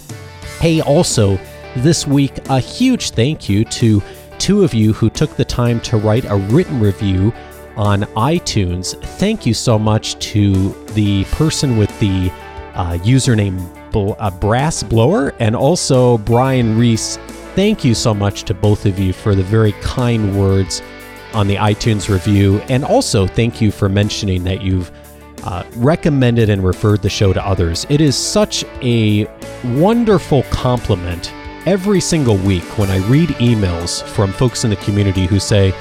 Hey, 0.60 0.80
also 0.80 1.38
this 1.76 2.06
week, 2.06 2.48
a 2.48 2.60
huge 2.60 3.10
thank 3.10 3.48
you 3.48 3.64
to 3.64 4.02
two 4.38 4.64
of 4.64 4.74
you 4.74 4.92
who 4.92 5.10
took 5.10 5.36
the 5.36 5.44
time 5.44 5.80
to 5.80 5.96
write 5.96 6.24
a 6.26 6.36
written 6.36 6.80
review 6.80 7.32
on 7.76 8.02
iTunes. 8.16 8.98
Thank 9.18 9.44
you 9.44 9.52
so 9.52 9.78
much 9.78 10.18
to 10.30 10.72
the 10.94 11.24
person 11.24 11.76
with 11.76 11.98
the 12.00 12.30
uh, 12.74 12.98
username 12.98 13.72
uh, 13.94 14.30
Brass 14.30 14.82
Blower 14.82 15.34
and 15.38 15.56
also 15.56 16.18
Brian 16.18 16.78
Reese. 16.78 17.16
Thank 17.54 17.84
you 17.84 17.94
so 17.94 18.12
much 18.12 18.44
to 18.44 18.54
both 18.54 18.84
of 18.84 18.98
you 18.98 19.14
for 19.14 19.34
the 19.34 19.42
very 19.42 19.72
kind 19.72 20.38
words 20.38 20.82
on 21.36 21.46
the 21.46 21.56
iTunes 21.56 22.08
review. 22.08 22.60
And 22.68 22.84
also, 22.84 23.26
thank 23.26 23.60
you 23.60 23.70
for 23.70 23.88
mentioning 23.88 24.42
that 24.44 24.62
you've 24.62 24.90
uh, 25.44 25.64
recommended 25.76 26.48
and 26.48 26.64
referred 26.64 27.02
the 27.02 27.10
show 27.10 27.32
to 27.32 27.46
others. 27.46 27.86
It 27.88 28.00
is 28.00 28.16
such 28.16 28.64
a 28.82 29.26
wonderful 29.78 30.42
compliment 30.44 31.32
every 31.66 32.00
single 32.00 32.36
week 32.38 32.64
when 32.78 32.90
I 32.90 32.98
read 33.08 33.28
emails 33.30 34.02
from 34.02 34.32
folks 34.32 34.64
in 34.64 34.70
the 34.70 34.76
community 34.76 35.26
who 35.26 35.38
say, 35.38 35.72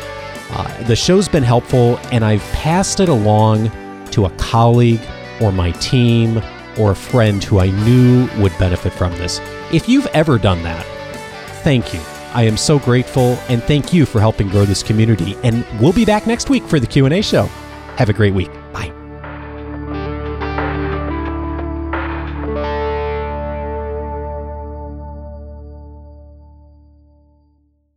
uh, 0.52 0.84
the 0.84 0.96
show's 0.96 1.28
been 1.28 1.44
helpful, 1.44 1.98
and 2.12 2.24
I've 2.24 2.44
passed 2.52 3.00
it 3.00 3.10
along 3.10 3.72
to 4.12 4.26
a 4.26 4.30
colleague 4.32 5.02
or 5.42 5.52
my 5.52 5.72
team 5.72 6.42
or 6.78 6.92
a 6.92 6.96
friend 6.96 7.44
who 7.44 7.60
I 7.60 7.70
knew 7.86 8.30
would 8.42 8.56
benefit 8.60 8.94
from 8.94 9.14
this. 9.14 9.40
If 9.72 9.88
you've 9.88 10.08
ever 10.08 10.38
done 10.38 10.62
that, 10.64 10.86
thank 11.64 11.94
you. 11.94 12.15
I 12.36 12.44
am 12.44 12.58
so 12.58 12.80
grateful, 12.80 13.40
and 13.48 13.64
thank 13.64 13.94
you 13.94 14.06
for 14.06 14.20
helping 14.20 14.50
grow 14.50 14.66
this 14.66 14.84
community. 14.84 15.38
And 15.44 15.66
we'll 15.80 15.94
be 15.94 16.04
back 16.04 16.28
next 16.28 16.50
week 16.50 16.64
for 16.64 16.82
the 16.82 16.86
Q&A 16.86 17.22
show. 17.22 17.46
Have 17.96 18.10
a 18.10 18.14
great 18.14 18.34
week. 18.34 18.52